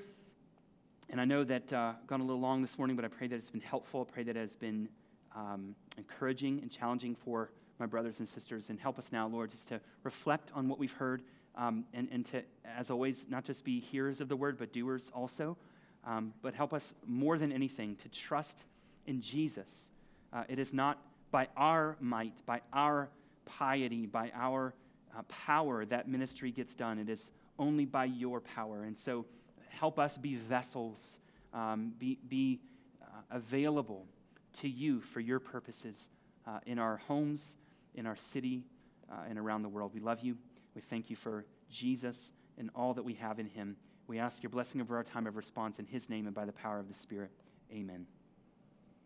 And 1.10 1.20
I 1.20 1.24
know 1.24 1.44
that 1.44 1.72
uh, 1.72 1.92
gone 2.06 2.20
a 2.20 2.24
little 2.24 2.40
long 2.40 2.60
this 2.60 2.76
morning, 2.76 2.96
but 2.96 3.04
I 3.04 3.08
pray 3.08 3.26
that 3.28 3.36
it's 3.36 3.50
been 3.50 3.60
helpful. 3.60 4.06
I 4.08 4.12
pray 4.12 4.22
that 4.24 4.36
it 4.36 4.40
has 4.40 4.56
been 4.56 4.88
um, 5.34 5.74
encouraging 5.96 6.60
and 6.60 6.70
challenging 6.70 7.14
for 7.14 7.50
my 7.78 7.86
brothers 7.86 8.18
and 8.18 8.28
sisters. 8.28 8.70
And 8.70 8.78
help 8.78 8.98
us 8.98 9.10
now, 9.12 9.26
Lord, 9.28 9.50
just 9.50 9.68
to 9.68 9.80
reflect 10.02 10.50
on 10.54 10.68
what 10.68 10.78
we've 10.78 10.92
heard 10.92 11.22
um, 11.56 11.84
and, 11.94 12.08
and 12.12 12.26
to, 12.26 12.42
as 12.76 12.90
always, 12.90 13.26
not 13.28 13.44
just 13.44 13.64
be 13.64 13.80
hearers 13.80 14.20
of 14.20 14.28
the 14.28 14.36
word, 14.36 14.58
but 14.58 14.72
doers 14.72 15.10
also. 15.14 15.56
Um, 16.06 16.32
but 16.42 16.54
help 16.54 16.72
us 16.72 16.94
more 17.06 17.38
than 17.38 17.52
anything 17.52 17.96
to 17.96 18.08
trust 18.08 18.64
in 19.06 19.20
Jesus. 19.20 19.90
Uh, 20.32 20.44
it 20.48 20.58
is 20.58 20.72
not 20.72 20.98
by 21.30 21.48
our 21.56 21.96
might, 22.00 22.34
by 22.46 22.60
our 22.72 23.08
piety, 23.44 24.06
by 24.06 24.30
our 24.34 24.74
uh, 25.16 25.22
power 25.22 25.84
that 25.86 26.08
ministry 26.08 26.50
gets 26.50 26.74
done. 26.74 26.98
It 26.98 27.08
is 27.08 27.30
only 27.58 27.84
by 27.84 28.04
your 28.04 28.40
power. 28.40 28.84
And 28.84 28.96
so 28.96 29.26
help 29.68 29.98
us 29.98 30.16
be 30.16 30.36
vessels, 30.36 31.18
um, 31.52 31.92
be, 31.98 32.18
be 32.28 32.60
uh, 33.02 33.06
available 33.30 34.06
to 34.60 34.68
you 34.68 35.00
for 35.00 35.20
your 35.20 35.40
purposes 35.40 36.08
uh, 36.46 36.60
in 36.66 36.78
our 36.78 36.96
homes, 36.96 37.56
in 37.94 38.06
our 38.06 38.16
city, 38.16 38.64
uh, 39.10 39.14
and 39.28 39.38
around 39.38 39.62
the 39.62 39.68
world. 39.68 39.92
We 39.94 40.00
love 40.00 40.20
you. 40.20 40.36
We 40.74 40.82
thank 40.82 41.10
you 41.10 41.16
for 41.16 41.44
Jesus 41.70 42.32
and 42.58 42.70
all 42.74 42.94
that 42.94 43.02
we 43.02 43.14
have 43.14 43.38
in 43.38 43.46
him. 43.46 43.76
We 44.06 44.18
ask 44.18 44.42
your 44.42 44.50
blessing 44.50 44.80
over 44.80 44.96
our 44.96 45.04
time 45.04 45.26
of 45.26 45.36
response 45.36 45.78
in 45.78 45.86
his 45.86 46.08
name 46.08 46.26
and 46.26 46.34
by 46.34 46.44
the 46.44 46.52
power 46.52 46.78
of 46.78 46.88
the 46.88 46.94
Spirit. 46.94 47.30
Amen. 47.72 48.06